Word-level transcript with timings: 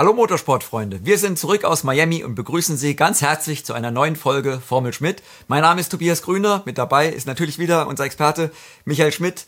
Hallo 0.00 0.14
Motorsportfreunde, 0.14 1.00
wir 1.04 1.18
sind 1.18 1.38
zurück 1.38 1.64
aus 1.64 1.84
Miami 1.84 2.24
und 2.24 2.34
begrüßen 2.34 2.78
Sie 2.78 2.96
ganz 2.96 3.20
herzlich 3.20 3.66
zu 3.66 3.74
einer 3.74 3.90
neuen 3.90 4.16
Folge 4.16 4.58
Formel 4.58 4.94
Schmidt. 4.94 5.22
Mein 5.46 5.60
Name 5.60 5.78
ist 5.78 5.90
Tobias 5.90 6.22
Grüner, 6.22 6.62
mit 6.64 6.78
dabei 6.78 7.10
ist 7.10 7.26
natürlich 7.26 7.58
wieder 7.58 7.86
unser 7.86 8.04
Experte 8.04 8.50
Michael 8.86 9.12
Schmidt. 9.12 9.44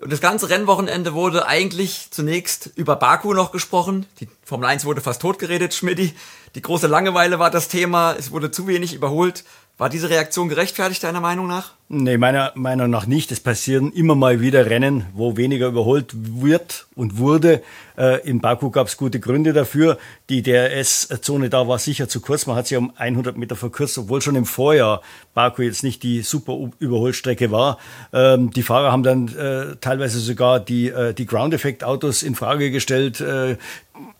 Und 0.00 0.12
das 0.12 0.20
ganze 0.20 0.50
Rennwochenende 0.50 1.14
wurde 1.14 1.46
eigentlich 1.46 2.08
zunächst 2.10 2.72
über 2.74 2.96
Baku 2.96 3.34
noch 3.34 3.52
gesprochen. 3.52 4.06
Die 4.18 4.28
Formel 4.42 4.68
1 4.68 4.84
wurde 4.84 5.00
fast 5.00 5.22
totgeredet, 5.22 5.74
Schmidti. 5.74 6.12
Die 6.56 6.62
große 6.62 6.88
Langeweile 6.88 7.38
war 7.38 7.52
das 7.52 7.68
Thema, 7.68 8.16
es 8.18 8.32
wurde 8.32 8.50
zu 8.50 8.66
wenig 8.66 8.94
überholt. 8.94 9.44
War 9.78 9.90
diese 9.90 10.10
Reaktion 10.10 10.48
gerechtfertigt, 10.48 11.04
deiner 11.04 11.20
Meinung 11.20 11.46
nach? 11.46 11.74
Nee, 11.88 12.16
meiner 12.16 12.50
Meinung 12.54 12.88
nach 12.88 13.06
nicht. 13.06 13.30
Es 13.30 13.40
passieren 13.40 13.92
immer 13.92 14.14
mal 14.14 14.40
wieder 14.40 14.70
Rennen, 14.70 15.04
wo 15.12 15.36
weniger 15.36 15.66
überholt 15.66 16.12
wird 16.14 16.86
und 16.94 17.18
wurde. 17.18 17.62
Äh, 17.98 18.26
in 18.26 18.40
Baku 18.40 18.70
gab 18.70 18.86
es 18.86 18.96
gute 18.96 19.20
Gründe 19.20 19.52
dafür. 19.52 19.98
Die 20.30 20.42
DRS-Zone 20.42 21.50
da 21.50 21.68
war 21.68 21.78
sicher 21.78 22.08
zu 22.08 22.22
kurz. 22.22 22.46
Man 22.46 22.56
hat 22.56 22.68
sie 22.68 22.76
um 22.76 22.92
100 22.96 23.36
Meter 23.36 23.54
verkürzt, 23.54 23.98
obwohl 23.98 24.22
schon 24.22 24.34
im 24.34 24.46
Vorjahr 24.46 25.02
Baku 25.34 25.60
jetzt 25.60 25.82
nicht 25.82 26.02
die 26.02 26.22
super 26.22 26.56
Überholstrecke 26.78 27.50
war. 27.50 27.78
Ähm, 28.14 28.50
die 28.50 28.62
Fahrer 28.62 28.90
haben 28.90 29.02
dann 29.02 29.28
äh, 29.28 29.76
teilweise 29.80 30.20
sogar 30.20 30.60
die, 30.60 30.88
äh, 30.88 31.12
die 31.12 31.26
Ground-Effekt-Autos 31.26 32.22
in 32.22 32.34
Frage 32.34 32.70
gestellt. 32.70 33.22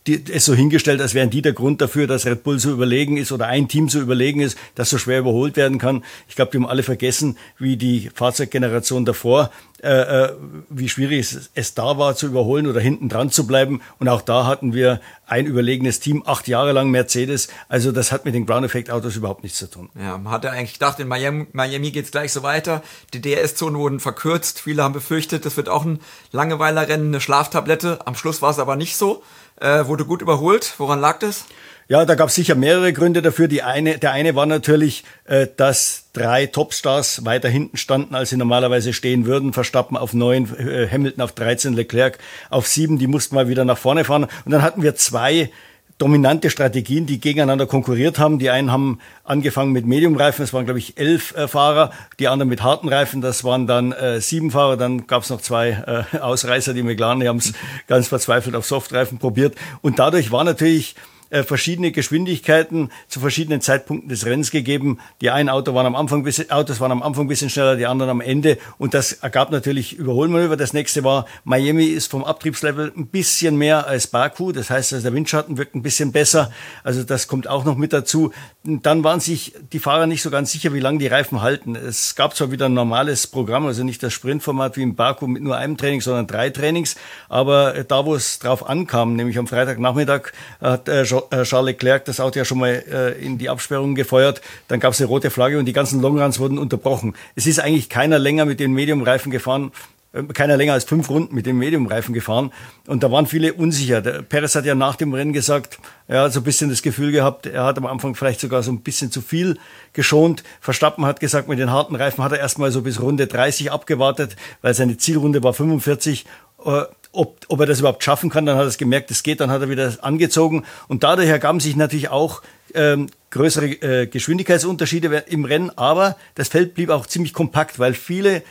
Die, 0.06 0.23
es 0.31 0.45
so 0.45 0.55
hingestellt, 0.55 1.01
als 1.01 1.15
wären 1.15 1.31
die 1.31 1.42
der 1.42 1.55
Grund 1.55 1.81
dafür, 1.81 2.06
dass 2.06 2.27
Red 2.27 2.45
Bull 2.45 2.59
so 2.59 2.70
überlegen 2.70 3.17
ist 3.17 3.33
oder 3.33 3.47
ein 3.47 3.69
Team 3.69 3.89
so 3.89 4.01
überlegen 4.01 4.41
ist, 4.41 4.56
dass 4.75 4.91
so 4.91 4.98
schwer 4.98 5.20
überholt 5.20 5.56
werden 5.56 5.78
kann. 5.78 6.05
Ich 6.28 6.37
glaube, 6.37 6.53
die 6.53 6.59
haben 6.59 6.67
alle 6.67 6.83
vergessen, 6.83 7.39
wie 7.59 7.77
die 7.77 8.11
Fahrzeuggeneration 8.15 9.05
davor, 9.05 9.51
äh, 9.83 9.89
äh, 9.89 10.33
wie 10.71 10.89
schwierig 10.89 11.21
es, 11.21 11.51
es 11.55 11.75
da 11.75 11.99
war 11.99 12.17
zu 12.17 12.27
überholen 12.27 12.67
oder 12.67 12.81
hinten 12.81 13.09
dran 13.09 13.31
zu 13.31 13.47
bleiben. 13.47 13.83
Und 13.99 14.09
auch 14.09 14.23
da 14.23 14.47
hatten 14.47 14.73
wir 14.73 15.01
ein 15.27 15.47
überlegenes 15.47 16.01
Team, 16.01 16.23
acht 16.27 16.48
Jahre 16.48 16.73
lang 16.73 16.91
Mercedes. 16.91 17.48
Also 17.69 17.93
das 17.93 18.11
hat 18.11 18.25
mit 18.25 18.35
den 18.35 18.47
Ground 18.47 18.65
Effect 18.65 18.91
Autos 18.91 19.17
überhaupt 19.17 19.43
nichts 19.43 19.59
zu 19.59 19.70
tun. 19.70 19.91
Ja, 19.98 20.19
man 20.19 20.33
hatte 20.33 20.51
eigentlich 20.51 20.75
gedacht, 20.75 20.98
in 21.01 21.09
Miami, 21.09 21.47
Miami 21.53 21.91
geht 21.91 22.06
es 22.06 22.11
gleich 22.11 22.33
so 22.33 22.43
weiter. 22.43 22.83
Die 23.12 23.20
DRS-Zonen 23.20 23.78
wurden 23.78 24.00
verkürzt. 24.00 24.61
Viele 24.61 24.83
haben 24.83 24.95
befürchtet, 24.95 25.45
das 25.45 25.56
wird 25.56 25.69
auch 25.69 25.84
ein 25.84 26.00
Langeweilerrennen, 26.33 27.09
eine 27.09 27.21
Schlaftablette. 27.21 28.06
Am 28.06 28.15
Schluss 28.15 28.43
war 28.43 28.50
es 28.50 28.59
aber 28.59 28.77
nicht 28.77 28.97
so 28.97 29.23
äh, 29.61 29.87
wurde 29.87 30.05
gut 30.05 30.23
überholt. 30.23 30.75
Woran 30.78 31.00
lag 31.00 31.19
das? 31.19 31.47
Ja, 31.87 32.05
da 32.07 32.15
gab 32.15 32.29
es 32.29 32.35
sicher 32.35 32.55
mehrere 32.55 32.93
Gründe 32.95 33.21
dafür. 33.21 33.47
Die 33.47 33.63
eine, 33.63 33.99
der 33.99 34.13
eine 34.13 34.35
war 34.35 34.47
natürlich, 34.47 35.05
äh, 35.25 35.47
dass 35.55 36.07
drei 36.15 36.47
Topstars 36.47 37.27
weiter 37.27 37.49
hinten 37.51 37.77
standen, 37.77 38.15
als 38.15 38.31
sie 38.31 38.39
normalerweise 38.39 38.95
stehen 38.95 39.27
würden. 39.27 39.53
Verstappen 39.53 39.97
auf 39.97 40.15
neun, 40.15 40.49
äh, 40.59 40.89
Hamilton 40.91 41.23
auf 41.23 41.33
13, 41.33 41.75
Leclerc 41.75 42.19
auf 42.49 42.67
sieben. 42.67 42.99
Die 42.99 43.07
mussten 43.07 43.35
mal 43.35 43.49
wieder 43.49 43.67
nach 43.67 43.77
vorne 43.77 44.05
fahren. 44.05 44.25
Und 44.45 44.53
dann 44.53 44.62
hatten 44.62 44.83
wir 44.83 44.95
zwei 44.95 45.51
dominante 45.99 46.51
Strategien, 46.51 47.07
die 47.07 47.21
gegeneinander 47.21 47.67
konkurriert 47.67 48.19
haben. 48.19 48.39
Die 48.39 48.51
einen 48.51 48.73
haben 48.73 48.99
angefangen 49.23 49.73
mit 49.73 49.87
Mediumreifen, 49.87 50.43
das 50.43 50.53
waren 50.53 50.65
glaube 50.65 50.81
ich 50.81 50.99
elf 50.99 51.37
äh, 51.37 51.47
Fahrer, 51.47 51.91
die 52.19 52.29
anderen 52.29 52.49
mit 52.49 52.62
harten 52.62 52.89
Reifen, 52.89 53.21
das 53.21 53.45
waren 53.45 53.67
dann 53.67 53.93
äh, 53.93 54.21
sieben 54.21 54.51
Fahrer. 54.51 54.77
Dann 54.77 55.07
gab 55.07 55.23
es 55.23 55.31
noch 55.31 55.41
zwei 55.41 56.05
äh, 56.12 56.19
Ausreißer, 56.19 56.75
die 56.75 56.83
McLaren, 56.83 57.21
die 57.21 57.29
haben 57.29 57.37
es 57.37 57.53
ganz 57.87 58.09
verzweifelt 58.09 58.57
auf 58.57 58.67
Softreifen 58.67 59.19
probiert. 59.19 59.55
Und 59.83 59.99
dadurch 59.99 60.33
war 60.33 60.45
natürlich 60.45 60.97
äh, 61.35 61.43
verschiedene 61.43 61.93
Geschwindigkeiten 61.93 62.91
zu 63.09 63.21
verschiedenen 63.21 63.61
Zeitpunkten 63.61 64.09
des 64.09 64.25
Rennens 64.25 64.51
gegeben. 64.51 64.99
Die 65.21 65.31
einen 65.31 65.51
Auto 65.51 65.75
waren 65.75 65.87
am 65.87 65.97
Anfang 65.97 66.23
bisschen, 66.23 66.51
Autos 66.51 66.81
waren 66.81 66.93
am 66.93 67.03
Anfang 67.03 67.27
ein 67.27 67.29
bisschen 67.29 67.51
schneller, 67.51 67.77
die 67.77 67.87
anderen 67.87 68.11
am 68.11 68.21
Ende. 68.23 68.59
Und 68.79 68.95
das 68.95 69.13
ergab 69.13 69.51
natürlich 69.51 69.95
Überholmanöver. 69.95 70.57
Das 70.57 70.73
nächste 70.73 71.05
war, 71.05 71.27
Miami 71.45 71.87
ist 71.87 72.11
vom 72.11 72.25
Abtriebslevel 72.25 72.93
ein 72.97 73.09
bisschen 73.09 73.57
mehr 73.57 73.87
als 73.87 74.07
Baku. 74.07 74.53
Das 74.53 74.71
heißt, 74.71 74.95
also 74.95 75.03
der 75.03 75.15
Windschatten 75.15 75.59
wirkt 75.59 75.75
ein 75.75 75.83
bisschen 75.83 76.12
besser. 76.12 76.51
Also 76.83 77.05
das 77.05 77.29
kommt 77.29 77.49
auch 77.49 77.65
noch 77.65 77.77
mit 77.77 77.93
dazu. 77.93 78.33
Dann 78.65 79.05
waren 79.05 79.21
sich 79.21 79.55
die 79.73 79.79
Fahrer 79.79 80.07
nicht 80.07 80.23
so 80.23 80.31
ganz 80.31 80.53
sicher, 80.53 80.73
wie 80.73 80.81
lange 80.81 80.99
die 80.99 81.09
Reifen 81.09 81.43
halten. 81.43 81.77
Es 81.77 82.15
gab 82.15 82.35
zwar 82.35 82.51
wieder 82.51 82.67
ein 82.67 82.75
normales 82.75 83.27
Programm, 83.27 83.67
also 83.67 83.84
nicht 83.84 84.03
das 84.03 84.15
Sprintformat 84.15 84.77
wie 84.77 84.83
im 84.83 84.94
Baku 84.94 85.27
mit 85.27 85.43
nur 85.43 85.56
einem 85.56 85.77
Training, 85.77 86.00
sondern 86.00 86.27
drei 86.27 86.50
Trainings. 86.50 86.94
Aber 87.28 87.84
da, 87.84 88.06
wo 88.06 88.15
es 88.15 88.39
drauf 88.39 88.69
ankam, 88.69 89.17
nämlich 89.17 89.37
am 89.39 89.47
Freitagnachmittag, 89.47 90.33
hat 90.61 90.89
äh, 90.89 90.94
äh, 90.94 91.05
Charles 91.43 91.73
Leclerc 91.73 92.05
das 92.05 92.21
Auto 92.21 92.39
ja 92.39 92.45
schon 92.45 92.59
mal 92.59 92.71
äh, 92.91 93.25
in 93.25 93.39
die 93.39 93.49
Absperrung 93.49 93.95
gefeuert. 93.95 94.41
Dann 94.69 94.81
gab 94.81 94.93
es 94.93 95.01
eine 95.01 95.09
rote 95.09 95.31
Flagge 95.31 95.59
und 95.59 95.67
die 95.67 95.73
ganzen 95.73 96.01
Longruns 96.01 96.39
wurden 96.39 96.59
unterbrochen. 96.59 97.15
Es 97.35 97.47
ist 97.47 97.61
eigentlich 97.61 97.89
keiner 97.89 98.19
länger 98.19 98.45
mit 98.45 98.61
den 98.61 98.73
Mediumreifen 98.73 99.31
gefahren 99.31 99.73
äh, 100.15 100.23
keiner 100.33 100.57
länger 100.57 100.73
als 100.75 100.85
fünf 100.85 101.11
Runden 101.11 101.35
mit 101.35 101.47
dem 101.47 101.59
Mediumreifen 101.59 102.15
gefahren. 102.15 102.53
Und 102.87 103.03
da 103.03 103.11
waren 103.11 103.27
viele 103.27 103.53
unsicher. 103.53 104.01
Der 104.01 104.23
Perez 104.23 104.55
hat 104.55 104.65
ja 104.65 104.75
nach 104.75 104.97
dem 104.97 105.12
Rennen 105.12 105.33
gesagt, 105.33 105.79
er 106.07 106.23
hat 106.23 106.33
so 106.33 106.41
ein 106.41 106.45
bisschen 106.45 106.71
das 106.71 106.83
Gefühl 106.83 107.12
gehabt, 107.12 107.47
er 107.47 107.65
hat 107.65 107.79
am 107.79 107.87
Anfang 107.87 108.15
vielleicht 108.15 108.41
sogar 108.41 108.62
so 108.62 108.71
ein 108.71 108.81
bisschen 108.81 109.11
zu 109.11 109.21
viel 109.21 109.59
geschont. 109.93 110.45
Verstappen 110.61 111.05
hat 111.05 111.21
gesagt, 111.21 111.49
mit 111.49 111.59
den 111.59 111.71
harten 111.71 111.97
Reifen 111.97 112.23
hat 112.23 112.33
er 112.33 112.39
erstmal 112.39 112.71
so 112.71 112.83
bis 112.83 113.01
Runde 113.01 113.27
30 113.27 113.73
abgewartet, 113.73 114.37
weil 114.62 114.75
seine 114.75 114.97
Zielrunde 114.97 115.43
war 115.43 115.53
45 115.53 116.25
ob, 116.64 117.47
ob 117.48 117.60
er 117.60 117.66
das 117.66 117.80
überhaupt 117.80 118.02
schaffen 118.04 118.30
kann. 118.30 118.47
Dann 118.47 118.56
hat 118.56 118.64
er 118.64 118.69
es 118.69 118.78
gemerkt, 118.78 119.10
es 119.10 119.22
geht, 119.22 119.41
dann 119.41 119.50
hat 119.50 119.60
er 119.60 119.69
wieder 119.69 119.92
angezogen. 120.02 120.64
Und 120.88 121.04
dadurch 121.04 121.28
ergaben 121.28 121.60
sich 121.60 121.76
natürlich 121.76 122.08
auch 122.08 122.42
ähm, 122.75 123.08
größere 123.30 123.66
äh, 123.66 124.06
Geschwindigkeitsunterschiede 124.06 125.25
im 125.28 125.44
Rennen. 125.44 125.70
Aber 125.76 126.16
das 126.34 126.48
Feld 126.48 126.75
blieb 126.75 126.91
auch 126.91 127.06
ziemlich 127.06 127.32
kompakt, 127.32 127.78
weil 127.78 127.94
viele 127.94 128.42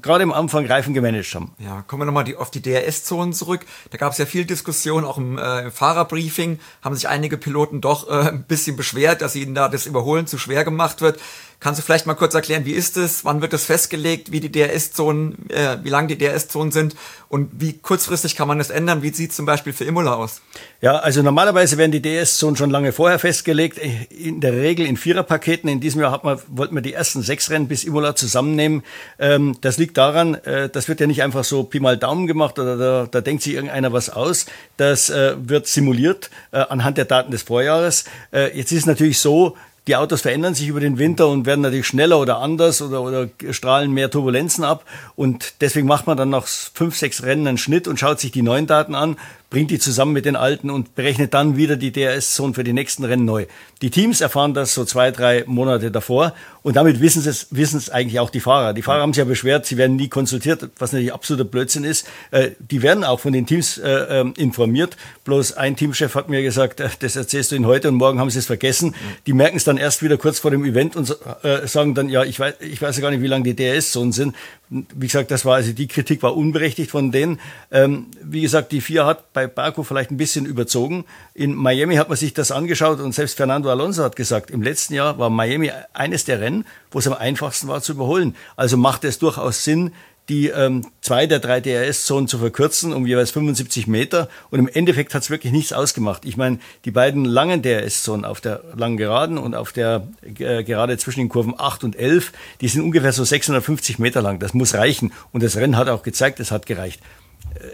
gerade 0.00 0.24
am 0.24 0.32
Anfang 0.32 0.66
Reifen 0.66 0.94
gemanagt 0.94 1.34
haben. 1.34 1.52
Ja, 1.58 1.82
kommen 1.82 2.02
wir 2.02 2.06
nochmal 2.06 2.24
die, 2.24 2.36
auf 2.36 2.50
die 2.50 2.62
DRS-Zonen 2.62 3.32
zurück. 3.32 3.66
Da 3.90 3.98
gab 3.98 4.12
es 4.12 4.18
ja 4.18 4.26
viel 4.26 4.44
Diskussion, 4.44 5.04
auch 5.04 5.18
im, 5.18 5.38
äh, 5.38 5.62
im 5.62 5.72
Fahrerbriefing 5.72 6.58
haben 6.82 6.94
sich 6.94 7.08
einige 7.08 7.36
Piloten 7.36 7.80
doch 7.80 8.08
äh, 8.08 8.30
ein 8.30 8.44
bisschen 8.44 8.76
beschwert, 8.76 9.20
dass 9.20 9.36
ihnen 9.36 9.54
da 9.54 9.68
das 9.68 9.86
Überholen 9.86 10.26
zu 10.26 10.38
schwer 10.38 10.64
gemacht 10.64 11.00
wird. 11.00 11.20
Kannst 11.60 11.80
du 11.80 11.84
vielleicht 11.84 12.06
mal 12.06 12.14
kurz 12.14 12.34
erklären, 12.34 12.64
wie 12.66 12.72
ist 12.72 12.96
es, 12.96 13.24
wann 13.24 13.40
wird 13.40 13.52
es 13.54 13.64
festgelegt, 13.64 14.32
wie 14.32 14.40
die 14.40 14.52
DRS-Zonen, 14.52 15.48
äh, 15.50 15.78
wie 15.82 15.88
lang 15.88 16.08
die 16.08 16.18
DRS-Zonen 16.18 16.72
sind 16.72 16.94
und 17.28 17.50
wie 17.58 17.78
kurzfristig 17.78 18.36
kann 18.36 18.48
man 18.48 18.58
das 18.58 18.70
ändern? 18.70 19.02
Wie 19.02 19.10
sieht 19.10 19.32
zum 19.32 19.46
Beispiel 19.46 19.72
für 19.72 19.84
Imola 19.84 20.14
aus? 20.14 20.42
Ja, 20.80 20.96
also 20.96 21.22
normalerweise 21.22 21.78
werden 21.78 21.92
die 21.92 22.02
DRS-Zonen 22.02 22.56
schon 22.56 22.70
lange 22.70 22.92
vorher 22.92 23.18
festgelegt. 23.18 23.78
In 24.10 24.40
der 24.40 24.52
Regel 24.52 24.86
in 24.86 24.96
Viererpaketen. 24.96 25.68
In 25.68 25.80
diesem 25.80 26.00
Jahr 26.00 26.12
hat 26.12 26.24
man, 26.24 26.38
wollten 26.48 26.74
wir 26.74 26.82
die 26.82 26.92
ersten 26.92 27.22
sechs 27.22 27.50
Rennen 27.50 27.66
bis 27.66 27.84
Imola 27.84 28.14
zusammennehmen. 28.14 28.82
Ähm, 29.18 29.56
das 29.62 29.78
liegt 29.78 29.96
daran, 29.96 30.34
äh, 30.34 30.68
das 30.68 30.88
wird 30.88 31.00
ja 31.00 31.06
nicht 31.06 31.22
einfach 31.22 31.44
so 31.44 31.64
Pi 31.64 31.80
mal 31.80 31.96
Daumen 31.96 32.26
gemacht 32.26 32.58
oder 32.58 32.76
da, 32.76 33.06
da 33.10 33.20
denkt 33.20 33.42
sich 33.42 33.54
irgendeiner 33.54 33.92
was 33.92 34.10
aus. 34.10 34.46
Das 34.76 35.10
äh, 35.10 35.34
wird 35.38 35.66
simuliert 35.66 36.30
äh, 36.52 36.58
anhand 36.58 36.98
der 36.98 37.06
Daten 37.06 37.30
des 37.30 37.42
Vorjahres. 37.42 38.04
Äh, 38.32 38.56
jetzt 38.56 38.70
ist 38.70 38.80
es 38.80 38.86
natürlich 38.86 39.18
so, 39.18 39.56
die 39.86 39.96
Autos 39.96 40.22
verändern 40.22 40.54
sich 40.54 40.68
über 40.68 40.80
den 40.80 40.98
Winter 40.98 41.28
und 41.28 41.44
werden 41.44 41.60
natürlich 41.60 41.86
schneller 41.86 42.18
oder 42.18 42.38
anders 42.38 42.80
oder, 42.80 43.02
oder 43.02 43.28
strahlen 43.50 43.92
mehr 43.92 44.10
Turbulenzen 44.10 44.64
ab. 44.64 44.84
Und 45.14 45.60
deswegen 45.60 45.86
macht 45.86 46.06
man 46.06 46.16
dann 46.16 46.30
nach 46.30 46.46
fünf, 46.46 46.96
sechs 46.96 47.22
Rennen 47.22 47.46
einen 47.46 47.58
Schnitt 47.58 47.86
und 47.86 48.00
schaut 48.00 48.18
sich 48.18 48.32
die 48.32 48.42
neuen 48.42 48.66
Daten 48.66 48.94
an 48.94 49.16
bringt 49.54 49.70
die 49.70 49.78
zusammen 49.78 50.12
mit 50.12 50.24
den 50.24 50.34
alten 50.34 50.68
und 50.68 50.96
berechnet 50.96 51.32
dann 51.32 51.56
wieder 51.56 51.76
die 51.76 51.92
DRS-Zonen 51.92 52.54
für 52.54 52.64
die 52.64 52.72
nächsten 52.72 53.04
Rennen 53.04 53.24
neu. 53.24 53.46
Die 53.82 53.90
Teams 53.90 54.20
erfahren 54.20 54.52
das 54.52 54.74
so 54.74 54.84
zwei, 54.84 55.12
drei 55.12 55.44
Monate 55.46 55.92
davor 55.92 56.34
und 56.64 56.74
damit 56.74 57.00
wissen 57.00 57.22
es, 57.24 57.46
wissen 57.50 57.76
es 57.76 57.88
eigentlich 57.88 58.18
auch 58.18 58.30
die 58.30 58.40
Fahrer. 58.40 58.72
Die 58.72 58.82
Fahrer 58.82 59.02
haben 59.02 59.12
sich 59.12 59.18
ja 59.18 59.26
beschwert, 59.26 59.64
sie 59.64 59.76
werden 59.76 59.94
nie 59.94 60.08
konsultiert, 60.08 60.70
was 60.78 60.90
natürlich 60.90 61.12
absoluter 61.12 61.44
Blödsinn 61.44 61.84
ist. 61.84 62.04
Äh, 62.32 62.52
die 62.58 62.82
werden 62.82 63.04
auch 63.04 63.20
von 63.20 63.32
den 63.32 63.46
Teams 63.46 63.78
äh, 63.78 63.90
ähm, 63.90 64.34
informiert. 64.36 64.96
Bloß 65.24 65.52
ein 65.52 65.76
Teamchef 65.76 66.16
hat 66.16 66.28
mir 66.28 66.42
gesagt, 66.42 66.80
äh, 66.80 66.88
das 66.98 67.14
erzählst 67.14 67.52
du 67.52 67.56
ihnen 67.56 67.66
heute 67.66 67.88
und 67.88 67.94
morgen 67.94 68.18
haben 68.18 68.30
sie 68.30 68.40
es 68.40 68.46
vergessen. 68.46 68.94
Die 69.28 69.34
merken 69.34 69.58
es 69.58 69.62
dann 69.64 69.76
erst 69.76 70.02
wieder 70.02 70.16
kurz 70.16 70.40
vor 70.40 70.50
dem 70.50 70.64
Event 70.64 70.96
und 70.96 71.16
sagen 71.64 71.94
dann, 71.94 72.08
ja, 72.08 72.24
ich 72.24 72.40
weiß, 72.40 72.54
ich 72.60 72.80
weiß 72.82 72.96
ja 72.96 73.02
gar 73.02 73.10
nicht, 73.10 73.22
wie 73.22 73.26
lange 73.26 73.44
die 73.44 73.54
DRS-Zonen 73.54 74.12
sind. 74.12 74.34
Wie 74.70 75.06
gesagt, 75.06 75.30
das 75.30 75.44
war 75.44 75.56
also 75.56 75.72
die 75.72 75.86
Kritik 75.86 76.22
war 76.22 76.34
unberechtigt 76.34 76.90
von 76.90 77.12
denen. 77.12 77.38
Ähm, 77.70 78.06
wie 78.22 78.40
gesagt, 78.40 78.72
die 78.72 78.80
FIA 78.80 79.04
hat 79.04 79.32
bei 79.34 79.43
Baku 79.48 79.82
vielleicht 79.82 80.10
ein 80.10 80.16
bisschen 80.16 80.46
überzogen. 80.46 81.04
In 81.34 81.54
Miami 81.54 81.96
hat 81.96 82.08
man 82.08 82.16
sich 82.16 82.34
das 82.34 82.50
angeschaut 82.50 83.00
und 83.00 83.14
selbst 83.14 83.36
Fernando 83.36 83.70
Alonso 83.70 84.02
hat 84.02 84.16
gesagt, 84.16 84.50
im 84.50 84.62
letzten 84.62 84.94
Jahr 84.94 85.18
war 85.18 85.30
Miami 85.30 85.70
eines 85.92 86.24
der 86.24 86.40
Rennen, 86.40 86.66
wo 86.90 86.98
es 86.98 87.06
am 87.06 87.14
einfachsten 87.14 87.68
war 87.68 87.82
zu 87.82 87.92
überholen. 87.92 88.36
Also 88.56 88.76
macht 88.76 89.04
es 89.04 89.18
durchaus 89.18 89.64
Sinn, 89.64 89.92
die 90.28 90.48
ähm, 90.48 90.86
zwei 91.02 91.26
der 91.26 91.38
drei 91.38 91.60
DRS-Zonen 91.60 92.28
zu 92.28 92.38
verkürzen 92.38 92.92
um 92.92 93.06
jeweils 93.06 93.30
75 93.30 93.86
Meter. 93.86 94.28
Und 94.50 94.58
im 94.58 94.68
Endeffekt 94.68 95.14
hat 95.14 95.22
es 95.22 95.30
wirklich 95.30 95.52
nichts 95.52 95.72
ausgemacht. 95.72 96.24
Ich 96.24 96.36
meine, 96.36 96.58
die 96.84 96.90
beiden 96.90 97.24
langen 97.24 97.62
DRS-Zonen 97.62 98.24
auf 98.24 98.40
der 98.40 98.62
langen 98.74 98.96
Geraden 98.96 99.36
und 99.36 99.54
auf 99.54 99.72
der 99.72 100.06
äh, 100.22 100.64
Gerade 100.64 100.96
zwischen 100.96 101.20
den 101.20 101.28
Kurven 101.28 101.54
8 101.56 101.84
und 101.84 101.96
11, 101.96 102.32
die 102.60 102.68
sind 102.68 102.82
ungefähr 102.82 103.12
so 103.12 103.24
650 103.24 103.98
Meter 103.98 104.22
lang. 104.22 104.38
Das 104.38 104.54
muss 104.54 104.74
reichen. 104.74 105.12
Und 105.32 105.42
das 105.42 105.56
Rennen 105.56 105.76
hat 105.76 105.88
auch 105.88 106.02
gezeigt, 106.02 106.40
es 106.40 106.50
hat 106.50 106.66
gereicht. 106.66 107.00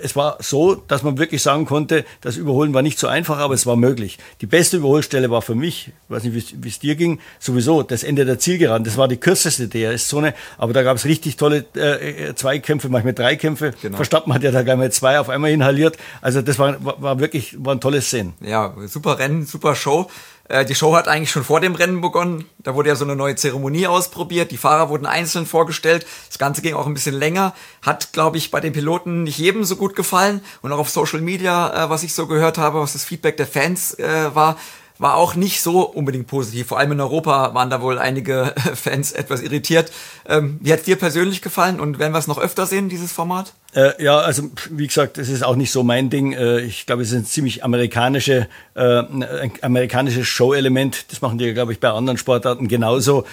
Es 0.02 0.16
war 0.16 0.36
so, 0.40 0.74
dass 0.74 1.02
man 1.02 1.18
wirklich 1.18 1.42
sagen 1.42 1.64
konnte, 1.64 2.04
das 2.20 2.36
Überholen 2.36 2.74
war 2.74 2.82
nicht 2.82 2.98
so 2.98 3.06
einfach, 3.06 3.38
aber 3.38 3.54
es 3.54 3.66
war 3.66 3.76
möglich. 3.76 4.18
Die 4.40 4.46
beste 4.46 4.76
Überholstelle 4.76 5.30
war 5.30 5.42
für 5.42 5.54
mich, 5.54 5.88
ich 5.88 6.10
weiß 6.10 6.24
nicht, 6.24 6.62
wie 6.62 6.68
es 6.68 6.78
dir 6.78 6.94
ging, 6.94 7.20
sowieso 7.38 7.82
das 7.82 8.02
Ende 8.02 8.24
der 8.24 8.38
Zielgeraden. 8.38 8.84
Das 8.84 8.96
war 8.96 9.08
die 9.08 9.16
kürzeste 9.16 9.68
DRS-Zone, 9.68 10.34
aber 10.58 10.72
da 10.72 10.82
gab 10.82 10.96
es 10.96 11.04
richtig 11.04 11.36
tolle 11.36 11.64
äh, 11.74 12.34
Zweikämpfe, 12.34 12.88
manchmal 12.88 13.14
Dreikämpfe. 13.14 13.72
Genau. 13.82 13.96
Verstappen 13.96 14.34
hat 14.34 14.42
ja 14.42 14.50
da 14.50 14.62
gleich 14.62 14.76
mal 14.76 14.92
zwei 14.92 15.18
auf 15.18 15.28
einmal 15.28 15.50
inhaliert. 15.50 15.96
Also 16.20 16.42
das 16.42 16.58
war, 16.58 16.84
war, 16.84 17.00
war 17.00 17.20
wirklich, 17.20 17.56
war 17.58 17.74
ein 17.74 17.80
tolles 17.80 18.06
Szenen. 18.06 18.34
Ja, 18.40 18.74
super 18.86 19.18
Rennen, 19.18 19.46
super 19.46 19.74
Show. 19.74 20.10
Äh, 20.50 20.64
die 20.64 20.74
Show 20.74 20.94
hat 20.94 21.08
eigentlich 21.08 21.30
schon 21.30 21.44
vor 21.44 21.60
dem 21.60 21.74
Rennen 21.74 22.00
begonnen. 22.00 22.44
Da 22.58 22.74
wurde 22.74 22.88
ja 22.88 22.96
so 22.96 23.04
eine 23.04 23.14
neue 23.14 23.36
Zeremonie 23.36 23.86
ausprobiert. 23.86 24.50
Die 24.50 24.56
Fahrer 24.56 24.88
wurden 24.88 25.06
einzeln 25.06 25.46
vorgestellt. 25.46 26.04
Das 26.28 26.38
Ganze 26.38 26.60
ging 26.60 26.74
auch 26.74 26.86
ein 26.86 26.94
bisschen 26.94 27.14
länger. 27.14 27.54
Hat, 27.82 28.12
glaube 28.12 28.36
ich, 28.36 28.50
bei 28.50 28.60
den 28.60 28.72
Piloten 28.72 29.22
nicht 29.22 29.38
jedem 29.38 29.64
so 29.64 29.76
gut 29.76 29.94
gefallen. 29.94 30.42
Und 30.60 30.72
auch 30.72 30.78
auf 30.78 30.90
Social 30.90 31.20
Media, 31.20 31.86
äh, 31.86 31.90
was 31.90 32.02
ich 32.02 32.14
so 32.14 32.26
gehört 32.26 32.58
habe, 32.58 32.80
was 32.80 32.94
das 32.94 33.04
Feedback 33.04 33.36
der 33.36 33.46
Fans 33.46 33.94
äh, 33.98 34.34
war, 34.34 34.56
war 35.00 35.16
auch 35.16 35.34
nicht 35.34 35.62
so 35.62 35.80
unbedingt 35.80 36.26
positiv. 36.26 36.68
Vor 36.68 36.78
allem 36.78 36.92
in 36.92 37.00
Europa 37.00 37.54
waren 37.54 37.70
da 37.70 37.80
wohl 37.80 37.98
einige 37.98 38.54
Fans 38.74 39.12
etwas 39.12 39.40
irritiert. 39.40 39.90
Ähm, 40.28 40.58
wie 40.60 40.72
hat 40.72 40.86
dir 40.86 40.96
persönlich 40.96 41.40
gefallen 41.40 41.80
und 41.80 41.98
werden 41.98 42.12
wir 42.12 42.18
es 42.18 42.26
noch 42.26 42.38
öfter 42.38 42.66
sehen, 42.66 42.90
dieses 42.90 43.10
Format? 43.10 43.54
Äh, 43.72 44.02
ja, 44.02 44.18
also 44.18 44.50
wie 44.70 44.86
gesagt, 44.86 45.16
es 45.16 45.30
ist 45.30 45.42
auch 45.42 45.56
nicht 45.56 45.72
so 45.72 45.82
mein 45.82 46.10
Ding. 46.10 46.34
Äh, 46.34 46.60
ich 46.60 46.84
glaube, 46.84 47.00
es 47.00 47.12
ist 47.12 47.16
ein 47.16 47.24
ziemlich 47.24 47.64
amerikanische, 47.64 48.46
äh, 48.74 48.82
ein 48.82 49.52
amerikanisches 49.62 50.26
Show-Element. 50.26 51.10
Das 51.10 51.22
machen 51.22 51.38
die, 51.38 51.54
glaube 51.54 51.72
ich, 51.72 51.80
bei 51.80 51.88
anderen 51.88 52.18
Sportarten 52.18 52.68
genauso 52.68 53.24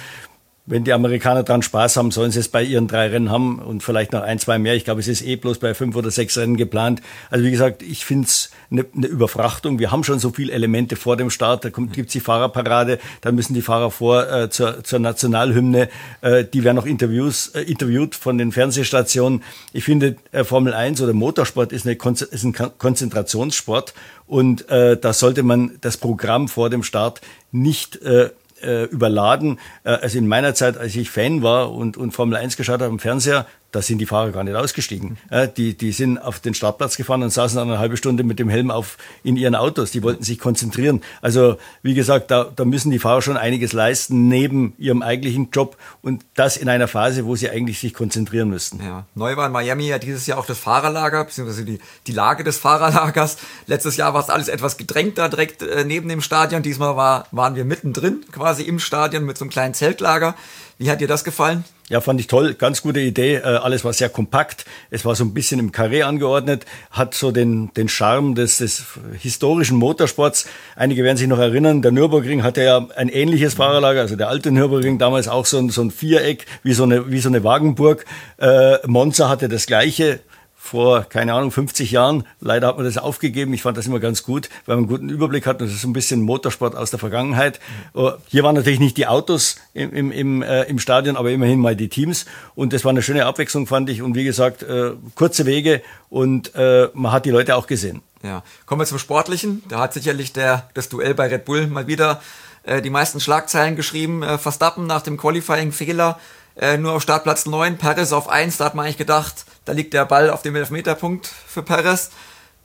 wenn 0.67 0.83
die 0.83 0.91
Amerikaner 0.91 1.43
dran 1.43 1.61
Spaß 1.61 1.95
haben, 1.95 2.11
sollen 2.11 2.31
sie 2.31 2.39
es 2.39 2.49
bei 2.49 2.61
ihren 2.61 2.89
drei 2.89 3.07
Rennen 3.07 3.31
haben 3.31 3.59
und 3.59 3.83
vielleicht 3.83 4.11
noch 4.11 4.21
ein, 4.21 4.37
zwei 4.37 4.59
mehr. 4.59 4.75
Ich 4.75 4.83
glaube, 4.83 4.99
es 4.99 5.07
ist 5.07 5.21
eh 5.21 5.37
bloß 5.37 5.59
bei 5.59 5.73
fünf 5.73 5.95
oder 5.95 6.11
sechs 6.11 6.37
Rennen 6.37 6.57
geplant. 6.57 7.01
Also 7.29 7.45
wie 7.45 7.51
gesagt, 7.51 7.81
ich 7.81 8.05
finde 8.05 8.25
es 8.25 8.51
eine, 8.69 8.85
eine 8.93 9.07
Überfrachtung. 9.07 9.79
Wir 9.79 9.91
haben 9.91 10.03
schon 10.03 10.19
so 10.19 10.31
viele 10.31 10.51
Elemente 10.51 10.97
vor 10.97 11.15
dem 11.15 11.29
Start. 11.29 11.63
Da 11.63 11.69
gibt 11.69 12.07
es 12.07 12.13
die 12.13 12.19
Fahrerparade, 12.19 12.99
da 13.21 13.31
müssen 13.31 13.53
die 13.53 13.61
Fahrer 13.61 13.91
vor 13.91 14.29
äh, 14.29 14.49
zur, 14.49 14.83
zur 14.83 14.99
Nationalhymne. 14.99 15.87
Äh, 16.19 16.43
die 16.43 16.65
werden 16.65 16.75
noch 16.75 16.85
Interviews, 16.85 17.47
äh, 17.55 17.61
interviewt 17.61 18.13
von 18.13 18.37
den 18.37 18.51
Fernsehstationen. 18.51 19.43
Ich 19.71 19.85
finde, 19.85 20.17
äh, 20.33 20.43
Formel 20.43 20.73
1 20.73 21.01
oder 21.01 21.13
Motorsport 21.13 21.71
ist, 21.71 21.87
eine, 21.87 21.95
ist 21.95 22.43
ein 22.43 22.53
Konzentrationssport 22.77 23.93
und 24.25 24.69
äh, 24.69 24.97
da 24.97 25.13
sollte 25.13 25.43
man 25.43 25.77
das 25.79 25.95
Programm 25.95 26.49
vor 26.49 26.69
dem 26.69 26.83
Start 26.83 27.21
nicht 27.53 28.01
äh, 28.01 28.31
äh, 28.61 28.83
überladen. 28.85 29.59
Äh, 29.83 29.89
also 29.89 30.17
in 30.17 30.27
meiner 30.27 30.53
Zeit, 30.53 30.77
als 30.77 30.95
ich 30.95 31.09
Fan 31.09 31.41
war 31.41 31.71
und, 31.73 31.97
und 31.97 32.11
Formel 32.11 32.37
1 32.37 32.57
geschaut 32.57 32.81
habe 32.81 32.91
im 32.91 32.99
Fernseher, 32.99 33.45
da 33.71 33.81
sind 33.81 33.97
die 33.99 34.05
Fahrer 34.05 34.31
gar 34.31 34.43
nicht 34.43 34.55
ausgestiegen. 34.55 35.17
Äh, 35.29 35.47
die, 35.49 35.77
die 35.77 35.91
sind 35.91 36.17
auf 36.17 36.39
den 36.39 36.53
Startplatz 36.53 36.95
gefahren 36.95 37.21
und 37.21 37.31
saßen 37.31 37.57
dann 37.57 37.69
eine 37.69 37.79
halbe 37.79 37.97
Stunde 37.97 38.23
mit 38.23 38.39
dem 38.39 38.49
Helm 38.49 38.71
auf 38.71 38.97
in 39.23 39.35
ihren 39.35 39.55
Autos. 39.55 39.91
Die 39.91 40.03
wollten 40.03 40.23
sich 40.23 40.39
konzentrieren. 40.39 41.01
Also 41.21 41.57
wie 41.81 41.93
gesagt, 41.93 42.31
da, 42.31 42.45
da 42.45 42.63
müssen 42.63 42.91
die 42.91 42.99
Fahrer 42.99 43.21
schon 43.21 43.35
einiges 43.35 43.73
leisten 43.73 44.29
neben 44.29 44.73
ihrem 44.77 45.01
eigentlichen 45.01 45.49
Job 45.51 45.77
und 46.01 46.25
das 46.35 46.55
in 46.55 46.69
einer 46.69 46.87
Phase, 46.87 47.25
wo 47.25 47.35
sie 47.35 47.49
eigentlich 47.49 47.79
sich 47.79 47.93
konzentrieren 47.93 48.49
müssten. 48.49 48.79
Ja. 48.83 49.05
Neu 49.15 49.35
war 49.35 49.47
in 49.47 49.51
Miami 49.51 49.87
ja 49.87 49.99
dieses 49.99 50.25
Jahr 50.27 50.37
auch 50.37 50.45
das 50.45 50.57
Fahrerlager, 50.57 51.25
beziehungsweise 51.25 51.65
die, 51.65 51.79
die 52.07 52.13
Lage 52.13 52.43
des 52.45 52.57
Fahrerlagers. 52.57 53.37
Letztes 53.65 53.97
Jahr 53.97 54.13
war 54.13 54.21
es 54.21 54.29
alles 54.29 54.47
etwas 54.47 54.77
gedrängter 54.77 55.27
direkt 55.27 55.61
äh, 55.61 55.83
neben 55.83 56.07
dem 56.07 56.21
Stadion. 56.21 56.63
Diesmal 56.63 56.95
war, 56.95 57.27
waren 57.31 57.55
wir 57.55 57.65
mittendrin 57.65 58.23
quasi 58.31 58.63
im 58.63 58.79
Stadion 58.79 59.25
mit 59.25 59.37
so 59.37 59.43
einem 59.43 59.51
kleinen 59.51 59.73
Zeltlager. 59.73 60.35
Wie 60.77 60.91
hat 60.91 61.01
dir 61.01 61.07
das 61.07 61.23
gefallen? 61.23 61.65
Ja, 61.89 62.01
fand 62.01 62.19
ich 62.19 62.27
toll. 62.27 62.53
Ganz 62.53 62.81
gute 62.81 62.99
Idee. 62.99 63.35
Äh, 63.35 63.43
alles 63.43 63.85
war 63.85 63.93
sehr 63.93 64.09
kompakt. 64.09 64.65
Es 64.89 65.05
war 65.05 65.15
so 65.15 65.23
ein 65.23 65.33
bisschen 65.33 65.57
im 65.57 65.71
Karree 65.71 66.03
angeordnet, 66.03 66.65
hat 66.91 67.13
so 67.13 67.31
den, 67.31 67.73
den 67.75 67.87
Charme 67.87 68.35
des, 68.35 68.57
des 68.57 68.83
historischen 69.17 69.77
Motorsports. 69.77 70.47
Einige 70.75 71.05
werden 71.05 71.15
sich 71.15 71.27
noch 71.27 71.39
erinnern, 71.39 71.81
der 71.81 71.93
Nürburgring 71.93 72.43
hatte 72.43 72.61
ja 72.61 72.85
ein 72.97 73.07
ähnliches 73.07 73.53
Fahrerlager, 73.53 74.01
also 74.01 74.17
der 74.17 74.27
alte 74.27 74.51
Nürburgring 74.51 74.97
damals 74.97 75.29
auch 75.29 75.45
so 75.45 75.59
ein, 75.59 75.69
so 75.69 75.81
ein 75.81 75.91
Viereck, 75.91 76.45
wie 76.61 76.73
so 76.73 76.83
eine, 76.83 77.09
wie 77.09 77.19
so 77.19 77.29
eine 77.29 77.45
Wagenburg. 77.45 78.03
Äh, 78.37 78.85
Monza 78.85 79.29
hatte 79.29 79.47
das 79.47 79.65
gleiche 79.65 80.19
vor, 80.67 81.03
keine 81.03 81.33
Ahnung, 81.33 81.51
50 81.51 81.91
Jahren. 81.91 82.25
Leider 82.39 82.67
hat 82.67 82.75
man 82.75 82.85
das 82.85 82.97
aufgegeben. 82.97 83.53
Ich 83.53 83.61
fand 83.61 83.77
das 83.77 83.87
immer 83.87 83.99
ganz 83.99 84.23
gut, 84.23 84.49
weil 84.65 84.75
man 84.75 84.85
einen 84.85 84.87
guten 84.87 85.09
Überblick 85.09 85.45
hat. 85.45 85.61
Und 85.61 85.67
das 85.67 85.75
ist 85.75 85.83
ein 85.83 85.93
bisschen 85.93 86.21
Motorsport 86.21 86.75
aus 86.75 86.91
der 86.91 86.99
Vergangenheit. 86.99 87.59
Mhm. 87.93 88.13
Hier 88.27 88.43
waren 88.43 88.55
natürlich 88.55 88.79
nicht 88.79 88.97
die 88.97 89.07
Autos 89.07 89.55
im, 89.73 89.93
im, 89.93 90.11
im, 90.11 90.41
äh, 90.41 90.63
im 90.63 90.79
Stadion, 90.79 91.17
aber 91.17 91.31
immerhin 91.31 91.59
mal 91.59 91.75
die 91.75 91.89
Teams. 91.89 92.25
Und 92.55 92.73
das 92.73 92.83
war 92.83 92.91
eine 92.91 93.01
schöne 93.01 93.25
Abwechslung, 93.25 93.65
fand 93.65 93.89
ich. 93.89 94.01
Und 94.01 94.15
wie 94.15 94.23
gesagt, 94.23 94.63
äh, 94.63 94.91
kurze 95.15 95.45
Wege 95.45 95.81
und 96.09 96.53
äh, 96.55 96.89
man 96.93 97.11
hat 97.11 97.25
die 97.25 97.31
Leute 97.31 97.55
auch 97.55 97.67
gesehen. 97.67 98.01
Ja, 98.23 98.43
kommen 98.65 98.81
wir 98.81 98.85
zum 98.85 98.99
Sportlichen. 98.99 99.63
Da 99.69 99.79
hat 99.79 99.93
sicherlich 99.93 100.33
der, 100.33 100.69
das 100.73 100.89
Duell 100.89 101.13
bei 101.13 101.27
Red 101.27 101.45
Bull 101.45 101.67
mal 101.67 101.87
wieder 101.87 102.21
äh, 102.63 102.81
die 102.81 102.89
meisten 102.89 103.19
Schlagzeilen 103.19 103.75
geschrieben. 103.75 104.23
Äh, 104.23 104.37
Verstappen 104.37 104.87
nach 104.87 105.01
dem 105.01 105.17
Qualifying-Fehler 105.17 106.19
äh, 106.59 106.77
nur 106.77 106.93
auf 106.93 107.01
Startplatz 107.01 107.45
9, 107.45 107.77
Perez 107.77 108.11
auf 108.11 108.29
1. 108.29 108.57
Da 108.57 108.65
hat 108.65 108.75
man 108.75 108.85
eigentlich 108.85 108.97
gedacht, 108.97 109.45
da 109.65 109.73
liegt 109.73 109.93
der 109.93 110.05
Ball 110.05 110.29
auf 110.29 110.41
dem 110.41 110.55
Elfmeterpunkt 110.55 111.27
für 111.27 111.63
Perez. 111.63 112.11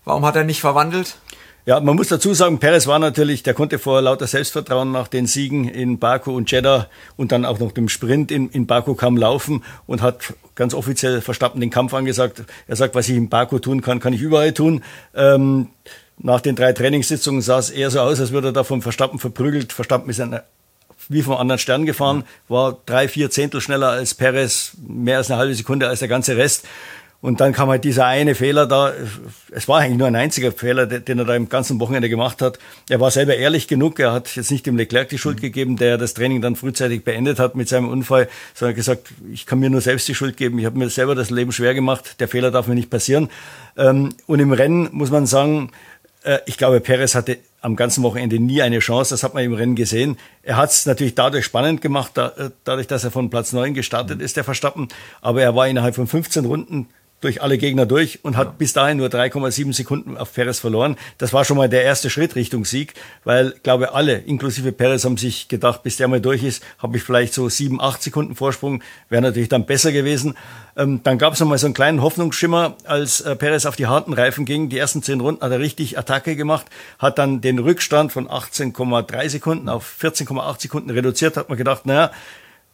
Warum 0.04 0.24
hat 0.24 0.36
er 0.36 0.44
nicht 0.44 0.60
verwandelt? 0.60 1.16
Ja, 1.64 1.78
man 1.78 1.94
muss 1.94 2.08
dazu 2.08 2.34
sagen, 2.34 2.58
Perez 2.58 2.88
war 2.88 2.98
natürlich, 2.98 3.44
der 3.44 3.54
konnte 3.54 3.78
vor 3.78 4.02
lauter 4.02 4.26
Selbstvertrauen 4.26 4.90
nach 4.90 5.06
den 5.06 5.28
Siegen 5.28 5.68
in 5.68 6.00
Baku 6.00 6.34
und 6.34 6.50
Jeddah 6.50 6.88
und 7.16 7.30
dann 7.30 7.44
auch 7.44 7.60
noch 7.60 7.70
dem 7.70 7.88
Sprint 7.88 8.32
in, 8.32 8.48
in 8.50 8.66
Baku 8.66 8.96
kaum 8.96 9.16
laufen 9.16 9.62
und 9.86 10.02
hat 10.02 10.34
ganz 10.56 10.74
offiziell 10.74 11.20
Verstappen 11.20 11.60
den 11.60 11.70
Kampf 11.70 11.94
angesagt. 11.94 12.42
Er 12.66 12.74
sagt, 12.74 12.96
was 12.96 13.08
ich 13.08 13.16
in 13.16 13.28
Baku 13.28 13.60
tun 13.60 13.80
kann, 13.80 14.00
kann 14.00 14.12
ich 14.12 14.20
überall 14.20 14.52
tun. 14.52 14.82
Ähm, 15.14 15.68
nach 16.18 16.40
den 16.40 16.56
drei 16.56 16.72
Trainingssitzungen 16.72 17.42
sah 17.42 17.60
es 17.60 17.70
eher 17.70 17.92
so 17.92 18.00
aus, 18.00 18.18
als 18.18 18.32
würde 18.32 18.48
er 18.48 18.52
da 18.52 18.64
vom 18.64 18.82
Verstappen 18.82 19.20
verprügelt. 19.20 19.72
Verstappen 19.72 20.10
ist 20.10 20.20
ein 20.20 20.40
wie 21.08 21.22
vom 21.22 21.37
anderen 21.37 21.58
Stern 21.58 21.87
gefahren, 21.87 22.25
war 22.49 22.78
drei, 22.87 23.08
vier 23.08 23.31
Zehntel 23.31 23.60
schneller 23.60 23.88
als 23.90 24.14
Perez, 24.14 24.72
mehr 24.87 25.19
als 25.19 25.31
eine 25.31 25.38
halbe 25.38 25.54
Sekunde 25.54 25.88
als 25.88 26.00
der 26.00 26.08
ganze 26.08 26.37
Rest. 26.37 26.66
Und 27.22 27.40
dann 27.40 27.52
kam 27.52 27.69
halt 27.69 27.84
dieser 27.84 28.04
eine 28.04 28.34
Fehler 28.34 28.66
da. 28.66 28.93
Es 29.52 29.69
war 29.69 29.78
eigentlich 29.78 29.96
nur 29.96 30.08
ein 30.08 30.16
einziger 30.16 30.50
Fehler, 30.50 30.87
den 30.87 31.20
er 31.20 31.25
da 31.25 31.37
im 31.37 31.49
ganzen 31.49 31.78
Wochenende 31.78 32.08
gemacht 32.08 32.43
hat. 32.43 32.58
Er 32.90 32.99
war 32.99 33.12
selber 33.12 33.37
ehrlich 33.37 33.69
genug. 33.69 34.00
Er 34.00 34.12
hat 34.12 34.34
jetzt 34.34 34.50
nicht 34.50 34.66
dem 34.66 34.76
Leclerc 34.76 35.08
die 35.08 35.19
Schuld 35.19 35.37
mhm. 35.37 35.43
gegeben, 35.43 35.76
der 35.76 35.99
das 35.99 36.14
Training 36.14 36.43
dann 36.43 36.56
frühzeitig 36.56 37.04
beendet 37.04 37.38
hat 37.38 37.54
mit 37.54 37.69
seinem 37.69 37.88
Unfall, 37.88 38.28
sondern 38.54 38.75
gesagt, 38.75 39.06
ich 39.32 39.46
kann 39.46 39.60
mir 39.60 39.70
nur 39.70 39.81
selbst 39.81 40.08
die 40.08 40.16
Schuld 40.16 40.37
geben. 40.37 40.58
Ich 40.58 40.64
habe 40.64 40.76
mir 40.76 40.90
selber 40.90 41.14
das 41.14 41.31
Leben 41.31 41.52
schwer 41.52 41.75
gemacht. 41.75 42.19
Der 42.19 42.26
Fehler 42.26 42.50
darf 42.50 42.66
mir 42.66 42.75
nicht 42.75 42.90
passieren. 42.90 43.31
Ähm, 43.76 44.08
und 44.26 44.40
im 44.40 44.52
Rennen 44.52 44.88
muss 44.90 45.12
man 45.12 45.26
sagen, 45.26 45.70
äh, 46.25 46.38
ich 46.46 46.58
glaube, 46.58 46.81
Perez 46.81 47.14
hatte 47.14 47.38
am 47.62 47.76
ganzen 47.76 48.03
Wochenende 48.03 48.38
nie 48.38 48.61
eine 48.61 48.81
Chance. 48.81 49.14
Das 49.14 49.23
hat 49.23 49.35
man 49.35 49.44
im 49.44 49.55
Rennen 49.55 49.76
gesehen. 49.76 50.19
Er 50.43 50.56
hat 50.56 50.70
es 50.70 50.85
natürlich 50.85 51.14
dadurch 51.14 51.44
spannend 51.44 51.81
gemacht, 51.81 52.19
äh, 52.19 52.50
dadurch, 52.64 52.88
dass 52.88 53.05
er 53.05 53.11
von 53.11 53.31
Platz 53.31 53.53
9 53.53 53.73
gestartet 53.73 54.20
ist, 54.20 54.37
der 54.37 54.44
Verstappen. 54.44 54.88
Aber 55.20 55.43
er 55.43 55.55
war 55.55 55.69
innerhalb 55.69 55.94
von 55.94 56.06
15 56.06 56.44
Runden 56.44 56.88
durch 57.22 57.40
alle 57.40 57.56
Gegner 57.56 57.86
durch 57.86 58.20
und 58.22 58.36
hat 58.36 58.48
ja. 58.48 58.54
bis 58.58 58.72
dahin 58.72 58.98
nur 58.98 59.08
3,7 59.08 59.72
Sekunden 59.72 60.16
auf 60.19 60.34
Perez 60.34 60.58
verloren. 60.58 60.96
Das 61.19 61.32
war 61.32 61.44
schon 61.44 61.56
mal 61.56 61.69
der 61.69 61.84
erste 61.84 62.10
Schritt 62.10 62.36
Richtung 62.36 62.64
Sieg, 62.64 62.94
weil, 63.24 63.54
glaube 63.62 63.94
alle, 63.94 64.19
inklusive 64.19 64.73
Perez, 64.73 65.04
haben 65.04 65.16
sich 65.16 65.49
gedacht, 65.49 65.82
bis 65.82 65.97
der 65.97 66.08
mal 66.08 66.20
durch 66.20 66.42
ist, 66.42 66.62
habe 66.78 66.97
ich 66.97 67.02
vielleicht 67.02 67.32
so 67.32 67.49
sieben, 67.49 67.80
acht 67.80 68.02
Sekunden 68.02 68.35
Vorsprung, 68.35 68.82
wäre 69.08 69.23
natürlich 69.23 69.49
dann 69.49 69.64
besser 69.64 69.92
gewesen. 69.92 70.37
Ähm, 70.76 71.00
dann 71.02 71.18
gab 71.18 71.35
es 71.35 71.40
noch 71.40 71.47
mal 71.47 71.58
so 71.58 71.66
einen 71.66 71.75
kleinen 71.75 72.02
Hoffnungsschimmer, 72.02 72.76
als 72.85 73.20
äh, 73.20 73.37
Perez 73.37 73.66
auf 73.66 73.76
die 73.76 73.87
harten 73.87 74.12
Reifen 74.12 74.44
ging. 74.44 74.68
Die 74.68 74.78
ersten 74.78 75.02
zehn 75.02 75.20
Runden 75.20 75.42
hat 75.42 75.52
er 75.52 75.61
richtig 75.61 75.99
Attacke 75.99 76.35
gemacht, 76.35 76.66
hat 76.99 77.18
dann 77.18 77.40
den 77.40 77.58
Rückstand 77.58 78.12
von 78.12 78.28
18,3 78.28 79.28
Sekunden 79.28 79.68
auf 79.68 79.97
14,8 80.02 80.62
Sekunden 80.62 80.90
reduziert, 80.90 81.37
hat 81.37 81.49
man 81.49 81.58
gedacht, 81.58 81.87
naja, 81.87 82.11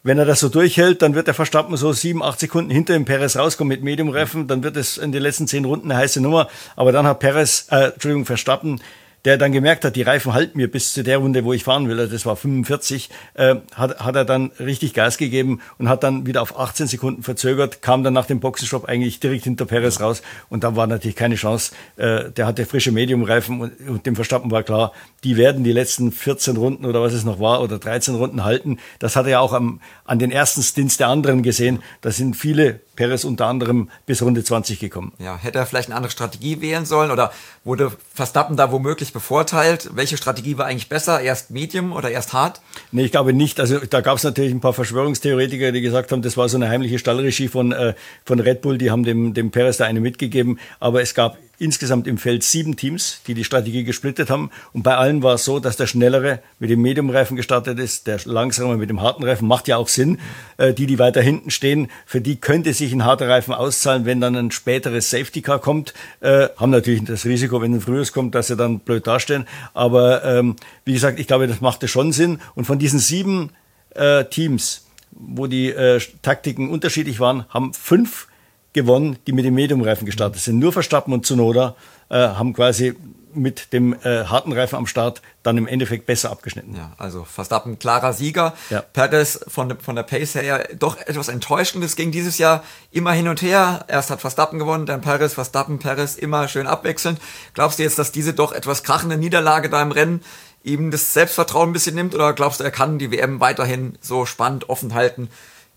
wenn 0.01 0.17
er 0.17 0.25
das 0.25 0.39
so 0.39 0.49
durchhält, 0.49 1.01
dann 1.01 1.13
wird 1.13 1.27
der 1.27 1.33
Verstappen 1.33 1.75
so 1.75 1.91
sieben, 1.91 2.23
acht 2.23 2.39
Sekunden 2.39 2.71
hinter 2.71 2.93
dem 2.93 3.05
Perez 3.05 3.35
rauskommen 3.35 3.69
mit 3.69 3.83
Medium-Reifen. 3.83 4.47
Dann 4.47 4.63
wird 4.63 4.77
es 4.77 4.97
in 4.97 5.11
den 5.11 5.21
letzten 5.21 5.47
zehn 5.47 5.65
Runden 5.65 5.91
eine 5.91 5.99
heiße 5.99 6.21
Nummer. 6.21 6.47
Aber 6.75 6.91
dann 6.91 7.05
hat 7.05 7.19
Perez, 7.19 7.67
äh, 7.69 7.91
Entschuldigung, 7.91 8.25
Verstappen 8.25 8.79
der 9.25 9.37
dann 9.37 9.51
gemerkt 9.51 9.85
hat, 9.85 9.95
die 9.95 10.01
Reifen 10.01 10.33
halten 10.33 10.57
mir 10.57 10.69
bis 10.69 10.93
zu 10.93 11.03
der 11.03 11.17
Runde, 11.17 11.43
wo 11.43 11.53
ich 11.53 11.63
fahren 11.63 11.87
will, 11.89 12.07
das 12.07 12.25
war 12.25 12.35
45, 12.35 13.09
äh, 13.33 13.55
hat, 13.73 13.99
hat 13.99 14.15
er 14.15 14.25
dann 14.25 14.51
richtig 14.59 14.93
Gas 14.93 15.17
gegeben 15.17 15.61
und 15.77 15.89
hat 15.89 16.03
dann 16.03 16.25
wieder 16.25 16.41
auf 16.41 16.57
18 16.57 16.87
Sekunden 16.87 17.23
verzögert, 17.23 17.81
kam 17.81 18.03
dann 18.03 18.13
nach 18.13 18.25
dem 18.25 18.39
Boxenstopp 18.39 18.85
eigentlich 18.85 19.19
direkt 19.19 19.43
hinter 19.43 19.65
Perez 19.65 19.99
raus 19.99 20.21
und 20.49 20.63
da 20.63 20.75
war 20.75 20.87
natürlich 20.87 21.15
keine 21.15 21.35
Chance. 21.35 21.73
Äh, 21.97 22.31
der 22.31 22.47
hatte 22.47 22.65
frische 22.65 22.91
Mediumreifen 22.91 23.61
und, 23.61 23.73
und 23.87 24.05
dem 24.05 24.15
Verstappen 24.15 24.51
war 24.51 24.63
klar, 24.63 24.93
die 25.23 25.37
werden 25.37 25.63
die 25.63 25.73
letzten 25.73 26.11
14 26.11 26.57
Runden 26.57 26.85
oder 26.85 27.01
was 27.01 27.13
es 27.13 27.25
noch 27.25 27.39
war 27.39 27.61
oder 27.61 27.79
13 27.79 28.15
Runden 28.15 28.43
halten. 28.43 28.77
Das 28.99 29.15
hat 29.15 29.25
er 29.25 29.31
ja 29.31 29.39
auch 29.39 29.53
am, 29.53 29.81
an 30.05 30.19
den 30.19 30.31
ersten 30.31 30.61
Stints 30.61 30.97
der 30.97 31.07
anderen 31.07 31.43
gesehen. 31.43 31.83
Da 32.01 32.11
sind 32.11 32.35
viele 32.35 32.79
Perez 32.99 33.23
unter 33.23 33.45
anderem 33.45 33.89
bis 34.05 34.21
Runde 34.21 34.43
20 34.43 34.77
gekommen. 34.77 35.13
Ja, 35.19 35.37
hätte 35.37 35.57
er 35.57 35.65
vielleicht 35.65 35.87
eine 35.87 35.95
andere 35.95 36.11
Strategie 36.11 36.59
wählen 36.59 36.85
sollen 36.85 37.11
oder 37.11 37.31
wurde 37.63 37.93
Verstappen 38.13 38.57
da 38.57 38.73
womöglich 38.73 39.13
bevorteilt? 39.13 39.89
Welche 39.93 40.17
Strategie 40.17 40.57
war 40.57 40.65
eigentlich 40.65 40.89
besser? 40.89 41.21
Erst 41.21 41.49
Medium 41.49 41.93
oder 41.93 42.11
erst 42.11 42.33
Hart? 42.33 42.59
Nee, 42.91 43.05
ich 43.05 43.11
glaube 43.11 43.31
nicht. 43.31 43.61
Also 43.61 43.79
da 43.79 44.01
gab 44.01 44.17
es 44.17 44.25
natürlich 44.25 44.51
ein 44.51 44.59
paar 44.59 44.73
Verschwörungstheoretiker, 44.73 45.71
die 45.71 45.79
gesagt 45.79 46.11
haben, 46.11 46.21
das 46.21 46.35
war 46.35 46.49
so 46.49 46.57
eine 46.57 46.67
heimliche 46.67 46.99
Stallregie 46.99 47.47
von, 47.47 47.71
äh, 47.71 47.93
von 48.25 48.41
Red 48.41 48.59
Bull, 48.59 48.77
die 48.77 48.91
haben 48.91 49.05
dem, 49.05 49.33
dem 49.33 49.49
Perez 49.49 49.77
da 49.77 49.85
eine 49.85 50.01
mitgegeben. 50.01 50.59
Aber 50.81 51.01
es 51.01 51.15
gab 51.15 51.37
insgesamt 51.59 52.07
im 52.07 52.17
Feld 52.17 52.43
sieben 52.43 52.75
Teams, 52.75 53.21
die 53.27 53.33
die 53.33 53.43
Strategie 53.43 53.83
gesplittet 53.83 54.29
haben. 54.29 54.49
Und 54.73 54.83
bei 54.83 54.95
allen 54.95 55.21
war 55.21 55.35
es 55.35 55.45
so, 55.45 55.59
dass 55.59 55.77
der 55.77 55.87
Schnellere 55.87 56.39
mit 56.57 56.69
dem 56.69 56.81
Medium-Reifen 56.81 57.35
gestartet 57.35 57.77
ist, 57.79 58.07
der 58.07 58.19
Langsamere 58.25 58.77
mit 58.77 58.89
dem 58.89 59.01
harten 59.01 59.23
Reifen. 59.23 59.47
Macht 59.47 59.67
ja 59.67 59.77
auch 59.77 59.89
Sinn. 59.89 60.19
Äh, 60.57 60.73
die, 60.73 60.87
die 60.87 60.99
weiter 60.99 61.21
hinten 61.21 61.51
stehen, 61.51 61.89
für 62.05 62.21
die 62.21 62.37
könnte 62.37 62.73
sich 62.73 62.93
ein 62.93 63.05
harter 63.05 63.27
Reifen 63.27 63.53
auszahlen, 63.53 64.05
wenn 64.05 64.21
dann 64.21 64.35
ein 64.35 64.51
späteres 64.51 65.09
Safety-Car 65.09 65.59
kommt. 65.59 65.93
Äh, 66.21 66.47
haben 66.57 66.71
natürlich 66.71 67.03
das 67.03 67.25
Risiko, 67.25 67.61
wenn 67.61 67.73
ein 67.73 67.81
frühes 67.81 68.13
kommt, 68.13 68.35
dass 68.35 68.47
sie 68.47 68.55
dann 68.55 68.79
blöd 68.79 69.05
dastehen. 69.05 69.45
Aber 69.73 70.23
ähm, 70.23 70.55
wie 70.85 70.93
gesagt, 70.93 71.19
ich 71.19 71.27
glaube, 71.27 71.47
das 71.47 71.61
machte 71.61 71.87
schon 71.87 72.13
Sinn. 72.13 72.39
Und 72.55 72.65
von 72.65 72.79
diesen 72.79 72.99
sieben 72.99 73.51
äh, 73.95 74.23
Teams, 74.25 74.85
wo 75.11 75.47
die 75.47 75.69
äh, 75.69 75.99
Taktiken 76.21 76.69
unterschiedlich 76.69 77.19
waren, 77.19 77.45
haben 77.49 77.73
fünf 77.73 78.28
gewonnen, 78.73 79.17
die 79.27 79.31
mit 79.31 79.45
dem 79.45 79.55
Medium-Reifen 79.55 80.05
gestartet 80.05 80.41
sind. 80.41 80.59
Nur 80.59 80.73
Verstappen 80.73 81.13
und 81.13 81.25
Zunoda 81.25 81.75
äh, 82.09 82.15
haben 82.15 82.53
quasi 82.53 82.95
mit 83.33 83.73
dem 83.73 83.93
äh, 84.03 84.25
harten 84.25 84.51
Reifen 84.51 84.75
am 84.75 84.87
Start 84.87 85.21
dann 85.43 85.57
im 85.57 85.67
Endeffekt 85.67 86.05
besser 86.05 86.31
abgeschnitten. 86.31 86.75
Ja, 86.75 86.93
also 86.97 87.23
Verstappen 87.23 87.79
klarer 87.79 88.13
Sieger. 88.13 88.53
Ja. 88.69 88.81
Perez 88.81 89.39
von, 89.47 89.79
von 89.79 89.95
der 89.95 90.03
Pace 90.03 90.35
her 90.35 90.67
doch 90.77 90.97
etwas 90.97 91.27
enttäuschend. 91.27 91.83
Es 91.83 91.95
ging 91.95 92.11
dieses 92.11 92.37
Jahr 92.37 92.63
immer 92.91 93.11
hin 93.11 93.27
und 93.27 93.41
her. 93.41 93.85
Erst 93.87 94.09
hat 94.09 94.21
Verstappen 94.21 94.59
gewonnen, 94.59 94.85
dann 94.85 95.01
Perez, 95.01 95.33
Verstappen, 95.33 95.79
Perez, 95.79 96.15
immer 96.15 96.47
schön 96.47 96.67
abwechselnd. 96.67 97.19
Glaubst 97.53 97.79
du 97.79 97.83
jetzt, 97.83 97.99
dass 97.99 98.11
diese 98.11 98.33
doch 98.33 98.51
etwas 98.51 98.83
krachende 98.83 99.17
Niederlage 99.17 99.69
da 99.69 99.81
im 99.81 99.91
Rennen 99.91 100.21
ihm 100.63 100.91
das 100.91 101.13
Selbstvertrauen 101.13 101.69
ein 101.69 101.73
bisschen 101.73 101.95
nimmt 101.95 102.13
oder 102.15 102.33
glaubst 102.33 102.59
du, 102.59 102.63
er 102.63 102.71
kann 102.71 102.99
die 102.99 103.11
WM 103.11 103.39
weiterhin 103.39 103.97
so 104.01 104.25
spannend 104.25 104.69
offen 104.69 104.93
halten? 104.93 105.29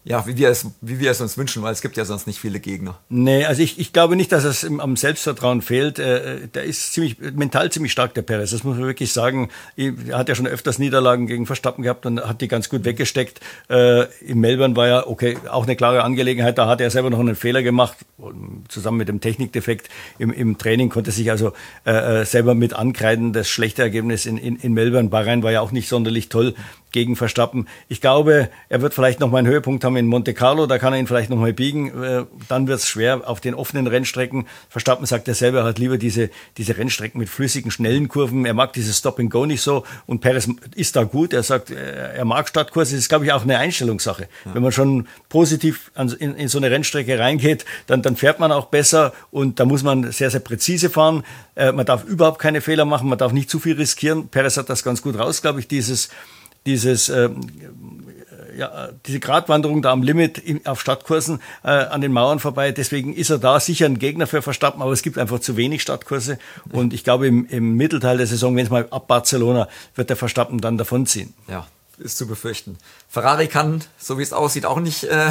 Ja, 0.04 0.26
wie 0.26 0.37
wir, 0.37 0.49
es, 0.49 0.66
wie 0.80 0.99
wir 0.99 1.12
es 1.12 1.21
uns 1.21 1.38
wünschen, 1.38 1.62
weil 1.62 1.73
es 1.73 1.80
gibt 1.80 1.97
ja 1.97 2.04
sonst 2.04 2.26
nicht 2.26 2.40
viele 2.40 2.59
Gegner. 2.59 2.99
Nee, 3.09 3.44
also 3.44 3.62
ich, 3.62 3.78
ich 3.78 3.92
glaube 3.92 4.16
nicht, 4.16 4.32
dass 4.32 4.42
es 4.42 4.64
am 4.64 4.97
Selbstvertrauen 4.97 5.62
fehlt. 5.62 6.00
Äh, 6.00 6.49
der 6.49 6.64
ist 6.64 6.92
ziemlich 6.92 7.21
mental 7.21 7.71
ziemlich 7.71 7.92
stark, 7.92 8.12
der 8.14 8.23
Perez. 8.23 8.50
Das 8.50 8.64
muss 8.64 8.76
man 8.76 8.87
wirklich 8.87 9.12
sagen. 9.12 9.50
Er 9.76 10.18
hat 10.18 10.28
ja 10.28 10.35
schon 10.35 10.49
öfters 10.49 10.80
Niederlagen 10.80 11.28
gegen 11.28 11.47
Verstappen 11.47 11.85
gehabt 11.85 12.04
und 12.04 12.21
hat 12.21 12.40
die 12.40 12.49
ganz 12.49 12.68
gut 12.68 12.85
weggesteckt. 12.85 13.38
Äh, 13.71 14.06
in 14.23 14.40
Melbourne 14.40 14.75
war 14.75 14.88
ja, 14.88 15.06
okay, 15.06 15.38
auch 15.49 15.64
eine 15.64 15.76
klare 15.76 16.02
Angelegenheit. 16.02 16.59
Da 16.59 16.66
hat 16.66 16.80
er 16.80 16.90
selber 16.90 17.11
noch 17.11 17.21
einen 17.21 17.37
Fehler 17.37 17.62
gemacht, 17.62 17.99
zusammen 18.68 18.99
mit 18.99 19.09
dem 19.09 19.21
Technikdefekt. 19.21 19.88
Im, 20.18 20.32
im 20.32 20.59
Training 20.59 20.88
konnte 20.88 21.12
sich 21.12 21.30
also 21.30 21.52
äh, 21.85 22.25
selber 22.25 22.56
mit 22.56 22.75
ankreiden. 22.75 23.32
Das 23.32 23.49
schlechte 23.49 23.82
Ergebnis 23.82 24.26
in, 24.26 24.37
in, 24.37 24.56
in 24.56 24.73
Melbourne. 24.73 25.11
Bahrain 25.11 25.44
war 25.44 25.52
ja 25.52 25.61
auch 25.61 25.71
nicht 25.71 25.88
sonderlich 25.88 26.28
toll 26.28 26.54
gegen 26.90 27.16
Verstappen. 27.16 27.68
Ich 27.88 28.00
glaube, 28.00 28.50
er 28.68 28.82
wird 28.82 28.94
vielleicht 28.94 29.21
noch 29.21 29.30
mal 29.30 29.38
einen 29.38 29.47
Höhepunkt 29.47 29.85
haben 29.85 29.91
in 29.96 30.06
Monte 30.06 30.34
Carlo, 30.34 30.66
da 30.66 30.78
kann 30.78 30.92
er 30.92 30.99
ihn 30.99 31.06
vielleicht 31.06 31.30
noch 31.30 31.37
mal 31.37 31.52
biegen. 31.52 32.02
Äh, 32.02 32.25
dann 32.49 32.66
wird 32.68 32.80
es 32.80 32.88
schwer 32.88 33.22
auf 33.28 33.40
den 33.40 33.54
offenen 33.54 33.87
Rennstrecken. 33.87 34.46
Verstappen 34.68 35.06
sagt 35.06 35.28
er 35.28 35.34
selber, 35.34 35.61
er 35.61 35.64
hat 35.64 35.78
lieber 35.78 35.99
diese, 35.99 36.30
diese 36.56 36.76
Rennstrecken 36.76 37.18
mit 37.18 37.28
flüssigen, 37.28 37.70
schnellen 37.70 38.08
Kurven. 38.08 38.44
Er 38.44 38.54
mag 38.54 38.72
dieses 38.72 38.99
Stop 38.99 39.18
and 39.18 39.30
Go 39.30 39.46
nicht 39.46 39.62
so 39.62 39.84
und 40.06 40.20
Perez 40.20 40.49
ist 40.75 40.96
da 40.96 41.04
gut. 41.04 41.32
Er 41.32 41.42
sagt, 41.42 41.70
äh, 41.70 42.14
er 42.14 42.25
mag 42.25 42.49
Stadtkurse. 42.49 42.92
Das 42.92 43.00
ist, 43.00 43.08
glaube 43.08 43.25
ich, 43.25 43.32
auch 43.32 43.42
eine 43.42 43.58
Einstellungssache. 43.58 44.28
Ja. 44.44 44.54
Wenn 44.54 44.62
man 44.62 44.72
schon 44.72 45.06
positiv 45.28 45.90
in, 45.96 46.34
in 46.34 46.49
so 46.49 46.58
eine 46.58 46.70
Rennstrecke 46.70 47.18
reingeht, 47.18 47.64
dann, 47.87 48.02
dann 48.02 48.16
fährt 48.16 48.40
man 48.40 48.52
auch 48.52 48.66
besser 48.66 49.12
und 49.30 49.61
da 49.61 49.64
muss 49.64 49.82
man 49.82 50.11
sehr, 50.12 50.30
sehr 50.30 50.40
präzise 50.40 50.90
fahren. 50.90 51.25
Äh, 51.54 51.72
man 51.72 51.87
darf 51.87 52.04
überhaupt 52.04 52.38
keine 52.38 52.61
Fehler 52.61 52.84
machen, 52.84 53.08
man 53.08 53.18
darf 53.18 53.32
nicht 53.32 53.50
zu 53.50 53.58
viel 53.58 53.76
riskieren. 53.76 54.28
Perez 54.28 54.56
hat 54.56 54.70
das 54.70 54.82
ganz 54.82 55.02
gut 55.02 55.18
raus, 55.18 55.42
glaube 55.42 55.61
ich, 55.61 55.68
dieses 55.68 56.08
dieses 56.66 57.08
äh, 57.08 57.28
ja, 58.56 58.90
diese 59.06 59.21
Gratwanderung 59.21 59.82
da 59.82 59.92
am 59.92 60.02
Limit 60.02 60.38
in, 60.38 60.66
auf 60.66 60.80
Stadtkursen 60.80 61.40
äh, 61.64 61.71
an 61.71 62.00
den 62.00 62.12
Mauern 62.12 62.38
vorbei. 62.38 62.73
Deswegen 62.73 63.14
ist 63.14 63.30
er 63.30 63.38
da 63.38 63.61
sicher 63.61 63.87
ein 63.87 63.99
Gegner 63.99 64.26
für 64.26 64.42
Verstappen, 64.42 64.82
aber 64.82 64.92
es 64.92 65.02
gibt 65.02 65.18
einfach 65.18 65.40
zu 65.40 65.56
wenig 65.56 65.82
Stadtkurse. 65.82 66.38
Und 66.71 66.92
ich 66.92 67.04
glaube, 67.04 67.26
im, 67.26 67.47
im 67.47 67.76
Mittelteil 67.76 68.16
der 68.16 68.26
Saison, 68.26 68.56
wenn 68.56 68.64
es 68.64 68.71
mal 68.71 68.87
ab 68.90 69.06
Barcelona, 69.06 69.68
wird 69.94 70.11
der 70.11 70.16
Verstappen 70.16 70.61
dann 70.61 70.78
davonziehen. 70.78 71.35
Ja, 71.49 71.66
ist 71.99 72.18
zu 72.18 72.26
befürchten. 72.26 72.78
Ferrari 73.09 73.49
kann, 73.49 73.82
so 73.99 74.18
wie 74.18 74.23
es 74.23 74.32
aussieht, 74.32 74.66
auch 74.66 74.80
nicht 74.80 75.04
äh, 75.04 75.30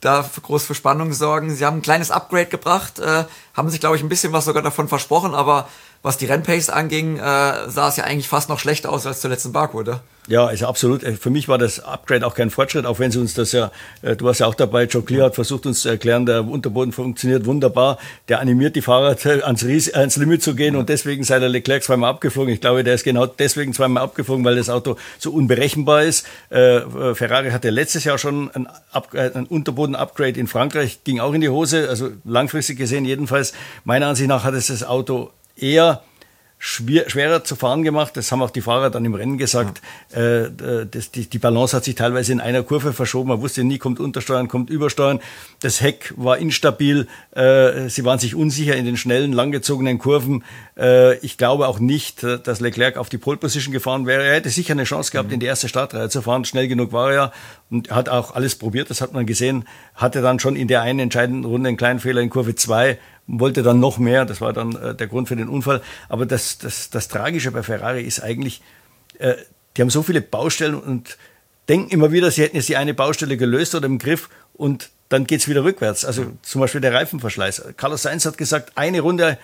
da 0.00 0.28
groß 0.42 0.64
für 0.64 0.74
Spannung 0.74 1.12
sorgen. 1.12 1.54
Sie 1.54 1.64
haben 1.64 1.78
ein 1.78 1.82
kleines 1.82 2.10
Upgrade 2.10 2.46
gebracht, 2.46 2.98
äh, 2.98 3.24
haben 3.54 3.70
sich, 3.70 3.80
glaube 3.80 3.96
ich, 3.96 4.02
ein 4.02 4.08
bisschen 4.08 4.32
was 4.32 4.44
sogar 4.44 4.62
davon 4.62 4.88
versprochen, 4.88 5.34
aber 5.34 5.68
was 6.02 6.16
die 6.16 6.26
Rennpace 6.26 6.70
anging, 6.70 7.16
äh, 7.16 7.20
sah 7.20 7.88
es 7.88 7.96
ja 7.96 8.04
eigentlich 8.04 8.28
fast 8.28 8.48
noch 8.48 8.58
schlechter 8.58 8.90
aus 8.90 9.06
als 9.06 9.20
zuletzt 9.20 9.46
in 9.46 9.52
Baku, 9.52 9.78
oder? 9.78 10.00
Ja, 10.28 10.44
also 10.44 10.66
absolut. 10.66 11.02
Äh, 11.04 11.14
für 11.14 11.30
mich 11.30 11.48
war 11.48 11.56
das 11.56 11.80
Upgrade 11.80 12.26
auch 12.26 12.34
kein 12.34 12.50
Fortschritt, 12.50 12.84
auch 12.84 12.98
wenn 12.98 13.10
sie 13.10 13.18
uns 13.18 13.32
das 13.32 13.52
ja, 13.52 13.72
äh, 14.02 14.14
du 14.14 14.26
warst 14.26 14.40
ja 14.40 14.46
auch 14.46 14.54
dabei, 14.54 14.84
Joe 14.84 15.02
Clear 15.02 15.26
hat 15.26 15.34
versucht 15.34 15.64
uns 15.64 15.80
zu 15.80 15.88
erklären, 15.88 16.26
der 16.26 16.46
Unterboden 16.46 16.92
funktioniert 16.92 17.46
wunderbar. 17.46 17.98
Der 18.28 18.40
animiert 18.40 18.76
die 18.76 18.82
Fahrer 18.82 19.16
ans, 19.44 19.64
Ries 19.64 19.92
ans 19.94 20.16
Limit 20.16 20.42
zu 20.42 20.54
gehen 20.54 20.76
und 20.76 20.90
deswegen 20.90 21.24
sei 21.24 21.38
der 21.38 21.48
Leclerc 21.48 21.82
zweimal 21.82 22.10
abgeflogen. 22.10 22.52
Ich 22.52 22.60
glaube, 22.60 22.84
der 22.84 22.94
ist 22.94 23.04
genau 23.04 23.24
deswegen 23.24 23.72
zweimal 23.72 24.02
abgeflogen, 24.02 24.44
weil 24.44 24.56
das 24.56 24.68
Auto 24.68 24.96
so 25.18 25.32
unberechenbar 25.32 26.02
ist. 26.02 26.26
Äh, 26.50 26.80
Ferrari 27.14 27.50
hatte 27.50 27.70
letztes 27.70 28.04
Jahr 28.04 28.18
schon 28.18 28.50
ein, 28.52 28.68
ein 29.14 29.46
Unterboden-Upgrade 29.46 30.38
in 30.38 30.46
Frankreich, 30.46 31.04
ging 31.04 31.20
auch 31.20 31.32
in 31.32 31.40
die 31.40 31.48
Hose, 31.48 31.88
also 31.88 32.10
langfristig 32.24 32.76
gesehen 32.76 33.06
jedenfalls. 33.06 33.54
Meiner 33.84 34.08
Ansicht 34.08 34.28
nach 34.28 34.44
hat 34.44 34.52
es 34.52 34.66
das 34.66 34.84
Auto 34.84 35.30
eher 35.58 36.02
schwer, 36.58 37.08
schwerer 37.08 37.44
zu 37.44 37.56
fahren 37.56 37.82
gemacht. 37.82 38.16
Das 38.16 38.30
haben 38.32 38.42
auch 38.42 38.50
die 38.50 38.60
Fahrer 38.60 38.90
dann 38.90 39.04
im 39.04 39.14
Rennen 39.14 39.38
gesagt. 39.38 39.80
Ja. 40.12 40.44
Äh, 40.44 40.86
das, 40.90 41.10
die, 41.10 41.28
die 41.28 41.38
Balance 41.38 41.76
hat 41.76 41.84
sich 41.84 41.94
teilweise 41.94 42.32
in 42.32 42.40
einer 42.40 42.62
Kurve 42.62 42.92
verschoben. 42.92 43.28
Man 43.28 43.40
wusste 43.40 43.64
nie, 43.64 43.78
kommt 43.78 44.00
Untersteuern, 44.00 44.48
kommt 44.48 44.70
Übersteuern. 44.70 45.20
Das 45.60 45.80
Heck 45.80 46.12
war 46.16 46.38
instabil. 46.38 47.06
Äh, 47.30 47.88
sie 47.88 48.04
waren 48.04 48.18
sich 48.18 48.34
unsicher 48.34 48.76
in 48.76 48.84
den 48.84 48.96
schnellen, 48.96 49.32
langgezogenen 49.32 49.98
Kurven. 49.98 50.44
Äh, 50.76 51.16
ich 51.18 51.38
glaube 51.38 51.68
auch 51.68 51.78
nicht, 51.78 52.22
dass 52.22 52.60
Leclerc 52.60 52.96
auf 52.96 53.08
die 53.08 53.18
Pole 53.18 53.36
Position 53.36 53.72
gefahren 53.72 54.06
wäre. 54.06 54.24
Er 54.24 54.34
hätte 54.34 54.50
sicher 54.50 54.72
eine 54.72 54.84
Chance 54.84 55.12
gehabt, 55.12 55.28
mhm. 55.28 55.34
in 55.34 55.40
die 55.40 55.46
erste 55.46 55.68
Startreihe 55.68 56.08
zu 56.08 56.22
fahren. 56.22 56.44
Schnell 56.44 56.68
genug 56.68 56.92
war 56.92 57.12
er 57.12 57.32
und 57.70 57.90
hat 57.90 58.08
auch 58.08 58.34
alles 58.34 58.56
probiert. 58.56 58.90
Das 58.90 59.00
hat 59.00 59.12
man 59.12 59.26
gesehen. 59.26 59.64
Hatte 59.94 60.22
dann 60.22 60.40
schon 60.40 60.56
in 60.56 60.68
der 60.68 60.82
einen 60.82 60.98
entscheidenden 60.98 61.44
Runde 61.44 61.68
einen 61.68 61.76
kleinen 61.76 62.00
Fehler 62.00 62.20
in 62.20 62.30
Kurve 62.30 62.54
2 62.54 62.98
wollte 63.28 63.62
dann 63.62 63.78
noch 63.78 63.98
mehr, 63.98 64.24
das 64.24 64.40
war 64.40 64.52
dann 64.52 64.74
äh, 64.74 64.94
der 64.94 65.06
Grund 65.06 65.28
für 65.28 65.36
den 65.36 65.48
Unfall. 65.48 65.82
Aber 66.08 66.26
das, 66.26 66.58
das, 66.58 66.90
das 66.90 67.08
Tragische 67.08 67.52
bei 67.52 67.62
Ferrari 67.62 68.02
ist 68.02 68.20
eigentlich, 68.20 68.62
äh, 69.18 69.34
die 69.76 69.82
haben 69.82 69.90
so 69.90 70.02
viele 70.02 70.20
Baustellen 70.20 70.74
und 70.74 71.18
denken 71.68 71.90
immer 71.90 72.10
wieder, 72.10 72.30
sie 72.30 72.42
hätten 72.42 72.56
jetzt 72.56 72.68
die 72.68 72.76
eine 72.76 72.94
Baustelle 72.94 73.36
gelöst 73.36 73.74
oder 73.74 73.86
im 73.86 73.98
Griff 73.98 74.30
und 74.54 74.90
dann 75.10 75.26
geht's 75.26 75.46
wieder 75.46 75.62
rückwärts. 75.62 76.04
Also 76.04 76.32
zum 76.42 76.60
Beispiel 76.62 76.80
der 76.80 76.94
Reifenverschleiß. 76.94 77.74
Carlos 77.76 78.02
Sainz 78.02 78.24
hat 78.26 78.38
gesagt, 78.38 78.72
eine 78.76 79.00
Runde 79.00 79.38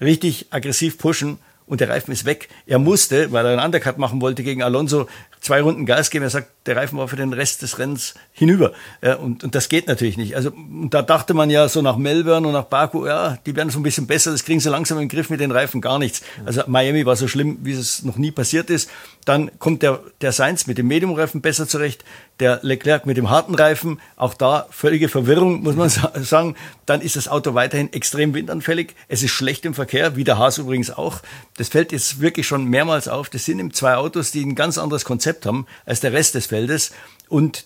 richtig 0.00 0.46
aggressiv 0.50 0.98
pushen 0.98 1.38
und 1.66 1.80
der 1.80 1.88
Reifen 1.88 2.12
ist 2.12 2.24
weg. 2.24 2.48
Er 2.66 2.78
musste, 2.78 3.32
weil 3.32 3.46
er 3.46 3.52
einen 3.52 3.64
Undercut 3.64 3.96
machen 3.96 4.20
wollte 4.20 4.42
gegen 4.42 4.62
Alonso, 4.62 5.08
zwei 5.40 5.62
Runden 5.62 5.86
Gas 5.86 6.10
geben. 6.10 6.24
Er 6.24 6.30
sagt, 6.30 6.48
der 6.66 6.76
Reifen 6.76 6.98
war 6.98 7.08
für 7.08 7.16
den 7.16 7.32
Rest 7.32 7.62
des 7.62 7.78
Rennens 7.78 8.14
hinüber. 8.32 8.72
Ja, 9.02 9.16
und, 9.16 9.42
und 9.42 9.54
das 9.54 9.68
geht 9.68 9.88
natürlich 9.88 10.16
nicht. 10.16 10.36
Also 10.36 10.52
da 10.90 11.02
dachte 11.02 11.34
man 11.34 11.50
ja 11.50 11.68
so 11.68 11.82
nach 11.82 11.96
Melbourne 11.96 12.46
und 12.46 12.52
nach 12.52 12.64
Baku, 12.64 13.06
ja, 13.06 13.38
die 13.46 13.56
werden 13.56 13.70
so 13.70 13.80
ein 13.80 13.82
bisschen 13.82 14.06
besser, 14.06 14.32
das 14.32 14.44
kriegen 14.44 14.60
sie 14.60 14.68
langsam 14.68 14.98
im 14.98 15.08
Griff 15.08 15.30
mit 15.30 15.40
den 15.40 15.50
Reifen 15.50 15.80
gar 15.80 15.98
nichts. 15.98 16.22
Also 16.44 16.62
Miami 16.66 17.06
war 17.06 17.16
so 17.16 17.28
schlimm, 17.28 17.58
wie 17.62 17.72
es 17.72 18.02
noch 18.02 18.16
nie 18.16 18.30
passiert 18.30 18.70
ist. 18.70 18.90
Dann 19.24 19.50
kommt 19.58 19.82
der, 19.82 20.00
der 20.20 20.32
Sainz 20.32 20.66
mit 20.66 20.78
dem 20.78 20.86
Medium-Reifen 20.88 21.40
besser 21.40 21.66
zurecht, 21.66 22.04
der 22.40 22.60
Leclerc 22.62 23.06
mit 23.06 23.16
dem 23.16 23.30
harten 23.30 23.54
Reifen, 23.54 24.00
auch 24.16 24.34
da 24.34 24.66
völlige 24.70 25.08
Verwirrung, 25.08 25.62
muss 25.62 25.76
man 25.76 25.88
sagen. 26.22 26.56
Dann 26.86 27.00
ist 27.00 27.16
das 27.16 27.28
Auto 27.28 27.54
weiterhin 27.54 27.92
extrem 27.92 28.34
windanfällig. 28.34 28.94
Es 29.08 29.22
ist 29.22 29.30
schlecht 29.30 29.64
im 29.64 29.74
Verkehr, 29.74 30.16
wie 30.16 30.24
der 30.24 30.38
Haas 30.38 30.58
übrigens 30.58 30.90
auch. 30.90 31.20
Das 31.56 31.68
fällt 31.68 31.92
jetzt 31.92 32.20
wirklich 32.20 32.46
schon 32.46 32.64
mehrmals 32.64 33.08
auf. 33.08 33.30
Das 33.30 33.44
sind 33.44 33.58
eben 33.58 33.72
zwei 33.72 33.94
Autos, 33.96 34.32
die 34.32 34.44
ein 34.44 34.54
ganz 34.54 34.78
anderes 34.78 35.04
Konzept 35.04 35.46
haben 35.46 35.66
als 35.84 36.00
der 36.00 36.12
Rest 36.12 36.34
des 36.34 36.46
Feldes. 36.46 36.92
Und 37.28 37.64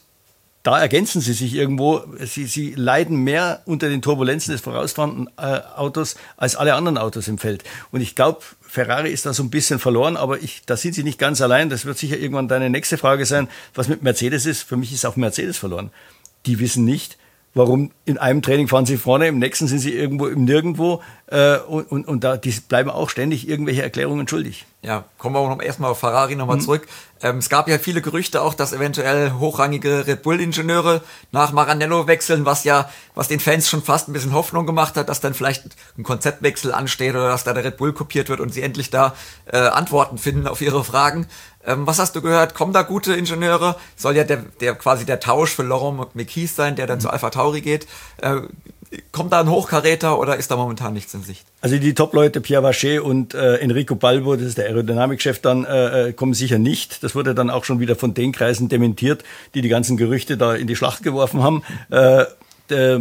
da 0.64 0.80
ergänzen 0.80 1.20
sie 1.20 1.34
sich 1.34 1.54
irgendwo. 1.54 2.02
Sie, 2.20 2.46
sie 2.46 2.72
leiden 2.74 3.18
mehr 3.18 3.60
unter 3.66 3.90
den 3.90 4.00
Turbulenzen 4.00 4.52
des 4.52 4.62
vorausfahrenden 4.62 5.28
äh, 5.36 5.60
Autos 5.76 6.16
als 6.38 6.56
alle 6.56 6.74
anderen 6.74 6.96
Autos 6.96 7.28
im 7.28 7.36
Feld. 7.36 7.64
Und 7.92 8.00
ich 8.00 8.16
glaube, 8.16 8.40
Ferrari 8.74 9.12
ist 9.12 9.24
da 9.24 9.32
so 9.32 9.44
ein 9.44 9.50
bisschen 9.50 9.78
verloren, 9.78 10.16
aber 10.16 10.42
ich, 10.42 10.62
da 10.66 10.76
sind 10.76 10.96
sie 10.96 11.04
nicht 11.04 11.20
ganz 11.20 11.40
allein. 11.40 11.70
Das 11.70 11.84
wird 11.84 11.96
sicher 11.96 12.18
irgendwann 12.18 12.48
deine 12.48 12.70
nächste 12.70 12.98
Frage 12.98 13.24
sein, 13.24 13.46
was 13.72 13.86
mit 13.86 14.02
Mercedes 14.02 14.46
ist. 14.46 14.64
Für 14.64 14.76
mich 14.76 14.92
ist 14.92 15.06
auch 15.06 15.14
Mercedes 15.14 15.56
verloren. 15.56 15.92
Die 16.46 16.58
wissen 16.58 16.84
nicht, 16.84 17.16
warum 17.54 17.90
in 18.04 18.18
einem 18.18 18.42
Training 18.42 18.68
fahren 18.68 18.86
sie 18.86 18.96
vorne, 18.96 19.28
im 19.28 19.38
nächsten 19.38 19.66
sind 19.66 19.78
sie 19.78 19.94
irgendwo 19.94 20.26
im 20.26 20.44
Nirgendwo 20.44 21.02
äh, 21.26 21.58
und, 21.58 21.90
und, 21.90 22.06
und 22.06 22.24
da 22.24 22.36
die 22.36 22.50
bleiben 22.50 22.90
auch 22.90 23.08
ständig 23.08 23.48
irgendwelche 23.48 23.82
Erklärungen 23.82 24.28
schuldig. 24.28 24.66
Ja, 24.82 25.04
kommen 25.16 25.34
wir 25.34 25.38
auch 25.38 25.48
noch 25.48 25.62
erstmal 25.62 25.90
auf 25.90 25.98
Ferrari 25.98 26.36
nochmal 26.36 26.56
mhm. 26.56 26.60
zurück. 26.60 26.86
Ähm, 27.22 27.38
es 27.38 27.48
gab 27.48 27.68
ja 27.68 27.78
viele 27.78 28.02
Gerüchte 28.02 28.42
auch, 28.42 28.52
dass 28.52 28.74
eventuell 28.74 29.32
hochrangige 29.38 30.06
Red 30.06 30.22
Bull-Ingenieure 30.22 31.00
nach 31.32 31.52
Maranello 31.52 32.06
wechseln, 32.06 32.44
was 32.44 32.64
ja, 32.64 32.90
was 33.14 33.28
den 33.28 33.40
Fans 33.40 33.70
schon 33.70 33.82
fast 33.82 34.08
ein 34.08 34.12
bisschen 34.12 34.34
Hoffnung 34.34 34.66
gemacht 34.66 34.96
hat, 34.96 35.08
dass 35.08 35.20
dann 35.20 35.32
vielleicht 35.32 35.64
ein 35.96 36.02
Konzeptwechsel 36.02 36.74
ansteht 36.74 37.14
oder 37.14 37.28
dass 37.28 37.44
da 37.44 37.54
der 37.54 37.64
Red 37.64 37.78
Bull 37.78 37.94
kopiert 37.94 38.28
wird 38.28 38.40
und 38.40 38.52
sie 38.52 38.60
endlich 38.60 38.90
da 38.90 39.14
äh, 39.46 39.56
Antworten 39.56 40.18
finden 40.18 40.46
auf 40.46 40.60
ihre 40.60 40.84
Fragen. 40.84 41.26
Ähm, 41.66 41.86
was 41.86 41.98
hast 41.98 42.14
du 42.16 42.22
gehört? 42.22 42.54
Kommen 42.54 42.72
da 42.72 42.82
gute 42.82 43.14
Ingenieure? 43.14 43.76
Soll 43.96 44.16
ja 44.16 44.24
der, 44.24 44.44
der 44.60 44.74
quasi 44.74 45.04
der 45.04 45.20
Tausch 45.20 45.50
für 45.50 45.62
Laurent 45.62 46.14
McKees 46.14 46.56
sein, 46.56 46.76
der 46.76 46.86
dann 46.86 46.98
mhm. 46.98 47.02
zu 47.02 47.10
Alpha 47.10 47.30
Tauri 47.30 47.60
geht. 47.60 47.86
Äh, 48.20 48.42
kommt 49.12 49.32
da 49.32 49.40
ein 49.40 49.50
Hochkaräter 49.50 50.18
oder 50.18 50.36
ist 50.36 50.50
da 50.50 50.56
momentan 50.56 50.92
nichts 50.92 51.14
in 51.14 51.22
Sicht? 51.22 51.46
Also 51.60 51.78
die 51.78 51.94
Top-Leute 51.94 52.40
Pierre 52.40 52.62
Vacher 52.62 53.04
und 53.04 53.34
äh, 53.34 53.56
Enrico 53.56 53.94
Balbo, 53.94 54.36
das 54.36 54.46
ist 54.46 54.58
der 54.58 54.66
Aerodynamikchef, 54.66 55.40
dann 55.40 55.64
äh, 55.64 56.08
äh, 56.08 56.12
kommen 56.12 56.34
sicher 56.34 56.58
nicht. 56.58 57.02
Das 57.02 57.14
wurde 57.14 57.34
dann 57.34 57.50
auch 57.50 57.64
schon 57.64 57.80
wieder 57.80 57.96
von 57.96 58.14
den 58.14 58.32
Kreisen 58.32 58.68
dementiert, 58.68 59.24
die 59.54 59.62
die 59.62 59.68
ganzen 59.68 59.96
Gerüchte 59.96 60.36
da 60.36 60.54
in 60.54 60.66
die 60.66 60.76
Schlacht 60.76 61.02
geworfen 61.02 61.42
haben. 61.42 61.62
Äh, 61.90 62.24
äh, 62.70 62.98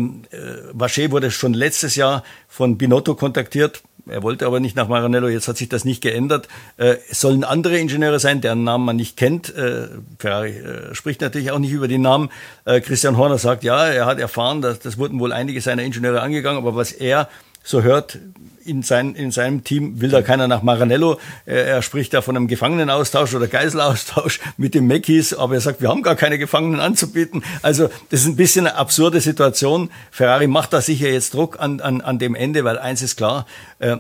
Vacher 0.74 1.12
wurde 1.12 1.32
schon 1.32 1.54
letztes 1.54 1.96
Jahr 1.96 2.24
von 2.48 2.78
Binotto 2.78 3.16
kontaktiert 3.16 3.82
er 4.08 4.22
wollte 4.22 4.46
aber 4.46 4.60
nicht 4.60 4.76
nach 4.76 4.88
Maranello, 4.88 5.28
jetzt 5.30 5.48
hat 5.48 5.58
sich 5.58 5.70
das 5.70 5.86
nicht 5.86 6.02
geändert. 6.02 6.48
Äh, 6.78 6.98
es 7.10 7.22
sollen 7.22 7.44
andere 7.44 7.78
Ingenieure 7.78 8.20
sein, 8.20 8.42
deren 8.42 8.64
Namen 8.64 8.86
man 8.86 8.96
nicht 8.98 9.16
kennt. 9.16 9.56
Äh, 9.56 9.88
Ferrari 10.20 10.58
äh, 10.58 10.96
spricht 10.96 11.22
natürlich 11.22 11.52
auch 11.52 11.60
nicht 11.60 11.72
über 11.72 11.88
die 11.88 11.98
Namen. 11.98 12.30
Christian 12.66 13.18
Horner 13.18 13.38
sagt, 13.38 13.64
ja, 13.64 13.88
er 13.88 14.06
hat 14.06 14.20
erfahren, 14.20 14.62
dass 14.62 14.80
das 14.80 14.98
wurden 14.98 15.20
wohl 15.20 15.34
einige 15.34 15.60
seiner 15.62 15.84
Ingenieure 15.84 16.22
angegangen, 16.22 16.58
aber 16.58 16.76
was 16.76 16.92
er 16.92 17.28
so 17.64 17.82
hört, 17.82 18.20
in, 18.66 18.84
sein, 18.84 19.16
in 19.16 19.32
seinem 19.32 19.64
Team 19.64 20.02
will 20.02 20.10
da 20.10 20.22
keiner 20.22 20.48
nach 20.48 20.64
Maranello. 20.64 21.20
Er, 21.46 21.82
spricht 21.82 22.14
da 22.14 22.22
von 22.22 22.36
einem 22.36 22.48
Gefangenenaustausch 22.48 23.34
oder 23.34 23.48
Geiselaustausch 23.48 24.40
mit 24.58 24.74
dem 24.76 24.88
Mekis, 24.88 25.34
aber 25.34 25.56
er 25.56 25.62
sagt, 25.62 25.82
wir 25.82 25.90
haben 25.90 26.04
gar 26.04 26.16
keine 26.16 26.38
Gefangenen 26.38 26.80
anzubieten. 26.80 27.44
Also 27.62 27.90
das 28.10 28.22
ist 28.22 28.28
ein 28.28 28.36
bisschen 28.36 28.68
eine 28.68 28.76
absurde 28.76 29.22
Situation. 29.22 29.90
Ferrari 30.12 30.48
macht 30.48 30.74
da 30.74 30.82
sicher 30.82 31.10
jetzt 31.10 31.34
Druck 31.34 31.60
an, 31.60 31.82
an, 31.82 32.02
an 32.02 32.20
dem 32.20 32.36
Ende, 32.36 32.64
weil 32.64 32.78
eins 32.78 33.02
ist 33.02 33.16
klar, 33.16 33.46
äh, 33.80 33.98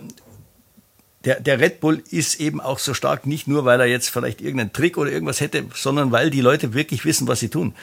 der, 1.26 1.40
der 1.40 1.60
Red 1.60 1.80
Bull 1.80 2.04
ist 2.10 2.40
eben 2.42 2.60
auch 2.60 2.80
so 2.80 2.94
stark, 2.94 3.26
nicht 3.26 3.48
nur, 3.48 3.64
weil 3.64 3.80
er 3.80 3.86
jetzt 3.86 4.10
vielleicht 4.10 4.42
irgendeinen 4.42 4.74
Trick 4.74 4.98
oder 4.98 5.10
irgendwas 5.10 5.40
hätte, 5.40 5.64
sondern 5.74 6.12
weil 6.12 6.30
die 6.30 6.42
Leute 6.42 6.74
wirklich 6.74 7.06
wissen, 7.06 7.28
was 7.28 7.40
sie 7.40 7.50
tun. 7.50 7.74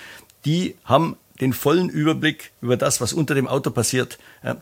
Die 0.45 0.77
haben 0.85 1.17
den 1.41 1.53
vollen 1.53 1.89
Überblick 1.89 2.53
über 2.61 2.77
das, 2.77 3.01
was 3.01 3.13
unter 3.13 3.35
dem 3.35 3.49
Auto 3.49 3.71
passiert. 3.71 4.19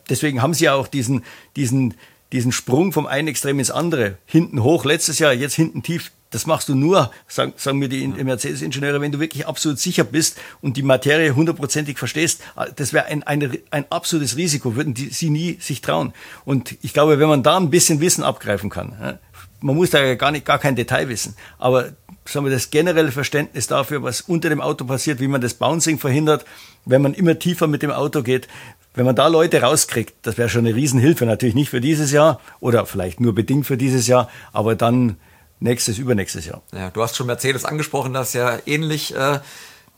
Deswegen 0.09 0.41
haben 0.41 0.53
sie 0.53 0.65
ja 0.65 0.73
auch 0.73 0.87
diesen, 0.87 1.23
diesen, 1.55 1.95
diesen 2.31 2.51
Sprung 2.51 2.91
vom 2.93 3.07
einen 3.07 3.27
Extrem 3.27 3.59
ins 3.59 3.71
andere. 3.71 4.17
Hinten 4.25 4.63
hoch 4.63 4.85
letztes 4.85 5.19
Jahr, 5.19 5.33
jetzt 5.33 5.55
hinten 5.55 5.83
tief. 5.83 6.11
Das 6.31 6.45
machst 6.45 6.69
du 6.69 6.75
nur, 6.75 7.11
sagen, 7.27 7.53
sagen 7.57 7.79
mir 7.79 7.89
die 7.89 8.07
Mercedes-Ingenieure, 8.07 9.01
wenn 9.01 9.11
du 9.11 9.19
wirklich 9.19 9.47
absolut 9.47 9.79
sicher 9.79 10.03
bist 10.03 10.37
und 10.61 10.77
die 10.77 10.83
Materie 10.83 11.35
hundertprozentig 11.35 11.97
verstehst. 11.97 12.43
Das 12.75 12.93
wäre 12.93 13.05
ein, 13.05 13.23
ein, 13.23 13.57
ein 13.71 13.85
absolutes 13.89 14.37
Risiko, 14.37 14.75
würden 14.75 14.93
die, 14.93 15.09
sie 15.09 15.31
nie 15.31 15.57
sich 15.59 15.81
trauen. 15.81 16.13
Und 16.45 16.77
ich 16.83 16.93
glaube, 16.93 17.19
wenn 17.19 17.29
man 17.29 17.41
da 17.41 17.57
ein 17.57 17.71
bisschen 17.71 17.99
Wissen 17.99 18.23
abgreifen 18.23 18.69
kann, 18.69 19.17
man 19.61 19.75
muss 19.75 19.89
da 19.89 20.15
gar 20.15 20.31
nicht, 20.31 20.45
gar 20.45 20.59
kein 20.59 20.75
Detail 20.75 21.09
wissen, 21.09 21.35
aber 21.57 21.91
sagen 22.25 22.45
wir, 22.45 22.51
das 22.51 22.69
generelle 22.69 23.11
Verständnis 23.11 23.67
dafür, 23.67 24.03
was 24.03 24.21
unter 24.21 24.49
dem 24.49 24.61
Auto 24.61 24.85
passiert, 24.85 25.19
wie 25.19 25.27
man 25.27 25.41
das 25.41 25.55
Bouncing 25.55 25.97
verhindert, 25.97 26.45
wenn 26.85 27.01
man 27.01 27.13
immer 27.13 27.39
tiefer 27.39 27.67
mit 27.67 27.81
dem 27.81 27.91
Auto 27.91 28.21
geht. 28.21 28.47
Wenn 28.93 29.05
man 29.05 29.15
da 29.15 29.27
Leute 29.27 29.61
rauskriegt, 29.61 30.15
das 30.23 30.37
wäre 30.37 30.49
schon 30.49 30.65
eine 30.65 30.75
Riesenhilfe. 30.75 31.25
Natürlich 31.25 31.55
nicht 31.55 31.69
für 31.69 31.79
dieses 31.79 32.11
Jahr 32.11 32.39
oder 32.59 32.85
vielleicht 32.85 33.19
nur 33.19 33.33
bedingt 33.33 33.65
für 33.65 33.77
dieses 33.77 34.07
Jahr, 34.07 34.29
aber 34.51 34.75
dann 34.75 35.17
nächstes, 35.59 35.97
übernächstes 35.97 36.45
Jahr. 36.45 36.61
Ja, 36.73 36.89
du 36.89 37.01
hast 37.01 37.15
schon 37.15 37.27
Mercedes 37.27 37.65
angesprochen, 37.65 38.13
das 38.13 38.29
ist 38.29 38.33
ja 38.33 38.57
ähnlich 38.65 39.15
äh, 39.15 39.39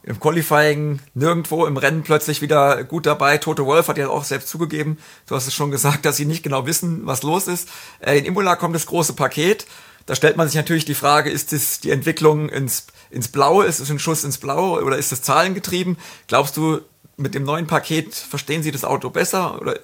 im 0.03 0.20
Qualifying 0.20 1.00
nirgendwo 1.13 1.65
im 1.65 1.77
Rennen 1.77 2.03
plötzlich 2.03 2.41
wieder 2.41 2.84
gut 2.84 3.05
dabei. 3.05 3.38
Toto 3.38 3.65
Wolf 3.65 3.88
hat 3.88 3.98
ja 3.98 4.10
auch 4.10 4.24
selbst 4.24 4.50
zugegeben, 4.50 4.98
du 5.27 5.36
hast 5.36 5.48
es 5.48 5.53
schon 5.53 5.72
gesagt, 5.72 6.05
dass 6.05 6.17
sie 6.17 6.25
nicht 6.25 6.43
genau 6.43 6.65
wissen, 6.65 7.05
was 7.05 7.24
los 7.24 7.48
ist. 7.48 7.70
Äh, 8.00 8.17
in 8.17 8.25
Imola 8.25 8.55
kommt 8.55 8.75
das 8.75 8.86
große 8.86 9.13
Paket 9.13 9.67
da 10.05 10.15
stellt 10.15 10.38
man 10.38 10.48
sich 10.48 10.55
natürlich 10.55 10.86
die 10.86 10.96
Frage, 10.96 11.29
ist 11.29 11.53
das 11.53 11.79
die 11.79 11.91
Entwicklung 11.91 12.50
ins, 12.50 12.88
ins 13.10 13.27
Blaue, 13.27 13.65
ist 13.65 13.79
es 13.79 13.89
ein 13.89 14.00
Schuss 14.00 14.24
ins 14.24 14.38
Blaue 14.38 14.84
oder 14.84 14.98
ist 14.98 15.12
es 15.12 15.22
zahlengetrieben? 15.22 15.98
Glaubst 16.27 16.58
du, 16.58 16.81
mit 17.17 17.36
dem 17.36 17.43
neuen 17.43 17.67
Paket 17.67 18.15
verstehen 18.15 18.63
Sie 18.63 18.72
das 18.72 18.84
Auto 18.84 19.10
besser 19.10 19.62
oder 19.62 19.79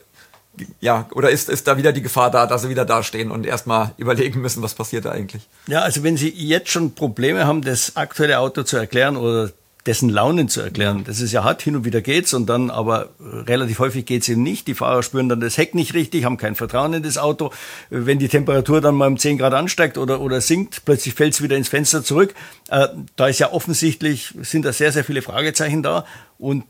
ja, 0.82 1.08
oder 1.12 1.30
ist, 1.30 1.50
ist 1.50 1.68
da 1.68 1.78
wieder 1.78 1.94
die 1.94 2.02
Gefahr 2.02 2.32
da, 2.32 2.48
dass 2.48 2.64
sie 2.64 2.70
wieder 2.70 2.84
dastehen 2.84 3.30
und 3.30 3.46
erstmal 3.46 3.94
überlegen 3.98 4.42
müssen, 4.42 4.64
was 4.64 4.74
passiert 4.74 5.06
da 5.06 5.12
eigentlich? 5.12 5.44
Ja, 5.68 5.82
also 5.82 6.02
wenn 6.02 6.18
Sie 6.18 6.30
jetzt 6.30 6.72
schon 6.72 6.96
Probleme 6.96 7.46
haben, 7.46 7.62
das 7.62 7.96
aktuelle 7.96 8.40
Auto 8.40 8.64
zu 8.64 8.76
erklären 8.76 9.18
oder 9.18 9.52
dessen 9.88 10.10
Launen 10.10 10.50
zu 10.50 10.62
erklären. 10.62 11.04
Das 11.06 11.22
ist 11.22 11.32
ja 11.32 11.44
hart, 11.44 11.62
hin 11.62 11.76
und 11.76 11.86
wieder 11.86 12.02
geht's 12.02 12.34
und 12.34 12.48
dann 12.48 12.70
aber 12.70 13.10
relativ 13.20 13.80
häufig 13.80 14.06
geht's 14.06 14.28
eben 14.28 14.44
nicht. 14.44 14.68
Die 14.68 14.76
Fahrer 14.76 15.02
spüren 15.02 15.30
dann 15.30 15.40
das 15.40 15.58
Heck 15.58 15.74
nicht 15.74 15.94
richtig, 15.94 16.26
haben 16.26 16.38
kein 16.38 16.56
Vertrauen 16.56 16.94
in 16.94 17.04
das 17.04 17.18
Auto. 17.18 17.52
Wenn 17.90 18.20
die 18.20 18.28
Temperatur 18.28 18.82
dann 18.82 18.96
mal 18.96 19.08
um 19.08 19.18
10 19.18 19.38
Grad 19.38 19.54
ansteigt 19.54 19.98
oder, 19.98 20.20
oder 20.20 20.42
sinkt, 20.42 20.84
plötzlich 20.86 21.14
fällt's 21.14 21.42
wieder 21.42 21.56
ins 21.56 21.70
Fenster 21.70 22.04
zurück. 22.04 22.36
Äh, 22.70 22.88
da 23.16 23.28
ist 23.28 23.40
ja 23.40 23.52
offensichtlich, 23.52 24.34
sind 24.42 24.66
da 24.66 24.74
sehr, 24.74 24.92
sehr 24.92 25.06
viele 25.06 25.22
Fragezeichen 25.22 25.82
da 25.82 26.06
und 26.38 26.66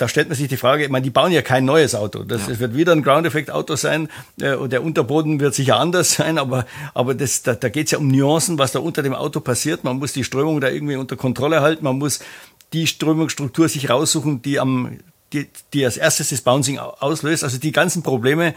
da 0.00 0.08
stellt 0.08 0.28
man 0.28 0.36
sich 0.36 0.48
die 0.48 0.56
Frage, 0.56 0.84
ich 0.84 0.90
meine, 0.90 1.02
die 1.02 1.10
bauen 1.10 1.30
ja 1.30 1.42
kein 1.42 1.64
neues 1.64 1.94
Auto. 1.94 2.24
Das 2.24 2.48
ja. 2.48 2.58
wird 2.58 2.74
wieder 2.74 2.92
ein 2.92 3.02
Ground-Effekt-Auto 3.02 3.76
sein 3.76 4.08
äh, 4.40 4.54
und 4.54 4.72
der 4.72 4.82
Unterboden 4.82 5.40
wird 5.40 5.54
sicher 5.54 5.76
anders 5.78 6.12
sein, 6.16 6.38
aber, 6.38 6.66
aber 6.94 7.14
das, 7.14 7.42
da, 7.42 7.54
da 7.54 7.68
geht 7.68 7.86
es 7.86 7.90
ja 7.92 7.98
um 7.98 8.08
Nuancen, 8.08 8.58
was 8.58 8.72
da 8.72 8.78
unter 8.78 9.02
dem 9.02 9.14
Auto 9.14 9.40
passiert. 9.40 9.84
Man 9.84 9.98
muss 9.98 10.12
die 10.12 10.24
Strömung 10.24 10.60
da 10.60 10.68
irgendwie 10.68 10.96
unter 10.96 11.16
Kontrolle 11.16 11.60
halten, 11.60 11.84
man 11.84 11.98
muss 11.98 12.20
die 12.72 12.86
Strömungsstruktur 12.86 13.68
sich 13.68 13.90
raussuchen, 13.90 14.42
die 14.42 14.60
am 14.60 14.98
die, 15.32 15.48
die 15.72 15.84
als 15.84 15.96
erstes 15.96 16.30
das 16.30 16.40
Bouncing 16.40 16.78
auslöst. 16.78 17.44
Also 17.44 17.58
die 17.58 17.72
ganzen 17.72 18.02
Probleme, 18.02 18.54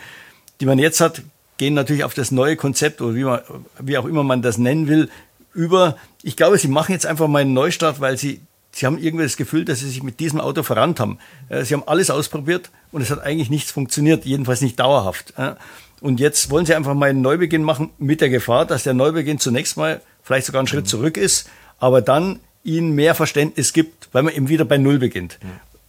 die 0.60 0.66
man 0.66 0.80
jetzt 0.80 1.02
hat, 1.02 1.22
gehen 1.58 1.74
natürlich 1.74 2.04
auf 2.04 2.14
das 2.14 2.32
neue 2.32 2.56
Konzept 2.56 3.02
oder 3.02 3.16
wie, 3.16 3.24
man, 3.24 3.42
wie 3.80 3.98
auch 3.98 4.06
immer 4.06 4.24
man 4.24 4.42
das 4.42 4.58
nennen 4.58 4.88
will, 4.88 5.10
über. 5.54 5.98
Ich 6.24 6.36
glaube, 6.36 6.58
sie 6.58 6.68
machen 6.68 6.94
jetzt 6.94 7.06
einfach 7.06 7.28
mal 7.28 7.40
einen 7.40 7.54
Neustart, 7.54 8.00
weil 8.00 8.18
sie 8.18 8.42
Sie 8.76 8.88
haben 8.88 8.98
irgendwie 8.98 9.26
das 9.26 9.38
Gefühl, 9.38 9.66
dass 9.66 9.82
Sie 9.82 9.88
sich 9.88 10.02
mit 10.02 10.20
diesem 10.20 10.42
Auto 10.42 10.64
verrannt 10.64 11.00
haben. 11.00 11.20
Äh, 11.48 11.64
sie 11.64 11.76
haben 11.76 11.84
alles 11.86 12.10
ausprobiert 12.10 12.72
und 12.92 13.04
es 13.04 13.12
hat 13.12 13.20
eigentlich 13.20 13.52
nichts 13.52 13.70
funktioniert, 13.70 14.26
jedenfalls 14.26 14.62
nicht 14.62 14.80
dauerhaft. 14.80 15.32
Und 16.02 16.20
jetzt 16.20 16.50
wollen 16.50 16.66
Sie 16.66 16.74
einfach 16.74 16.96
mal 16.96 17.12
einen 17.12 17.22
Neubeginn 17.22 17.62
machen 17.62 17.92
mit 18.00 18.20
der 18.20 18.30
Gefahr, 18.30 18.66
dass 18.66 18.82
der 18.82 18.96
Neubeginn 18.96 19.38
zunächst 19.38 19.78
mal 19.78 20.02
vielleicht 20.24 20.48
sogar 20.48 20.60
einen 20.60 20.68
Schritt 20.68 20.88
zurück 20.88 21.18
ist, 21.18 21.48
aber 21.78 22.02
dann 22.02 22.40
Ihnen 22.64 22.94
mehr 22.94 23.16
Verständnis 23.16 23.74
gibt, 23.74 24.10
weil 24.12 24.24
man 24.24 24.34
eben 24.34 24.50
wieder 24.50 24.66
bei 24.66 24.78
Null 24.78 25.00
beginnt 25.00 25.40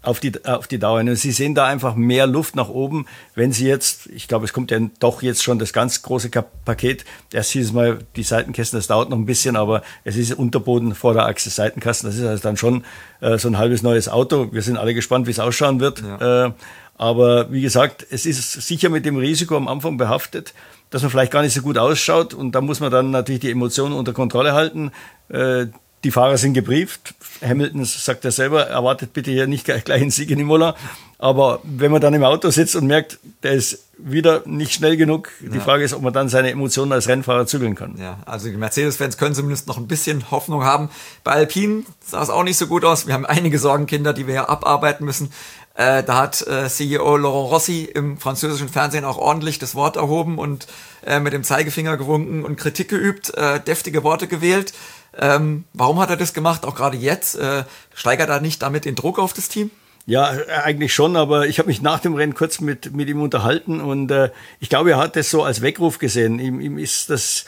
auf 0.04 0.20
die, 0.20 0.32
auf 0.44 0.66
die 0.68 0.78
Dauer. 0.78 1.00
Und 1.00 1.16
Sie 1.16 1.32
sehen 1.32 1.54
da 1.54 1.66
einfach 1.66 1.94
mehr 1.94 2.26
Luft 2.26 2.56
nach 2.56 2.68
oben, 2.68 3.06
wenn 3.34 3.52
Sie 3.52 3.66
jetzt, 3.66 4.06
ich 4.06 4.28
glaube, 4.28 4.44
es 4.44 4.52
kommt 4.52 4.70
ja 4.70 4.78
doch 5.00 5.22
jetzt 5.22 5.42
schon 5.42 5.58
das 5.58 5.72
ganz 5.72 6.02
große 6.02 6.30
Paket. 6.64 7.04
Erst 7.32 7.50
hieß 7.52 7.66
es 7.66 7.72
mal, 7.72 7.98
die 8.16 8.22
Seitenkästen, 8.22 8.78
das 8.78 8.87
dauert 8.87 9.10
noch 9.10 9.18
ein 9.18 9.26
bisschen, 9.26 9.56
aber 9.56 9.82
es 10.04 10.16
ist 10.16 10.32
Unterboden, 10.34 10.94
Vorderachse, 10.94 11.50
Seitenkasten. 11.50 12.08
Das 12.08 12.18
ist 12.18 12.24
also 12.24 12.42
dann 12.42 12.56
schon 12.56 12.84
äh, 13.20 13.38
so 13.38 13.48
ein 13.48 13.58
halbes 13.58 13.82
neues 13.82 14.08
Auto. 14.08 14.52
Wir 14.52 14.62
sind 14.62 14.76
alle 14.76 14.94
gespannt, 14.94 15.26
wie 15.26 15.32
es 15.32 15.40
ausschauen 15.40 15.80
wird. 15.80 16.02
Ja. 16.02 16.46
Äh, 16.46 16.52
aber 16.96 17.50
wie 17.50 17.62
gesagt, 17.62 18.06
es 18.10 18.24
ist 18.24 18.52
sicher 18.52 18.88
mit 18.88 19.04
dem 19.04 19.16
Risiko 19.16 19.56
am 19.56 19.66
Anfang 19.66 19.96
behaftet, 19.96 20.54
dass 20.90 21.02
man 21.02 21.10
vielleicht 21.10 21.32
gar 21.32 21.42
nicht 21.42 21.54
so 21.54 21.62
gut 21.62 21.76
ausschaut. 21.76 22.34
Und 22.34 22.52
da 22.52 22.60
muss 22.60 22.78
man 22.78 22.92
dann 22.92 23.10
natürlich 23.10 23.40
die 23.40 23.50
Emotionen 23.50 23.94
unter 23.94 24.12
Kontrolle 24.12 24.52
halten. 24.52 24.92
Äh, 25.28 25.66
die 26.05 26.11
Fahrer 26.11 26.38
sind 26.38 26.55
gebrieft. 26.55 27.14
Hamilton 27.43 27.85
sagt 27.85 28.25
er 28.25 28.31
selber, 28.31 28.67
erwartet 28.67 29.12
bitte 29.12 29.31
hier 29.31 29.47
nicht 29.47 29.64
gleich 29.64 29.90
einen 29.90 30.11
Sieg 30.11 30.31
in 30.31 30.38
Imola. 30.38 30.77
Aber 31.19 31.61
wenn 31.62 31.90
man 31.90 32.01
dann 32.01 32.12
im 32.12 32.23
Auto 32.23 32.51
sitzt 32.51 32.77
und 32.77 32.87
merkt, 32.87 33.19
der 33.43 33.53
ist 33.53 33.85
wieder 33.97 34.43
nicht 34.45 34.73
schnell 34.73 34.97
genug, 34.97 35.31
die 35.40 35.57
ja. 35.57 35.62
Frage 35.62 35.85
ist, 35.85 35.95
ob 35.95 36.03
man 36.03 36.12
dann 36.12 36.29
seine 36.29 36.51
Emotionen 36.51 36.93
als 36.93 37.09
Rennfahrer 37.09 37.47
zügeln 37.47 37.75
kann. 37.75 37.97
Ja, 37.99 38.19
also 38.27 38.49
die 38.49 38.57
Mercedes-Fans 38.57 39.17
können 39.17 39.35
zumindest 39.35 39.67
noch 39.67 39.79
ein 39.79 39.87
bisschen 39.87 40.31
Hoffnung 40.31 40.64
haben. 40.64 40.90
Bei 41.23 41.33
Alpine 41.33 41.85
sah 42.05 42.23
es 42.23 42.31
auch 42.31 42.43
nicht 42.43 42.59
so 42.59 42.67
gut 42.67 42.85
aus. 42.85 43.07
Wir 43.07 43.14
haben 43.14 43.25
einige 43.25 43.59
Sorgenkinder, 43.59 44.12
die 44.12 44.27
wir 44.27 44.35
ja 44.35 44.49
abarbeiten 44.49 45.07
müssen. 45.07 45.31
Äh, 45.77 46.05
da 46.05 46.19
hat 46.19 46.47
äh, 46.47 46.69
CEO 46.69 47.17
Laurent 47.17 47.51
Rossi 47.51 47.83
im 47.83 48.17
französischen 48.19 48.69
Fernsehen 48.69 49.05
auch 49.05 49.19
ordentlich 49.19 49.59
das 49.59 49.75
Wort 49.75 49.97
erhoben 49.97 50.38
und 50.38 50.69
äh, 51.05 51.19
mit 51.19 51.33
dem 51.33 51.43
Zeigefinger 51.43 51.97
gewunken 51.97 52.45
und 52.45 52.57
Kritik 52.57 52.88
geübt, 52.88 53.35
äh, 53.35 53.61
deftige 53.61 54.05
Worte 54.05 54.29
gewählt. 54.29 54.73
Ähm, 55.18 55.64
warum 55.72 56.00
hat 56.00 56.11
er 56.11 56.16
das 56.16 56.35
gemacht, 56.35 56.64
auch 56.64 56.74
gerade 56.74 56.96
jetzt? 56.96 57.37
Äh, 57.37 57.64
steigert 57.94 58.29
er 58.29 58.40
nicht 58.40 58.62
damit 58.62 58.85
den 58.85 58.94
Druck 58.94 59.18
auf 59.18 59.33
das 59.33 59.48
Team? 59.48 59.70
Ja, 60.07 60.35
eigentlich 60.64 60.92
schon, 60.92 61.16
aber 61.16 61.46
ich 61.46 61.59
habe 61.59 61.68
mich 61.68 61.81
nach 61.81 61.98
dem 61.98 62.14
Rennen 62.14 62.35
kurz 62.35 62.61
mit, 62.61 62.94
mit 62.94 63.09
ihm 63.09 63.22
unterhalten 63.22 63.81
und 63.81 64.11
äh, 64.11 64.31
ich 64.61 64.68
glaube, 64.68 64.90
er 64.90 64.98
hat 64.98 65.16
das 65.16 65.31
so 65.31 65.42
als 65.42 65.62
Weckruf 65.62 65.98
gesehen. 65.98 66.38
Ihm, 66.38 66.61
ihm 66.61 66.77
ist 66.77 67.09
das, 67.09 67.46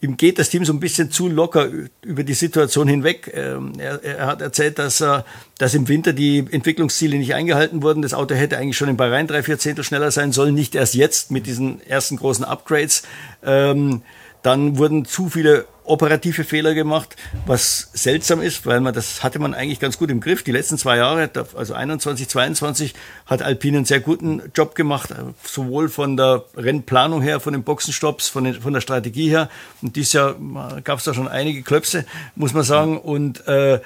ihm 0.00 0.16
geht 0.16 0.38
das 0.38 0.48
Team 0.48 0.64
so 0.64 0.72
ein 0.72 0.78
bisschen 0.78 1.10
zu 1.10 1.28
locker 1.28 1.68
über 2.02 2.22
die 2.22 2.34
Situation 2.34 2.86
hinweg. 2.86 3.32
Ähm, 3.34 3.72
er, 3.78 4.04
er, 4.04 4.26
hat 4.26 4.40
erzählt, 4.40 4.78
dass, 4.78 5.00
äh, 5.00 5.22
dass 5.58 5.74
im 5.74 5.88
Winter 5.88 6.12
die 6.12 6.46
Entwicklungsziele 6.48 7.18
nicht 7.18 7.34
eingehalten 7.34 7.82
wurden. 7.82 8.02
Das 8.02 8.14
Auto 8.14 8.36
hätte 8.36 8.56
eigentlich 8.56 8.76
schon 8.76 8.88
in 8.88 8.96
Bahrain 8.96 9.26
drei, 9.26 9.42
vier 9.42 9.58
Zehntel 9.58 9.82
schneller 9.82 10.12
sein 10.12 10.30
sollen, 10.30 10.54
nicht 10.54 10.76
erst 10.76 10.94
jetzt 10.94 11.32
mit 11.32 11.46
diesen 11.46 11.84
ersten 11.88 12.18
großen 12.18 12.44
Upgrades. 12.44 13.02
Ähm, 13.44 14.02
dann 14.42 14.78
wurden 14.78 15.06
zu 15.06 15.28
viele 15.28 15.66
operative 15.86 16.44
Fehler 16.44 16.74
gemacht, 16.74 17.16
was 17.46 17.90
seltsam 17.92 18.40
ist, 18.40 18.66
weil 18.66 18.80
man 18.80 18.94
das 18.94 19.22
hatte 19.22 19.38
man 19.38 19.54
eigentlich 19.54 19.80
ganz 19.80 19.98
gut 19.98 20.10
im 20.10 20.20
Griff. 20.20 20.42
Die 20.42 20.52
letzten 20.52 20.78
zwei 20.78 20.96
Jahre, 20.96 21.30
also 21.54 21.74
21, 21.74 22.28
22, 22.28 22.94
hat 23.26 23.42
Alpine 23.42 23.78
einen 23.78 23.86
sehr 23.86 24.00
guten 24.00 24.42
Job 24.54 24.74
gemacht, 24.74 25.10
sowohl 25.44 25.88
von 25.88 26.16
der 26.16 26.44
Rennplanung 26.56 27.22
her, 27.22 27.40
von 27.40 27.52
den 27.52 27.62
Boxenstopps, 27.62 28.28
von, 28.28 28.44
den, 28.44 28.60
von 28.60 28.72
der 28.72 28.80
Strategie 28.80 29.28
her. 29.28 29.48
Und 29.82 29.96
dieses 29.96 30.12
Jahr 30.12 30.36
gab 30.84 30.98
es 30.98 31.04
da 31.04 31.14
schon 31.14 31.28
einige 31.28 31.62
Klöpse, 31.62 32.04
muss 32.34 32.52
man 32.52 32.64
sagen. 32.64 32.98
Und 32.98 33.46
äh, 33.46 33.80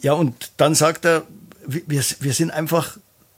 ja, 0.00 0.12
und 0.12 0.52
dann 0.56 0.74
sagt 0.74 1.04
er, 1.04 1.22
wir, 1.66 2.02
wir 2.20 2.32
sind 2.32 2.50
einfach 2.50 2.96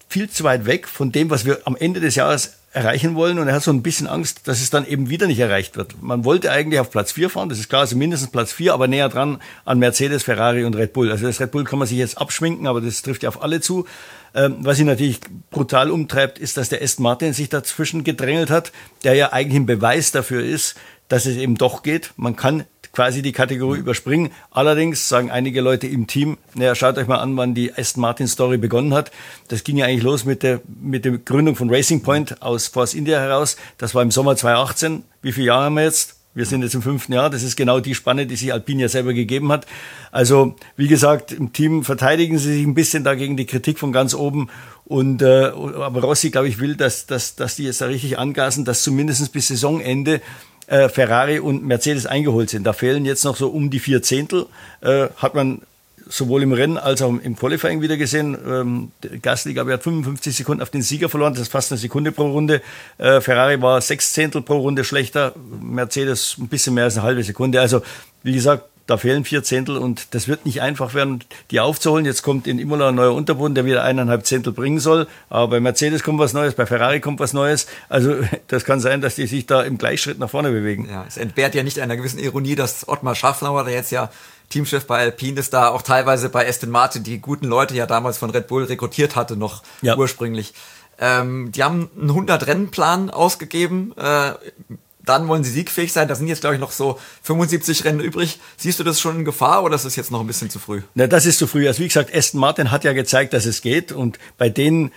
viel 0.09 0.29
zu 0.29 0.45
weit 0.45 0.67
weg 0.67 0.89
von 0.89 1.13
dem, 1.13 1.31
was 1.31 1.45
wir 1.45 1.61
am 1.65 1.77
Ende 1.77 2.01
des 2.01 2.17
Jahres 2.17 2.60
erreichen 2.73 3.15
wollen. 3.15 3.39
Und 3.39 3.49
er 3.49 3.55
hat 3.55 3.63
so 3.63 3.73
ein 3.73 3.83
bisschen 3.83 4.07
Angst, 4.07 4.47
dass 4.47 4.61
es 4.61 4.71
dann 4.71 4.87
eben 4.87 5.11
wieder 5.11 5.27
nicht 5.27 5.41
erreicht 5.41 5.77
wird. 5.77 6.01
Man 6.03 6.25
wollte 6.25 6.51
eigentlich 6.51 6.81
auf 6.81 6.91
Platz 6.91 7.13
4 7.13 7.31
fahren, 7.31 7.49
das 7.49 7.59
ist 7.59 7.69
klar, 7.69 7.83
also 7.83 7.97
mindestens 7.97 8.31
Platz 8.31 8.53
4, 8.53 8.73
aber 8.73 8.87
näher 8.87 9.09
dran 9.09 9.41
an 9.65 9.79
Mercedes, 9.79 10.23
Ferrari 10.23 10.65
und 10.65 10.77
Red 10.77 10.93
Bull. 10.93 11.11
Also 11.11 11.27
das 11.27 11.41
Red 11.41 11.51
Bull 11.51 11.65
kann 11.65 11.79
man 11.79 11.89
sich 11.89 11.99
jetzt 11.99 12.19
abschminken, 12.19 12.67
aber 12.67 12.81
das 12.81 13.03
trifft 13.03 13.23
ja 13.23 13.29
auf 13.29 13.43
alle 13.43 13.61
zu. 13.61 13.87
Ähm, 14.35 14.59
was 14.61 14.79
ihn 14.79 14.87
natürlich 14.87 15.21
brutal 15.51 15.91
umtreibt, 15.91 16.39
ist, 16.39 16.57
dass 16.57 16.69
der 16.69 16.83
Aston 16.83 17.03
Martin 17.03 17.33
sich 17.33 17.49
dazwischen 17.49 18.05
gedrängelt 18.05 18.51
hat, 18.51 18.71
der 19.03 19.15
ja 19.15 19.33
eigentlich 19.33 19.61
ein 19.61 19.67
Beweis 19.67 20.13
dafür 20.13 20.45
ist, 20.45 20.77
dass 21.09 21.27
es 21.27 21.37
eben 21.37 21.57
doch 21.57 21.83
geht. 21.83 22.13
Man 22.17 22.37
kann 22.37 22.65
quasi 22.93 23.23
die 23.23 23.33
Kategorie 23.33 23.79
mhm. 23.79 23.85
überspringen. 23.85 24.31
Allerdings 24.51 25.09
sagen 25.09 25.31
einige 25.31 25.61
Leute 25.61 25.87
im 25.87 26.07
Team, 26.07 26.39
naja, 26.55 26.75
schaut 26.75 26.99
euch 26.99 27.07
mal 27.07 27.19
an, 27.19 27.37
wann 27.37 27.55
die 27.55 27.73
Aston 27.73 28.01
Martin 28.01 28.29
Story 28.29 28.59
begonnen 28.59 28.95
hat. 28.95 29.11
Das 29.49 29.65
ging 29.65 29.77
ja 29.77 29.87
eigentlich 29.87 30.03
los 30.03 30.25
mit 30.25 30.43
der, 30.43 30.61
mit 30.81 31.05
der 31.05 31.19
Gründung 31.19 31.57
von 31.57 31.71
Racing 31.71 32.03
Point 32.03 32.43
aus 32.43 32.69
Force 32.69 32.95
India 32.95 33.19
heraus. 33.19 33.57
Das 33.79 33.95
war 33.95 34.03
im 34.03 34.11
Sommer 34.11 34.37
2018. 34.37 35.05
Wie 35.23 35.33
viele 35.33 35.49
Jahre 35.49 35.65
haben 35.65 35.75
wir 35.75 35.85
jetzt? 35.85 36.17
Wir 36.33 36.47
sind 36.47 36.63
jetzt 36.63 36.77
im 36.77 36.83
fünften 36.83 37.13
Jahr. 37.13 37.29
Das 37.29 37.43
ist 37.43 37.57
genau 37.57 37.81
die 37.81 37.95
Spanne, 37.97 38.25
die 38.25 38.37
sich 38.37 38.53
Alpine 38.53 38.83
ja 38.83 38.89
selber 38.89 39.13
gegeben 39.13 39.51
hat. 39.51 39.67
Also, 40.13 40.55
wie 40.77 40.87
gesagt, 40.87 41.33
im 41.33 41.53
Team 41.53 41.83
verteidigen 41.83 42.39
sie 42.39 42.53
sich 42.53 42.65
ein 42.65 42.75
bisschen 42.75 43.03
dagegen 43.03 43.37
die 43.37 43.47
Kritik 43.47 43.81
von 43.81 43.91
ganz 43.91 44.15
oben. 44.15 44.49
Und, 44.85 45.23
äh, 45.23 45.47
aber 45.47 46.01
Rossi, 46.03 46.31
glaube 46.31 46.47
ich, 46.47 46.61
will, 46.61 46.77
dass, 46.77 47.07
dass, 47.07 47.35
dass 47.35 47.57
die 47.57 47.65
jetzt 47.65 47.81
da 47.81 47.87
richtig 47.87 48.17
angasen, 48.19 48.65
dass 48.65 48.85
zumindest 48.85 49.33
bis 49.33 49.49
Saisonende 49.49 50.21
äh, 50.71 50.89
Ferrari 50.89 51.41
und 51.41 51.65
Mercedes 51.65 52.07
eingeholt 52.07 52.49
sind. 52.49 52.65
Da 52.65 52.73
fehlen 52.73 53.05
jetzt 53.05 53.25
noch 53.25 53.37
so 53.37 53.49
um 53.49 53.71
die 53.71 53.81
vier 53.81 54.03
Zehntel. 54.03 54.47
Äh, 54.81 55.09
hat 55.17 55.35
man 55.35 55.63
sowohl 56.09 56.43
im 56.43 56.53
Rennen 56.53 56.77
als 56.77 57.03
auch 57.03 57.09
im 57.09 57.37
Qualifying 57.37 57.83
wieder 57.83 57.97
gesehen. 57.97 58.37
Ähm, 58.47 58.93
Gasly, 59.23 59.53
glaube 59.53 59.71
ich, 59.71 59.75
hat 59.75 59.83
55 59.83 60.37
Sekunden 60.37 60.63
auf 60.63 60.71
den 60.71 60.83
Sieger 60.83 61.09
verloren. 61.09 61.35
Das 61.35 61.43
ist 61.43 61.53
fast 61.53 61.73
eine 61.73 61.79
Sekunde 61.79 62.13
pro 62.13 62.31
Runde. 62.31 62.63
Äh, 62.99 63.21
Ferrari 63.21 63.61
war 63.61 63.81
sechs 63.81 64.13
Zehntel 64.13 64.43
pro 64.43 64.59
Runde 64.59 64.85
schlechter. 64.85 65.35
Mercedes 65.61 66.37
ein 66.39 66.49
bisschen 66.49 66.75
mehr 66.75 66.85
als 66.85 66.97
eine 66.97 67.05
halbe 67.05 67.23
Sekunde. 67.23 67.61
Also, 67.61 67.83
wie 68.23 68.33
gesagt, 68.33 68.65
da 68.91 68.97
fehlen 68.97 69.25
vier 69.25 69.45
Zehntel 69.45 69.77
und 69.77 70.15
das 70.15 70.27
wird 70.27 70.45
nicht 70.45 70.63
einfach 70.63 70.95
werden, 70.95 71.23
die 71.53 71.61
aufzuholen. 71.61 72.05
Jetzt 72.05 72.23
kommt 72.23 72.49
in 72.49 72.59
Imola 72.59 72.89
ein 72.89 72.97
neuer 72.97 73.15
Unterboden, 73.15 73.55
der 73.55 73.65
wieder 73.65 73.85
eineinhalb 73.85 74.27
Zehntel 74.27 74.53
bringen 74.53 74.81
soll. 74.81 75.07
Aber 75.29 75.47
bei 75.47 75.61
Mercedes 75.61 76.03
kommt 76.03 76.19
was 76.19 76.33
Neues, 76.33 76.55
bei 76.55 76.67
Ferrari 76.67 76.99
kommt 76.99 77.21
was 77.21 77.33
Neues. 77.33 77.69
Also 77.89 78.17
das 78.49 78.65
kann 78.65 78.81
sein, 78.81 79.01
dass 79.01 79.15
die 79.15 79.29
sich 79.29 79.47
da 79.47 79.63
im 79.63 79.79
Gleichschritt 79.79 80.19
nach 80.19 80.29
vorne 80.29 80.51
bewegen. 80.51 80.89
Ja, 80.91 81.05
es 81.07 81.19
entbehrt 81.19 81.55
ja 81.55 81.63
nicht 81.63 81.79
einer 81.79 81.97
gewissen 81.97 82.19
Ironie, 82.19 82.57
dass 82.57 82.89
Ottmar 82.89 83.15
Schaffnauer, 83.15 83.63
der 83.65 83.75
jetzt 83.75 83.93
ja 83.93 84.11
Teamchef 84.49 84.85
bei 84.89 84.99
Alpine 84.99 85.39
ist, 85.39 85.55
da 85.55 85.69
auch 85.69 85.83
teilweise 85.83 86.29
bei 86.29 86.49
Aston 86.49 86.71
Martin 86.71 87.05
die 87.05 87.21
guten 87.21 87.47
Leute 87.47 87.77
ja 87.77 87.87
damals 87.87 88.19
von 88.19 88.31
Red 88.31 88.49
Bull 88.49 88.65
rekrutiert 88.65 89.15
hatte, 89.15 89.37
noch 89.37 89.63
ja. 89.83 89.97
ursprünglich. 89.97 90.53
Ähm, 90.99 91.53
die 91.53 91.63
haben 91.63 91.89
einen 91.97 92.11
100-Rennen-Plan 92.11 93.11
ausgegeben. 93.11 93.95
Äh, 93.97 94.33
dann 95.11 95.29
wollen 95.29 95.45
sie 95.45 95.51
siegfähig 95.51 95.93
sein. 95.93 96.09
Da 96.09 96.15
sind 96.15 96.29
jetzt, 96.29 96.41
glaube 96.41 96.55
ich, 96.55 96.61
noch 96.61 96.71
so 96.71 96.99
75 97.23 97.85
Rennen 97.85 98.01
übrig. 98.01 98.39
Siehst 98.57 98.79
du 98.79 98.85
das 98.85 99.01
schon 99.01 99.19
in 99.19 99.25
Gefahr 99.25 99.63
oder 99.65 99.75
ist 99.75 99.85
das 99.85 99.97
jetzt 99.97 100.11
noch 100.11 100.21
ein 100.21 100.27
bisschen 100.27 100.51
zu 100.51 100.59
früh? 100.59 100.83
Na, 100.95 101.07
das 101.07 101.27
ist 101.27 101.39
zu 101.39 101.47
früh. 101.47 101.67
Also 101.67 101.81
wie 101.81 101.89
gesagt, 101.89 102.15
Aston 102.15 102.41
Martin 102.41 102.71
hat 102.71 102.85
ja 102.85 102.93
gezeigt, 102.93 103.33
dass 103.33 103.45
es 103.45 103.61
geht. 103.63 103.93
Und 103.93 104.19
bei 104.39 104.49
denen 104.49 104.93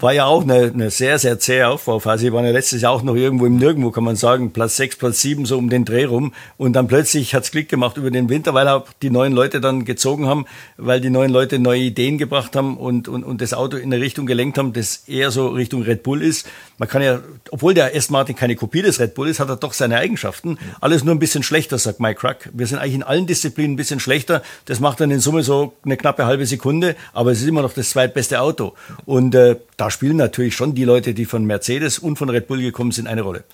war 0.00 0.12
ja 0.12 0.26
auch 0.26 0.42
eine, 0.42 0.70
eine 0.72 0.90
sehr, 0.90 1.18
sehr 1.18 1.38
zähe 1.40 1.68
Aufbauphase. 1.68 2.26
Sie 2.26 2.32
waren 2.32 2.44
ja 2.44 2.52
letztes 2.52 2.82
Jahr 2.82 2.92
auch 2.92 3.02
noch 3.02 3.16
irgendwo 3.16 3.46
im 3.46 3.56
Nirgendwo, 3.56 3.90
kann 3.90 4.04
man 4.04 4.14
sagen, 4.14 4.52
Platz 4.52 4.76
6, 4.76 4.96
Platz 4.96 5.20
7, 5.22 5.44
so 5.44 5.58
um 5.58 5.70
den 5.70 5.84
Dreh 5.84 6.04
rum. 6.04 6.32
Und 6.56 6.74
dann 6.74 6.86
plötzlich 6.86 7.34
hat's 7.34 7.50
Klick 7.50 7.68
gemacht 7.68 7.96
über 7.96 8.10
den 8.10 8.28
Winter, 8.28 8.54
weil 8.54 8.68
auch 8.68 8.86
die 9.02 9.10
neuen 9.10 9.32
Leute 9.32 9.60
dann 9.60 9.84
gezogen 9.84 10.26
haben, 10.26 10.46
weil 10.76 11.00
die 11.00 11.10
neuen 11.10 11.32
Leute 11.32 11.58
neue 11.58 11.80
Ideen 11.80 12.16
gebracht 12.16 12.54
haben 12.54 12.76
und, 12.76 13.08
und, 13.08 13.24
und 13.24 13.40
das 13.40 13.54
Auto 13.54 13.76
in 13.76 13.92
eine 13.92 14.00
Richtung 14.00 14.26
gelenkt 14.26 14.56
haben, 14.56 14.72
das 14.72 15.04
eher 15.08 15.32
so 15.32 15.48
Richtung 15.48 15.82
Red 15.82 16.04
Bull 16.04 16.22
ist. 16.22 16.46
Man 16.78 16.88
kann 16.88 17.02
ja, 17.02 17.18
obwohl 17.50 17.74
der 17.74 17.96
S. 17.96 18.08
Martin 18.08 18.36
keine 18.36 18.54
Kopie 18.54 18.82
des 18.82 19.00
Red 19.00 19.14
Bull 19.14 19.28
ist, 19.28 19.40
hat 19.40 19.48
er 19.48 19.56
doch 19.56 19.72
seine 19.72 19.96
Eigenschaften. 19.96 20.58
Alles 20.80 21.02
nur 21.02 21.14
ein 21.14 21.18
bisschen 21.18 21.42
schlechter, 21.42 21.76
sagt 21.76 21.98
Mike 21.98 22.20
Crack. 22.20 22.50
Wir 22.52 22.68
sind 22.68 22.78
eigentlich 22.78 22.94
in 22.94 23.02
allen 23.02 23.26
Disziplinen 23.26 23.72
ein 23.72 23.76
bisschen 23.76 23.98
schlechter. 23.98 24.42
Das 24.66 24.78
macht 24.78 25.00
dann 25.00 25.10
in 25.10 25.18
Summe 25.18 25.42
so 25.42 25.72
eine 25.84 25.96
knappe 25.96 26.24
halbe 26.24 26.46
Sekunde, 26.46 26.94
aber 27.12 27.32
es 27.32 27.40
ist 27.40 27.48
immer 27.48 27.62
noch 27.62 27.72
das 27.72 27.90
zweitbeste 27.90 28.40
Auto. 28.40 28.74
Und 29.04 29.34
äh, 29.34 29.56
da 29.76 29.87
spielen 29.90 30.16
natürlich 30.16 30.54
schon 30.54 30.74
die 30.74 30.84
Leute, 30.84 31.14
die 31.14 31.24
von 31.24 31.44
Mercedes 31.44 31.98
und 31.98 32.16
von 32.16 32.28
Red 32.28 32.48
Bull 32.48 32.60
gekommen 32.60 32.92
sind, 32.92 33.06
eine 33.06 33.22
Rolle. 33.22 33.44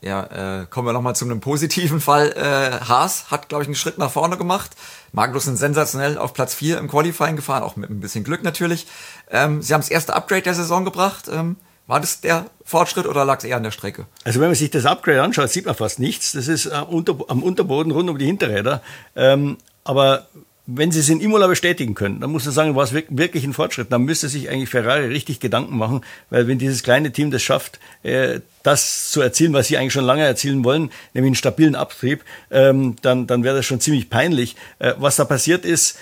Ja, 0.00 0.60
äh, 0.60 0.66
kommen 0.66 0.86
wir 0.86 0.92
nochmal 0.92 1.16
zu 1.16 1.24
einem 1.24 1.40
positiven 1.40 1.98
Fall. 1.98 2.32
Äh, 2.32 2.84
Haas 2.86 3.30
hat, 3.30 3.48
glaube 3.48 3.62
ich, 3.62 3.68
einen 3.68 3.74
Schritt 3.74 3.96
nach 3.96 4.10
vorne 4.10 4.36
gemacht. 4.36 4.72
Magnussen 5.12 5.56
sensationell 5.56 6.18
auf 6.18 6.34
Platz 6.34 6.54
4 6.54 6.78
im 6.78 6.88
Qualifying 6.88 7.36
gefahren, 7.36 7.62
auch 7.62 7.76
mit 7.76 7.88
ein 7.88 8.00
bisschen 8.00 8.22
Glück 8.22 8.42
natürlich. 8.42 8.86
Ähm, 9.30 9.62
sie 9.62 9.72
haben 9.72 9.80
das 9.80 9.88
erste 9.88 10.14
Upgrade 10.14 10.42
der 10.42 10.54
Saison 10.54 10.84
gebracht. 10.84 11.30
Ähm, 11.32 11.56
war 11.86 12.00
das 12.00 12.20
der 12.20 12.46
Fortschritt 12.64 13.06
oder 13.06 13.24
lag 13.24 13.38
es 13.38 13.44
eher 13.44 13.56
an 13.56 13.62
der 13.62 13.70
Strecke? 13.70 14.06
Also 14.24 14.40
wenn 14.40 14.48
man 14.48 14.54
sich 14.54 14.70
das 14.70 14.84
Upgrade 14.84 15.22
anschaut, 15.22 15.50
sieht 15.50 15.66
man 15.66 15.74
fast 15.74 15.98
nichts. 15.98 16.32
Das 16.32 16.48
ist 16.48 16.66
am, 16.66 16.84
Unter 16.84 17.16
am 17.28 17.42
Unterboden 17.42 17.92
rund 17.92 18.10
um 18.10 18.18
die 18.18 18.26
Hinterräder. 18.26 18.82
Ähm, 19.16 19.56
aber 19.84 20.26
wenn 20.66 20.90
Sie 20.90 21.00
es 21.00 21.10
in 21.10 21.20
Imola 21.20 21.46
bestätigen 21.46 21.94
können, 21.94 22.20
dann 22.20 22.30
muss 22.30 22.46
man 22.46 22.54
sagen, 22.54 22.74
war 22.74 22.84
es 22.84 22.94
wirklich 22.94 23.44
ein 23.44 23.52
Fortschritt. 23.52 23.92
Dann 23.92 24.02
müsste 24.02 24.30
sich 24.30 24.48
eigentlich 24.48 24.70
Ferrari 24.70 25.06
richtig 25.06 25.38
Gedanken 25.38 25.76
machen, 25.76 26.00
weil 26.30 26.48
wenn 26.48 26.58
dieses 26.58 26.82
kleine 26.82 27.12
Team 27.12 27.30
das 27.30 27.42
schafft, 27.42 27.78
äh, 28.02 28.40
das 28.62 29.10
zu 29.10 29.20
erzielen, 29.20 29.52
was 29.52 29.68
sie 29.68 29.76
eigentlich 29.76 29.92
schon 29.92 30.06
lange 30.06 30.24
erzielen 30.24 30.64
wollen, 30.64 30.90
nämlich 31.12 31.30
einen 31.30 31.34
stabilen 31.34 31.74
Abtrieb, 31.74 32.24
ähm, 32.50 32.96
dann, 33.02 33.26
dann 33.26 33.44
wäre 33.44 33.56
das 33.56 33.66
schon 33.66 33.80
ziemlich 33.80 34.08
peinlich. 34.08 34.56
Äh, 34.78 34.94
was 34.96 35.16
da 35.16 35.26
passiert 35.26 35.66
ist, 35.66 35.98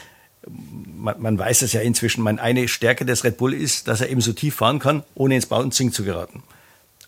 man, 0.47 1.21
man 1.21 1.39
weiß 1.39 1.63
es 1.63 1.73
ja 1.73 1.81
inzwischen, 1.81 2.23
meine 2.23 2.41
eine 2.41 2.69
Stärke 2.69 3.05
des 3.05 3.25
Red 3.25 3.39
Bull 3.39 3.55
ist, 3.55 3.89
dass 3.89 4.01
er 4.01 4.11
eben 4.11 4.21
so 4.21 4.33
tief 4.33 4.55
fahren 4.57 4.79
kann, 4.79 5.03
ohne 5.15 5.35
ins 5.35 5.47
Bouncing 5.47 5.91
zu 5.91 6.05
geraten. 6.05 6.45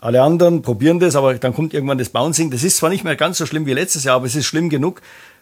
Alle 0.01 0.23
anderen 0.23 0.63
probieren 0.63 0.99
das, 0.99 1.15
aber 1.15 1.35
dann 1.35 1.55
kommt 1.55 1.73
irgendwann 1.73 1.99
das 1.99 2.11
Bouncing. 2.11 2.51
Das 2.51 2.65
ist 2.65 2.79
zwar 2.79 2.91
nicht 2.91 3.05
mehr 3.05 3.17
ganz 3.17 3.39
so 3.39 3.47
schlimm 3.47 3.65
wie 3.65 3.73
letztes 3.73 4.05
Jahr, 4.05 4.17
aber 4.17 4.27
es 4.27 4.35
ist 4.35 4.47
schlimm 4.47 4.69
genug, 4.69 5.01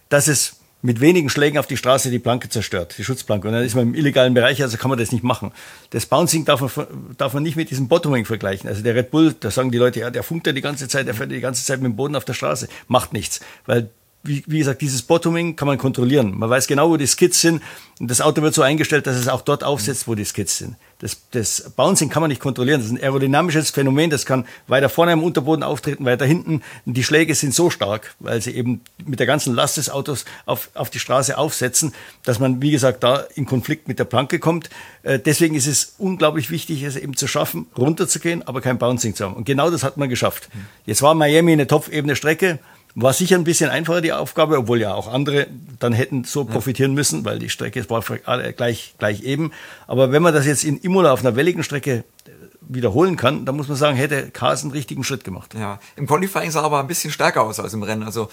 dass 0.08 0.28
es 0.28 0.56
mit 0.82 1.00
wenigen 1.00 1.30
Schlägen 1.30 1.58
auf 1.58 1.68
die 1.68 1.76
Straße 1.76 2.10
die 2.10 2.18
Planke 2.18 2.48
zerstört, 2.48 2.96
die 2.98 3.04
Schutzplanke. 3.04 3.46
Und 3.46 3.54
dann 3.54 3.64
ist 3.64 3.76
man 3.76 3.88
im 3.88 3.94
illegalen 3.94 4.34
Bereich, 4.34 4.60
also 4.62 4.76
kann 4.76 4.90
man 4.90 4.98
das 4.98 5.12
nicht 5.12 5.22
machen. 5.22 5.52
Das 5.90 6.06
Bouncing 6.06 6.44
darf 6.44 6.60
man, 6.60 7.16
darf 7.16 7.34
man 7.34 7.44
nicht 7.44 7.56
mit 7.56 7.70
diesem 7.70 7.88
Bottoming 7.88 8.24
vergleichen. 8.24 8.68
Also 8.68 8.82
der 8.82 8.94
Red 8.96 9.12
Bull, 9.12 9.34
da 9.38 9.50
sagen 9.50 9.70
die 9.70 9.78
Leute, 9.78 10.00
ja, 10.00 10.10
der 10.10 10.24
funkt 10.24 10.46
ja 10.46 10.52
die 10.52 10.60
ganze 10.60 10.88
Zeit, 10.88 11.06
der 11.06 11.14
fährt 11.14 11.30
die 11.30 11.40
ganze 11.40 11.64
Zeit 11.64 11.80
mit 11.80 11.92
dem 11.92 11.96
Boden 11.96 12.16
auf 12.16 12.24
der 12.24 12.34
Straße. 12.34 12.68
Macht 12.88 13.12
nichts. 13.12 13.40
Weil 13.64 13.90
wie, 14.24 14.44
wie 14.46 14.58
gesagt, 14.58 14.80
dieses 14.82 15.02
Bottoming 15.02 15.56
kann 15.56 15.66
man 15.66 15.78
kontrollieren. 15.78 16.38
Man 16.38 16.48
weiß 16.48 16.66
genau, 16.66 16.90
wo 16.90 16.96
die 16.96 17.06
Skids 17.06 17.40
sind. 17.40 17.62
Und 17.98 18.10
das 18.10 18.20
Auto 18.20 18.42
wird 18.42 18.54
so 18.54 18.62
eingestellt, 18.62 19.06
dass 19.06 19.16
es 19.16 19.28
auch 19.28 19.42
dort 19.42 19.64
aufsetzt, 19.64 20.06
wo 20.06 20.14
die 20.14 20.24
Skids 20.24 20.58
sind. 20.58 20.76
Das, 21.02 21.18
das 21.32 21.72
Bouncing 21.74 22.10
kann 22.10 22.20
man 22.20 22.28
nicht 22.28 22.40
kontrollieren. 22.40 22.78
Das 22.80 22.86
ist 22.86 22.96
ein 22.96 23.02
aerodynamisches 23.02 23.70
Phänomen. 23.70 24.08
Das 24.08 24.24
kann 24.24 24.46
weiter 24.68 24.88
vorne 24.88 25.12
im 25.12 25.24
Unterboden 25.24 25.64
auftreten, 25.64 26.04
weiter 26.04 26.24
hinten. 26.24 26.62
Und 26.86 26.96
die 26.96 27.02
Schläge 27.02 27.34
sind 27.34 27.52
so 27.52 27.70
stark, 27.70 28.14
weil 28.20 28.40
sie 28.40 28.52
eben 28.52 28.80
mit 29.04 29.18
der 29.18 29.26
ganzen 29.26 29.52
Last 29.52 29.78
des 29.78 29.90
Autos 29.90 30.24
auf, 30.46 30.70
auf 30.74 30.90
die 30.90 31.00
Straße 31.00 31.36
aufsetzen, 31.36 31.92
dass 32.24 32.38
man, 32.38 32.62
wie 32.62 32.70
gesagt, 32.70 33.02
da 33.02 33.16
in 33.34 33.46
Konflikt 33.46 33.88
mit 33.88 33.98
der 33.98 34.04
Planke 34.04 34.38
kommt. 34.38 34.70
Äh, 35.02 35.18
deswegen 35.18 35.56
ist 35.56 35.66
es 35.66 35.96
unglaublich 35.98 36.50
wichtig, 36.52 36.84
es 36.84 36.94
eben 36.94 37.16
zu 37.16 37.26
schaffen, 37.26 37.66
runterzugehen, 37.76 38.46
aber 38.46 38.60
kein 38.60 38.78
Bouncing 38.78 39.16
zu 39.16 39.24
haben. 39.24 39.34
Und 39.34 39.44
genau 39.44 39.72
das 39.72 39.82
hat 39.82 39.96
man 39.96 40.08
geschafft. 40.08 40.50
Jetzt 40.86 41.02
war 41.02 41.14
Miami 41.16 41.50
eine 41.50 41.66
topfebene 41.66 42.14
Strecke. 42.14 42.60
War 42.94 43.12
sicher 43.14 43.36
ein 43.36 43.44
bisschen 43.44 43.70
einfacher 43.70 44.02
die 44.02 44.12
Aufgabe, 44.12 44.58
obwohl 44.58 44.80
ja 44.80 44.92
auch 44.92 45.10
andere 45.10 45.46
dann 45.78 45.94
hätten 45.94 46.24
so 46.24 46.44
profitieren 46.44 46.92
müssen, 46.92 47.24
weil 47.24 47.38
die 47.38 47.48
Strecke 47.48 47.88
war 47.88 48.02
gleich, 48.02 48.94
gleich 48.98 49.22
eben. 49.22 49.52
Aber 49.86 50.12
wenn 50.12 50.22
man 50.22 50.34
das 50.34 50.46
jetzt 50.46 50.64
in 50.64 50.78
Imola 50.78 51.12
auf 51.12 51.20
einer 51.20 51.34
welligen 51.34 51.62
Strecke 51.64 52.04
äh, 52.26 52.30
wiederholen 52.60 53.16
kann, 53.16 53.46
dann 53.46 53.56
muss 53.56 53.68
man 53.68 53.78
sagen, 53.78 53.96
hätte 53.96 54.30
Kaas 54.30 54.62
einen 54.62 54.72
richtigen 54.72 55.04
Schritt 55.04 55.24
gemacht. 55.24 55.54
Ja, 55.54 55.80
im 55.96 56.06
Qualifying 56.06 56.50
sah 56.50 56.60
er 56.60 56.64
aber 56.64 56.80
ein 56.80 56.86
bisschen 56.86 57.10
stärker 57.10 57.42
aus 57.42 57.60
als 57.60 57.72
im 57.72 57.82
Rennen. 57.82 58.02
Also 58.02 58.28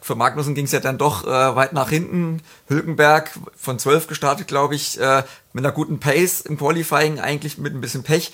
für 0.00 0.14
Magnussen 0.14 0.54
ging 0.54 0.64
es 0.64 0.72
ja 0.72 0.80
dann 0.80 0.98
doch 0.98 1.26
äh, 1.26 1.56
weit 1.56 1.72
nach 1.72 1.90
hinten. 1.90 2.42
Hülkenberg 2.68 3.30
von 3.56 3.78
12 3.78 4.06
gestartet, 4.06 4.48
glaube 4.48 4.74
ich, 4.74 5.00
äh, 5.00 5.22
mit 5.52 5.64
einer 5.64 5.74
guten 5.74 5.98
Pace 5.98 6.40
im 6.42 6.58
Qualifying, 6.58 7.20
eigentlich 7.20 7.58
mit 7.58 7.74
ein 7.74 7.80
bisschen 7.80 8.02
Pech. 8.02 8.32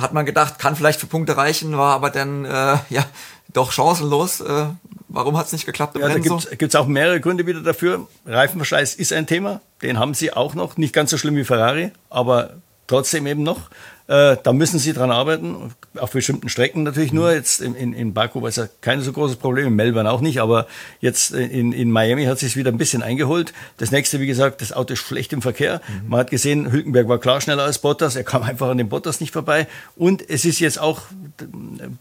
Hat 0.00 0.12
man 0.12 0.26
gedacht, 0.26 0.58
kann 0.58 0.76
vielleicht 0.76 1.00
für 1.00 1.06
Punkte 1.06 1.36
reichen, 1.36 1.76
war 1.76 1.94
aber 1.94 2.10
dann 2.10 2.44
äh, 2.44 2.78
ja 2.88 3.04
doch 3.52 3.72
chancenlos. 3.72 4.40
Äh, 4.40 4.66
warum 5.08 5.36
hat 5.36 5.46
es 5.46 5.52
nicht 5.52 5.66
geklappt 5.66 5.96
im 5.96 6.02
ja, 6.02 6.08
Rennen? 6.08 6.22
Da 6.22 6.54
gibt 6.56 6.74
es 6.74 6.80
auch 6.80 6.86
mehrere 6.86 7.20
Gründe 7.20 7.46
wieder 7.46 7.60
dafür. 7.60 8.06
Reifenverschleiß 8.26 8.94
ist 8.94 9.12
ein 9.12 9.26
Thema, 9.26 9.60
den 9.82 9.98
haben 9.98 10.14
sie 10.14 10.32
auch 10.32 10.54
noch. 10.54 10.76
Nicht 10.76 10.94
ganz 10.94 11.10
so 11.10 11.18
schlimm 11.18 11.36
wie 11.36 11.44
Ferrari, 11.44 11.92
aber 12.08 12.54
trotzdem 12.86 13.26
eben 13.26 13.42
noch. 13.42 13.70
Äh, 14.10 14.38
da 14.42 14.52
müssen 14.52 14.80
sie 14.80 14.92
dran 14.92 15.12
arbeiten, 15.12 15.72
auf 15.96 16.10
bestimmten 16.10 16.48
Strecken 16.48 16.82
natürlich 16.82 17.12
nur. 17.12 17.32
Jetzt 17.32 17.60
in, 17.60 17.76
in, 17.76 17.92
in 17.92 18.12
Baku 18.12 18.42
war 18.42 18.48
es 18.48 18.56
ja 18.56 18.66
kein 18.80 19.02
so 19.02 19.12
großes 19.12 19.36
Problem, 19.36 19.68
in 19.68 19.76
Melbourne 19.76 20.10
auch 20.10 20.20
nicht, 20.20 20.40
aber 20.40 20.66
jetzt 21.00 21.30
in, 21.30 21.72
in 21.72 21.92
Miami 21.92 22.24
hat 22.24 22.40
sich 22.40 22.56
wieder 22.56 22.72
ein 22.72 22.76
bisschen 22.76 23.04
eingeholt. 23.04 23.52
Das 23.76 23.92
nächste, 23.92 24.18
wie 24.18 24.26
gesagt, 24.26 24.62
das 24.62 24.72
Auto 24.72 24.94
ist 24.94 24.98
schlecht 24.98 25.32
im 25.32 25.42
Verkehr. 25.42 25.80
Mhm. 25.86 26.08
Man 26.08 26.18
hat 26.18 26.30
gesehen, 26.30 26.72
Hülkenberg 26.72 27.06
war 27.06 27.18
klar 27.18 27.40
schneller 27.40 27.62
als 27.62 27.78
Bottas, 27.78 28.16
er 28.16 28.24
kam 28.24 28.42
einfach 28.42 28.68
an 28.68 28.78
den 28.78 28.88
Bottas 28.88 29.20
nicht 29.20 29.32
vorbei. 29.32 29.68
Und 29.94 30.28
es 30.28 30.44
ist 30.44 30.58
jetzt 30.58 30.80
auch 30.80 31.02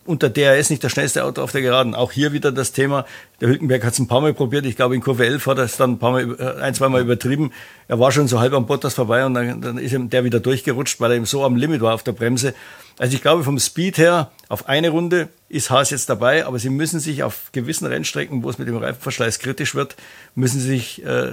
unter 0.03 0.31
DRS 0.31 0.71
nicht 0.71 0.83
das 0.83 0.91
schnellste 0.91 1.23
Auto 1.23 1.43
auf 1.43 1.51
der 1.51 1.61
Geraden. 1.61 1.93
Auch 1.93 2.11
hier 2.11 2.33
wieder 2.33 2.51
das 2.51 2.71
Thema, 2.71 3.05
der 3.41 3.49
Hülkenberg 3.49 3.83
hat 3.83 3.93
es 3.93 3.99
ein 3.99 4.07
paar 4.07 4.21
Mal 4.21 4.33
probiert, 4.33 4.65
ich 4.65 4.75
glaube 4.75 4.95
in 4.95 5.01
Kurve 5.01 5.25
11 5.25 5.47
hat 5.47 5.57
er 5.57 5.63
es 5.63 5.77
dann 5.77 5.91
ein 5.91 5.99
paar 5.99 6.11
Mal, 6.11 6.35
äh, 6.39 6.61
ein, 6.61 6.73
zwei 6.73 6.89
Mal 6.89 7.01
übertrieben. 7.01 7.51
Er 7.87 7.99
war 7.99 8.11
schon 8.11 8.27
so 8.27 8.39
halb 8.39 8.53
am 8.53 8.65
Bottas 8.65 8.93
vorbei 8.93 9.25
und 9.25 9.33
dann, 9.33 9.61
dann 9.61 9.77
ist 9.77 9.93
ihm 9.93 10.09
der 10.09 10.23
wieder 10.23 10.39
durchgerutscht, 10.39 10.99
weil 10.99 11.11
er 11.11 11.17
ihm 11.17 11.25
so 11.25 11.43
am 11.43 11.55
Limit 11.55 11.81
war 11.81 11.93
auf 11.93 12.03
der 12.03 12.11
Bremse. 12.11 12.53
Also 12.99 13.15
ich 13.15 13.21
glaube, 13.21 13.45
vom 13.45 13.57
Speed 13.57 13.97
her, 13.97 14.29
auf 14.49 14.67
eine 14.67 14.89
Runde 14.89 15.29
ist 15.47 15.69
Haas 15.69 15.89
jetzt 15.89 16.09
dabei, 16.09 16.45
aber 16.45 16.59
sie 16.59 16.69
müssen 16.69 16.99
sich 16.99 17.23
auf 17.23 17.49
gewissen 17.53 17.87
Rennstrecken, 17.87 18.43
wo 18.43 18.49
es 18.49 18.57
mit 18.57 18.67
dem 18.67 18.75
Reifenverschleiß 18.75 19.39
kritisch 19.39 19.73
wird, 19.73 19.95
müssen 20.35 20.59
sie 20.59 20.67
sich 20.67 21.05
äh, 21.05 21.31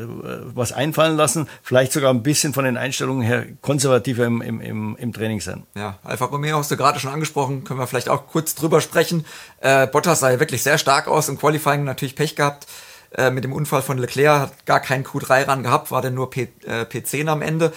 was 0.55 0.71
einfallen 0.71 1.17
lassen, 1.17 1.49
vielleicht 1.65 1.93
sogar 1.93 2.15
ein 2.15 2.23
bisschen 2.23 2.55
von 2.55 2.65
den 2.65 2.77
Einstellungen 2.77 3.23
her 3.23 3.47
konservativer 3.63 4.25
im, 4.27 4.43
im, 4.43 4.97
im 4.97 5.13
Training 5.13 5.41
sein. 5.41 5.65
Ja, 5.75 5.99
Alfa 6.05 6.27
Romeo 6.27 6.57
hast 6.57 6.71
du 6.71 6.77
gerade 6.77 7.01
schon 7.01 7.11
angesprochen, 7.11 7.65
können 7.65 7.81
wir 7.81 7.89
vielleicht 7.89 8.09
auch 8.09 8.29
kurz 8.29 8.55
drüber 8.55 8.81
sprechen. 8.81 9.27
Äh, 9.61 9.89
Bottas 9.89 10.21
sah 10.21 10.31
ja 10.31 10.39
wirklich 10.39 10.63
sehr 10.63 10.79
stark 10.79 11.09
aus, 11.09 11.29
im 11.29 11.37
Qualifying 11.37 11.83
natürlich 11.83 12.15
Pech 12.15 12.37
gehabt 12.37 12.69
äh, 13.17 13.33
mit 13.33 13.43
dem 13.43 13.53
Unfall 13.53 13.83
von 13.83 13.99
Leclerc, 13.99 14.41
hat 14.41 14.67
gar 14.67 14.79
keinen 14.79 15.05
Q3 15.05 15.49
ran 15.49 15.65
gehabt, 15.65 15.91
war 15.91 16.01
dann 16.01 16.15
nur 16.15 16.31
P, 16.31 16.49
äh, 16.65 16.83
P10 16.83 17.27
am 17.27 17.43
Ende, 17.43 17.73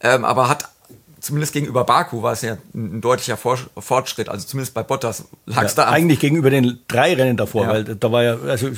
ähm, 0.00 0.24
aber 0.24 0.48
hat 0.48 0.70
zumindest 1.24 1.54
gegenüber 1.54 1.84
Baku 1.84 2.22
war 2.22 2.32
es 2.32 2.42
ja 2.42 2.58
ein, 2.74 3.00
deutlicher 3.00 3.36
Fortschritt. 3.36 4.28
Also 4.28 4.46
zumindest 4.46 4.74
bei 4.74 4.82
Bottas 4.82 5.24
lag 5.46 5.64
es 5.64 5.74
ja, 5.74 5.84
da. 5.84 5.90
Eigentlich 5.90 6.20
gegenüber 6.20 6.50
den 6.50 6.80
drei 6.86 7.14
Rennen 7.14 7.36
davor, 7.36 7.64
ja. 7.64 7.68
weil 7.70 7.84
da 7.84 8.12
war 8.12 8.22
ja, 8.22 8.36
also 8.46 8.68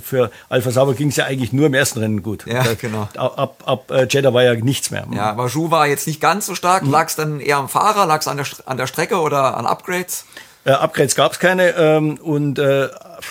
für 0.00 0.30
Alpha 0.48 0.70
Sauber 0.70 0.94
ging 0.94 1.08
es 1.08 1.16
ja 1.16 1.24
eigentlich 1.24 1.52
nur 1.52 1.66
im 1.66 1.74
ersten 1.74 1.98
Rennen 1.98 2.22
gut. 2.22 2.46
Ja, 2.46 2.62
da, 2.62 2.74
genau. 2.74 3.08
Ab, 3.16 3.62
ab 3.66 3.90
äh, 3.90 4.06
Jeddah 4.08 4.32
war 4.32 4.44
ja 4.44 4.54
nichts 4.54 4.90
mehr. 4.90 5.06
Ja, 5.12 5.30
aber 5.30 5.48
Ju 5.48 5.70
war 5.70 5.86
jetzt 5.88 6.06
nicht 6.06 6.20
ganz 6.20 6.46
so 6.46 6.54
stark. 6.54 6.84
Mhm. 6.84 6.90
Lag 6.90 7.08
es 7.08 7.16
dann 7.16 7.40
eher 7.40 7.56
am 7.56 7.68
Fahrer, 7.68 8.06
lag 8.06 8.20
es 8.20 8.28
an 8.28 8.36
der, 8.36 8.46
an 8.66 8.76
der 8.76 8.86
Strecke 8.86 9.16
oder 9.16 9.56
an 9.56 9.66
Upgrades? 9.66 10.24
Äh, 10.64 10.72
Upgrades 10.72 11.14
gab 11.14 11.32
es 11.32 11.38
keine 11.38 11.70
ähm, 11.70 12.18
und 12.18 12.58
äh, 12.58 12.88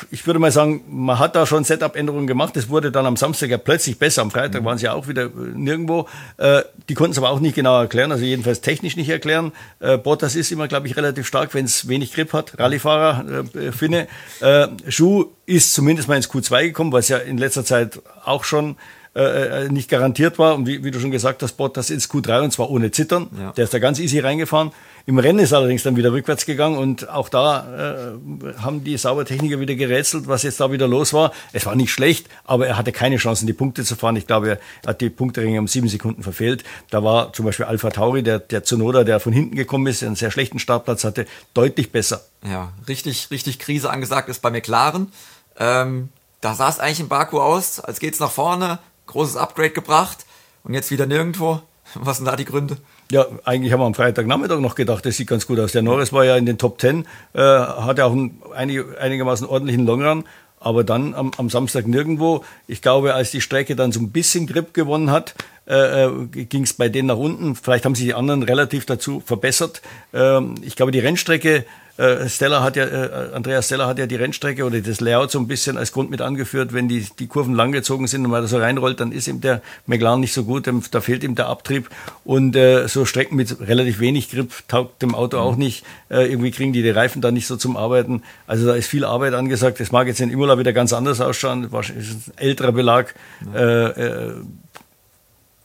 ich 0.10 0.26
würde 0.26 0.40
mal 0.40 0.52
sagen, 0.52 0.84
man 0.90 1.20
hat 1.20 1.36
da 1.36 1.46
schon 1.46 1.64
Setup-Änderungen 1.64 2.28
gemacht. 2.28 2.58
Es 2.58 2.70
wurde 2.70 2.92
dann 2.92 3.06
am 3.06 3.18
Samstag 3.18 3.50
ja 3.50 3.58
plötzlich 3.58 4.00
besser. 4.00 4.22
Am 4.24 4.32
Freitag 4.32 4.62
mhm. 4.62 4.66
waren 4.66 4.78
sie 4.78 4.86
ja 4.86 4.94
auch 4.94 5.08
wieder 5.08 5.26
äh, 5.26 5.30
nirgendwo. 5.54 6.08
Äh, 6.38 6.64
die 6.88 6.96
konnten 6.96 7.12
es 7.12 7.18
aber 7.18 7.30
auch 7.30 7.40
nicht 7.40 7.56
genau 7.56 7.80
erklären, 7.80 8.12
also 8.12 8.24
jedenfalls 8.24 8.62
technisch 8.62 8.96
nicht 8.96 9.10
erklären. 9.10 9.52
Äh, 9.80 9.98
Bottas 9.98 10.36
ist 10.36 10.52
immer, 10.52 10.68
glaube 10.68 10.88
ich, 10.88 10.98
relativ 10.98 11.28
stark, 11.28 11.54
wenn 11.54 11.66
es 11.66 11.88
wenig 11.88 12.14
Grip 12.14 12.34
hat. 12.34 12.58
Rallyefahrer, 12.58 13.46
äh, 13.56 13.72
Finne. 13.72 14.08
Äh, 14.40 14.68
Schuh 14.88 15.26
ist 15.46 15.74
zumindest 15.74 16.08
mal 16.08 16.16
ins 16.16 16.32
Q2 16.32 16.64
gekommen, 16.64 16.92
was 16.92 17.10
ja 17.10 17.18
in 17.18 17.38
letzter 17.38 17.64
Zeit 17.64 18.02
auch 18.26 18.44
schon 18.44 18.76
äh, 19.20 19.66
äh, 19.66 19.70
nicht 19.70 19.90
garantiert 19.90 20.40
war. 20.40 20.56
Und 20.56 20.66
wie, 20.66 20.82
wie, 20.82 20.92
du 20.92 21.00
schon 21.02 21.12
gesagt 21.12 21.44
hast, 21.44 21.58
Bottas 21.58 21.90
ins 21.90 22.10
Q3 22.10 22.42
und 22.42 22.54
zwar 22.54 22.70
ohne 22.70 22.90
Zittern. 22.92 23.28
Ja. 23.38 23.52
Der 23.52 23.66
ist 23.66 23.74
da 23.74 23.80
ganz 23.80 24.00
easy 24.00 24.20
reingefahren. 24.20 24.72
Im 25.06 25.20
Rennen 25.20 25.40
ist 25.40 25.52
allerdings 25.52 25.84
dann 25.84 25.98
wieder 25.98 26.14
rückwärts 26.14 26.46
gegangen 26.46 26.78
und 26.78 27.10
auch 27.10 27.28
da 27.28 28.14
äh, 28.16 28.62
haben 28.62 28.86
die 28.86 28.96
Saubertechniker 28.96 29.60
wieder 29.60 29.76
gerätselt, 29.76 30.28
was 30.28 30.44
jetzt 30.44 30.62
da 30.62 30.72
wieder 30.72 30.88
los 30.88 31.12
war. 31.12 31.34
Es 31.52 31.66
war 31.66 31.76
nicht 31.76 31.92
schlecht, 31.92 32.28
aber 32.46 32.68
er 32.68 32.78
hatte 32.78 32.94
keine 32.94 33.18
Chancen, 33.18 33.46
die 33.46 33.52
Punkte 33.52 33.84
zu 33.84 33.98
fahren. 33.98 34.16
Ich 34.16 34.26
glaube, 34.26 34.52
er 34.52 34.60
hat 34.88 35.02
die 35.02 35.10
Punkteringe 35.10 35.60
um 35.60 35.68
sieben 35.68 35.90
Sekunden 35.90 36.24
verfehlt. 36.24 36.64
Da 36.90 37.04
war 37.04 37.34
zum 37.34 37.46
Beispiel 37.46 37.66
Alpha 37.66 37.90
Tauri, 37.90 38.24
der, 38.24 38.40
der 38.40 38.64
Zunoda, 38.64 39.04
der 39.04 39.20
von 39.20 39.34
hinten 39.34 39.58
gekommen 39.58 39.88
ist, 39.88 40.02
einen 40.02 40.16
sehr 40.16 40.32
schlechten 40.32 40.60
Startplatz 40.60 41.04
hatte, 41.04 41.26
deutlich 41.54 41.92
besser. 41.92 42.22
Ja, 42.46 42.72
richtig, 42.88 43.32
richtig 43.32 43.60
Krise 43.60 43.90
angesagt 43.90 44.30
ist 44.30 44.42
bei 44.42 44.50
McLaren. 44.50 45.12
Ähm, 45.58 46.08
da 46.40 46.54
sah 46.54 46.70
es 46.70 46.80
eigentlich 46.80 47.02
in 47.02 47.10
Baku 47.10 47.42
aus, 47.42 47.82
als 47.82 48.00
geht's 48.00 48.22
nach 48.22 48.32
vorne 48.32 48.80
großes 49.10 49.36
Upgrade 49.36 49.72
gebracht 49.72 50.26
und 50.64 50.74
jetzt 50.74 50.92
wieder 50.92 51.06
nirgendwo. 51.06 51.62
Was 51.96 52.18
sind 52.18 52.26
da 52.26 52.36
die 52.36 52.46
Gründe? 52.46 52.78
Ja, 53.12 53.26
eigentlich 53.44 53.74
haben 53.74 53.80
wir 53.80 53.86
am 53.86 53.96
Freitagnachmittag 53.96 54.60
noch 54.60 54.76
gedacht, 54.76 55.06
das 55.06 55.18
sieht 55.18 55.28
ganz 55.28 55.48
gut 55.48 55.60
aus. 55.60 55.72
Der 55.72 55.82
Norris 55.82 56.14
war 56.14 56.26
ja 56.26 56.38
in 56.38 56.46
den 56.46 56.60
Top 56.60 56.80
10, 56.80 57.06
äh, 57.34 57.40
hatte 57.40 58.06
auch 58.06 58.12
einen 58.12 58.42
einig, 58.54 58.86
einigermaßen 59.00 59.48
ordentlichen 59.48 59.86
Longrun, 59.88 60.26
aber 60.60 60.84
dann 60.84 61.16
am, 61.16 61.32
am, 61.38 61.50
Samstag 61.50 61.88
nirgendwo. 61.88 62.44
Ich 62.68 62.84
glaube, 62.84 63.16
als 63.16 63.32
die 63.32 63.42
Strecke 63.42 63.76
dann 63.76 63.92
so 63.92 64.00
ein 64.00 64.12
bisschen 64.12 64.46
Grip 64.46 64.76
gewonnen 64.76 65.10
hat, 65.10 65.34
äh, 65.68 66.06
äh 66.06 66.28
ging 66.28 66.64
es 66.64 66.74
bei 66.74 66.90
denen 66.90 67.08
nach 67.08 67.18
unten. 67.18 67.56
Vielleicht 67.56 67.86
haben 67.86 67.96
sich 67.96 68.06
die 68.06 68.14
anderen 68.14 68.44
relativ 68.44 68.86
dazu 68.86 69.24
verbessert. 69.26 69.82
Ähm, 70.14 70.56
ich 70.62 70.76
glaube, 70.76 70.92
die 70.92 71.00
Rennstrecke 71.00 71.66
äh, 72.00 72.30
Stella 72.30 72.64
hat 72.64 72.78
ja, 72.78 72.86
äh, 72.86 73.34
Andreas 73.34 73.66
Stella 73.66 73.86
hat 73.86 74.00
ja 74.00 74.08
die 74.08 74.16
Rennstrecke 74.16 74.64
oder 74.64 74.80
das 74.80 75.02
Layout 75.02 75.32
so 75.32 75.40
ein 75.40 75.48
bisschen 75.48 75.78
als 75.78 75.92
Grund 75.92 76.10
mit 76.10 76.22
angeführt, 76.22 76.74
wenn 76.74 76.88
die, 76.88 77.06
die 77.20 77.28
Kurven 77.28 77.54
langgezogen 77.54 78.08
sind 78.08 78.24
und 78.24 78.32
man 78.32 78.42
da 78.42 78.48
so 78.48 78.58
reinrollt, 78.58 79.00
dann 79.00 79.12
ist 79.12 79.28
ihm 79.28 79.42
der 79.42 79.62
McLaren 79.86 80.22
nicht 80.22 80.34
so 80.34 80.46
gut, 80.46 80.70
da 80.92 81.02
fehlt 81.02 81.24
ihm 81.24 81.36
der 81.36 81.48
Abtrieb 81.48 81.90
und 82.24 82.56
äh, 82.56 82.88
so 82.88 83.04
Strecken 83.04 83.36
mit 83.36 83.60
relativ 83.60 84.00
wenig 84.00 84.32
Grip 84.32 84.52
taugt 84.70 85.02
dem 85.02 85.14
Auto 85.14 85.38
auch 85.40 85.58
nicht. 85.58 85.86
Äh, 86.10 86.32
irgendwie 86.32 86.52
kriegen 86.52 86.72
die 86.72 86.84
die 86.84 86.90
Reifen 86.90 87.22
da 87.22 87.32
nicht 87.32 87.48
so 87.48 87.58
zum 87.58 87.76
Arbeiten. 87.76 88.24
Also 88.48 88.66
da 88.66 88.76
ist 88.76 88.88
viel 88.88 89.04
Arbeit 89.04 89.34
angesagt. 89.34 89.80
Das 89.80 89.92
mag 89.92 90.08
jetzt 90.08 90.22
in 90.22 90.30
Imola 90.30 90.58
wieder 90.58 90.72
ganz 90.72 90.94
anders 90.94 91.20
ausschauen. 91.20 91.70
Das 91.72 91.90
ist 91.90 92.30
ein 92.30 92.38
älterer 92.38 92.72
Belag. 92.72 93.14
Ja. 93.54 93.60
Äh, 93.60 94.02
äh, 94.02 94.34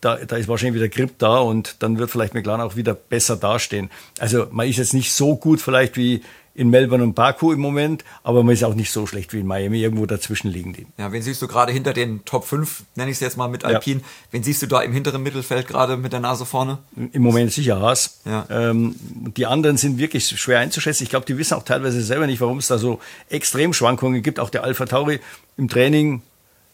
da, 0.05 0.17
da 0.17 0.37
ist 0.37 0.49
wahrscheinlich 0.49 0.81
wieder 0.81 0.88
Grip 0.88 1.19
da 1.19 1.38
und 1.38 1.77
dann 1.81 1.99
wird 1.99 2.11
vielleicht 2.11 2.35
McLaren 2.35 2.61
auch 2.61 2.77
wieder 2.77 2.95
besser 2.95 3.37
dastehen. 3.37 3.90
Also 4.19 4.47
man 4.51 4.69
ist 4.69 4.77
jetzt 4.77 4.95
nicht 4.95 5.12
so 5.12 5.37
gut 5.37 5.61
vielleicht 5.61 5.97
wie 5.97 6.23
in 6.55 6.71
Melbourne 6.71 7.03
und 7.03 7.14
Baku 7.14 7.53
im 7.53 7.59
Moment, 7.59 8.05
aber 8.23 8.45
man 8.45 8.55
ist 8.55 8.62
auch 8.62 8.75
nicht 8.75 8.93
so 8.93 9.07
schlecht 9.07 9.33
wie 9.33 9.40
in 9.40 9.47
Miami. 9.47 9.83
Irgendwo 9.83 10.07
dazwischen 10.07 10.49
liegen 10.49 10.73
die. 10.73 10.87
Ja, 10.99 11.11
wen 11.11 11.21
siehst 11.21 11.43
du 11.43 11.49
gerade 11.49 11.73
hinter 11.73 11.93
den 11.93 12.25
Top 12.25 12.45
5, 12.45 12.85
nenne 12.95 13.11
ich 13.11 13.17
es 13.17 13.21
jetzt 13.21 13.37
mal 13.37 13.49
mit 13.49 13.64
Alpine? 13.64 14.01
Ja. 14.01 14.07
Wen 14.31 14.43
siehst 14.45 14.62
du 14.62 14.67
da 14.67 14.81
im 14.81 14.93
hinteren 14.93 15.23
Mittelfeld 15.23 15.67
gerade 15.67 15.97
mit 15.97 16.12
der 16.12 16.21
Nase 16.21 16.47
vorne? 16.47 16.79
Im 17.12 17.23
Moment 17.23 17.53
sicher 17.53 17.81
Haas. 17.81 18.21
Ja. 18.25 18.47
Ähm, 18.51 18.95
die 19.37 19.47
anderen 19.47 19.77
sind 19.77 19.99
wirklich 19.99 20.29
schwer 20.29 20.61
einzuschätzen. 20.61 21.03
Ich 21.03 21.11
glaube, 21.11 21.27
die 21.27 21.37
wissen 21.37 21.55
auch 21.55 21.64
teilweise 21.64 22.01
selber 22.03 22.27
nicht, 22.27 22.40
warum 22.40 22.59
es 22.59 22.69
da 22.69 22.79
so 22.79 23.01
extrem 23.29 23.73
Schwankungen 23.73 24.23
gibt. 24.23 24.38
Auch 24.38 24.51
der 24.51 24.62
Alpha 24.62 24.87
Tauri 24.87 25.19
im 25.57 25.69
Training 25.69 26.23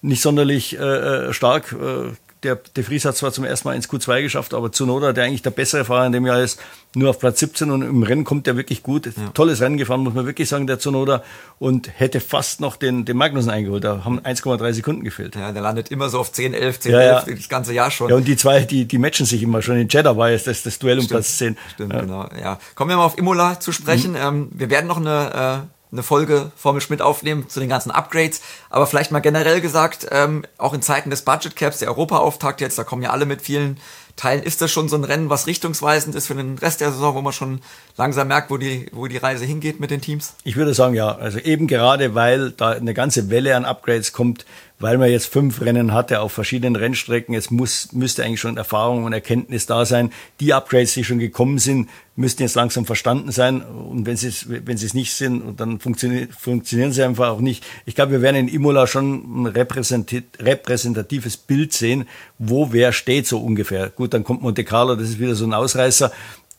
nicht 0.03 0.21
sonderlich 0.21 0.79
äh, 0.79 1.29
äh 1.29 1.33
stark. 1.33 1.73
Äh, 1.73 2.12
der 2.42 2.57
De 2.57 2.83
Vries 2.83 3.05
hat 3.05 3.16
zwar 3.16 3.33
zum 3.33 3.44
ersten 3.44 3.68
Mal 3.68 3.74
ins 3.74 3.88
Q2 3.88 4.22
geschafft, 4.22 4.55
aber 4.55 4.72
Zunoda, 4.72 5.12
der 5.12 5.24
eigentlich 5.24 5.42
der 5.42 5.50
bessere 5.50 5.85
Fahrer 5.85 6.07
in 6.07 6.12
dem 6.12 6.26
Jahr 6.26 6.40
ist, 6.40 6.61
nur 6.94 7.11
auf 7.11 7.18
Platz 7.18 7.40
17 7.40 7.70
und 7.70 7.83
im 7.83 8.03
Rennen 8.03 8.24
kommt 8.24 8.46
er 8.48 8.57
wirklich 8.57 8.83
gut. 8.83 9.07
Ja. 9.07 9.12
Tolles 9.35 9.61
Rennen 9.61 9.76
gefahren, 9.76 10.00
muss 10.00 10.14
man 10.14 10.26
wirklich 10.26 10.48
sagen, 10.48 10.66
der 10.66 10.79
Zunoda. 10.79 11.22
Und 11.59 11.90
hätte 12.00 12.20
fast 12.20 12.61
noch 12.61 12.76
den, 12.76 13.05
den 13.05 13.16
Magnussen 13.16 13.50
eingeholt. 13.50 13.85
Da 13.85 14.05
haben 14.05 14.18
1,3 14.20 14.72
Sekunden 14.72 15.05
gefehlt. 15.05 15.37
Ja, 15.37 15.53
der 15.53 15.62
landet 15.62 15.90
immer 15.90 16.09
so 16.09 16.18
auf 16.18 16.33
10, 16.33 16.55
11, 16.55 16.81
10, 16.81 16.92
ja, 16.92 17.00
11, 17.00 17.26
ja. 17.26 17.35
das 17.35 17.48
ganze 17.48 17.74
Jahr 17.74 17.90
schon. 17.90 18.09
Ja, 18.09 18.16
und 18.16 18.26
die 18.26 18.37
zwei, 18.37 18.62
die, 18.62 18.87
die 18.87 18.98
matchen 18.98 19.26
sich 19.26 19.42
immer 19.42 19.62
schon. 19.62 19.76
In 19.76 19.88
Jeddah 19.88 20.16
war 20.16 20.31
jetzt 20.31 20.46
das, 20.46 20.62
das 20.62 20.79
Duell 20.79 20.98
um 20.98 21.07
Platz 21.07 21.38
10. 21.38 21.57
Stimmt, 21.74 21.92
ja. 21.92 22.00
genau. 22.00 22.29
Ja. 22.40 22.59
Kommen 22.74 22.90
wir 22.90 22.96
mal 22.96 23.05
auf 23.05 23.18
Imola 23.18 23.61
zu 23.61 23.72
sprechen. 23.72 24.12
Mhm. 24.12 24.16
Ähm, 24.16 24.48
wir 24.53 24.70
werden 24.70 24.87
noch 24.87 24.96
eine, 24.96 25.66
äh, 25.66 25.80
eine 25.92 26.03
Folge 26.03 26.53
Formel 26.57 26.81
Schmidt 26.81 27.03
aufnehmen 27.03 27.48
zu 27.48 27.61
den 27.61 27.68
ganzen 27.68 27.90
Upgrades. 27.90 28.40
Aber 28.68 28.87
vielleicht 28.87 29.11
mal 29.11 29.20
generell 29.20 29.61
gesagt, 29.61 30.07
ähm, 30.11 30.44
auch 30.59 30.74
in 30.74 30.83
Zeiten 30.83 31.11
des 31.11 31.22
Budget 31.22 31.57
Caps, 31.57 31.79
der 31.79 31.88
Europa-Auftakt 31.88 32.61
jetzt, 32.61 32.79
da 32.79 32.85
kommen 32.85 33.03
ja 33.03 33.11
alle 33.11 33.26
mit 33.26 33.42
vielen 33.42 33.79
Teilen, 34.16 34.42
ist 34.42 34.61
das 34.61 34.70
schon 34.70 34.88
so 34.88 34.96
ein 34.96 35.05
Rennen, 35.05 35.31
was 35.31 35.46
richtungsweisend 35.46 36.14
ist 36.14 36.26
für 36.26 36.35
den 36.35 36.59
Rest 36.59 36.81
der 36.81 36.92
Saison, 36.92 37.14
wo 37.14 37.22
man 37.22 37.33
schon 37.33 37.62
langsam 37.96 38.29
merkt, 38.29 38.50
wo 38.50 38.59
die, 38.59 38.87
wo 38.92 39.07
die 39.07 39.16
Reise 39.16 39.44
hingeht 39.44 39.81
mit 39.81 39.90
den 39.90 40.00
Teams? 40.00 40.35
Ich 40.44 40.57
würde 40.57 40.74
sagen, 40.74 40.94
ja. 40.94 41.16
Also 41.16 41.38
eben 41.38 41.66
gerade, 41.66 42.14
weil 42.14 42.50
da 42.50 42.70
eine 42.70 42.94
ganze 42.94 43.31
Welle 43.31 43.57
an 43.57 43.64
Upgrades 43.64 44.12
kommt, 44.12 44.44
weil 44.81 44.97
man 44.97 45.11
jetzt 45.11 45.27
fünf 45.27 45.61
Rennen 45.61 45.93
hatte 45.93 46.21
auf 46.21 46.33
verschiedenen 46.33 46.75
Rennstrecken. 46.75 47.35
Es 47.35 47.51
muss, 47.51 47.93
müsste 47.93 48.25
eigentlich 48.25 48.40
schon 48.40 48.57
Erfahrung 48.57 49.05
und 49.05 49.12
Erkenntnis 49.12 49.66
da 49.66 49.85
sein. 49.85 50.11
Die 50.40 50.55
Upgrades, 50.55 50.95
die 50.95 51.05
schon 51.05 51.19
gekommen 51.19 51.59
sind, 51.59 51.90
müssten 52.16 52.43
jetzt 52.43 52.55
langsam 52.55 52.87
verstanden 52.87 53.31
sein. 53.31 53.61
Und 53.61 54.07
wenn 54.07 54.16
sie 54.16 54.29
es, 54.29 54.47
wenn 54.49 54.79
sie 54.79 54.87
es 54.87 54.95
nicht 54.95 55.12
sind, 55.12 55.61
dann 55.61 55.81
funktionieren, 55.81 56.31
funktionieren 56.31 56.93
sie 56.93 57.03
einfach 57.03 57.29
auch 57.29 57.40
nicht. 57.40 57.64
Ich 57.85 57.95
glaube, 57.95 58.12
wir 58.12 58.23
werden 58.23 58.37
in 58.37 58.49
Imola 58.49 58.87
schon 58.87 59.43
ein 59.43 59.47
repräsentatives 59.47 61.37
Bild 61.37 61.75
sehen, 61.75 62.09
wo 62.38 62.73
wer 62.73 62.93
steht 62.93 63.27
so 63.27 63.38
ungefähr. 63.38 63.90
Gut, 63.90 64.14
dann 64.14 64.25
kommt 64.25 64.40
Monte 64.40 64.64
Carlo, 64.64 64.97
das 64.97 65.11
ist 65.11 65.21
wieder 65.21 65.35
so 65.35 65.45
ein 65.45 65.53
Ausreißer. 65.53 66.11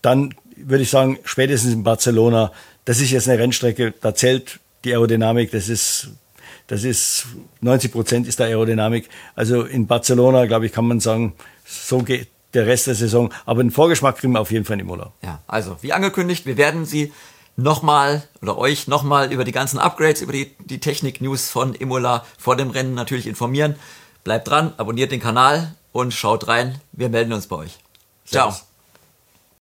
Dann 0.04 0.36
würde 0.56 0.84
ich 0.84 0.92
sagen, 0.92 1.18
spätestens 1.24 1.74
in 1.74 1.84
Barcelona, 1.84 2.52
das 2.86 3.02
ist 3.02 3.10
jetzt 3.10 3.28
eine 3.28 3.40
Rennstrecke, 3.40 3.96
da 4.00 4.14
zählt 4.14 4.60
die 4.84 4.92
Aerodynamik, 4.92 5.50
das 5.52 5.70
ist 5.70 6.10
das 6.72 6.86
ist 6.86 7.26
90 7.60 7.92
Prozent 7.92 8.28
ist 8.28 8.40
der 8.40 8.46
Aerodynamik. 8.46 9.10
Also 9.36 9.64
in 9.64 9.88
Barcelona, 9.88 10.46
glaube 10.46 10.66
ich, 10.66 10.72
kann 10.72 10.88
man 10.88 11.02
sagen, 11.02 11.34
so 11.66 11.98
geht 12.00 12.30
der 12.54 12.66
Rest 12.66 12.88
der 12.88 12.96
Saison. 12.96 13.34
Aber 13.46 13.60
einen 13.60 13.72
Vorgeschmack 13.72 14.18
kriegen 14.18 14.32
wir 14.32 14.40
auf 14.40 14.52
jeden 14.52 14.64
Fall 14.64 14.76
in 14.76 14.80
Imola. 14.80 15.12
Ja, 15.22 15.42
also 15.48 15.76
wie 15.82 15.92
angekündigt, 15.92 16.46
wir 16.46 16.56
werden 16.56 16.86
Sie 16.86 17.12
nochmal 17.58 18.24
oder 18.42 18.58
euch 18.58 18.88
nochmal 18.88 19.34
über 19.34 19.44
die 19.44 19.52
ganzen 19.52 19.80
Upgrades, 19.80 20.22
über 20.22 20.32
die, 20.32 20.56
die 20.64 20.80
Technik-News 20.80 21.50
von 21.50 21.76
Imola 21.76 22.26
vor 22.38 22.56
dem 22.56 22.70
Rennen 22.70 22.94
natürlich 22.94 23.28
informieren. 23.28 23.76
Bleibt 24.24 24.48
dran, 24.48 24.74
abonniert 24.78 25.12
den 25.12 25.20
Kanal 25.20 25.76
und 25.92 26.14
schaut 26.14 26.48
rein. 26.48 26.80
Wir 26.94 27.10
melden 27.10 27.34
uns 27.34 27.48
bei 27.48 27.58
euch. 27.58 27.80
Ciao. 28.24 28.52
Servus. 28.52 28.71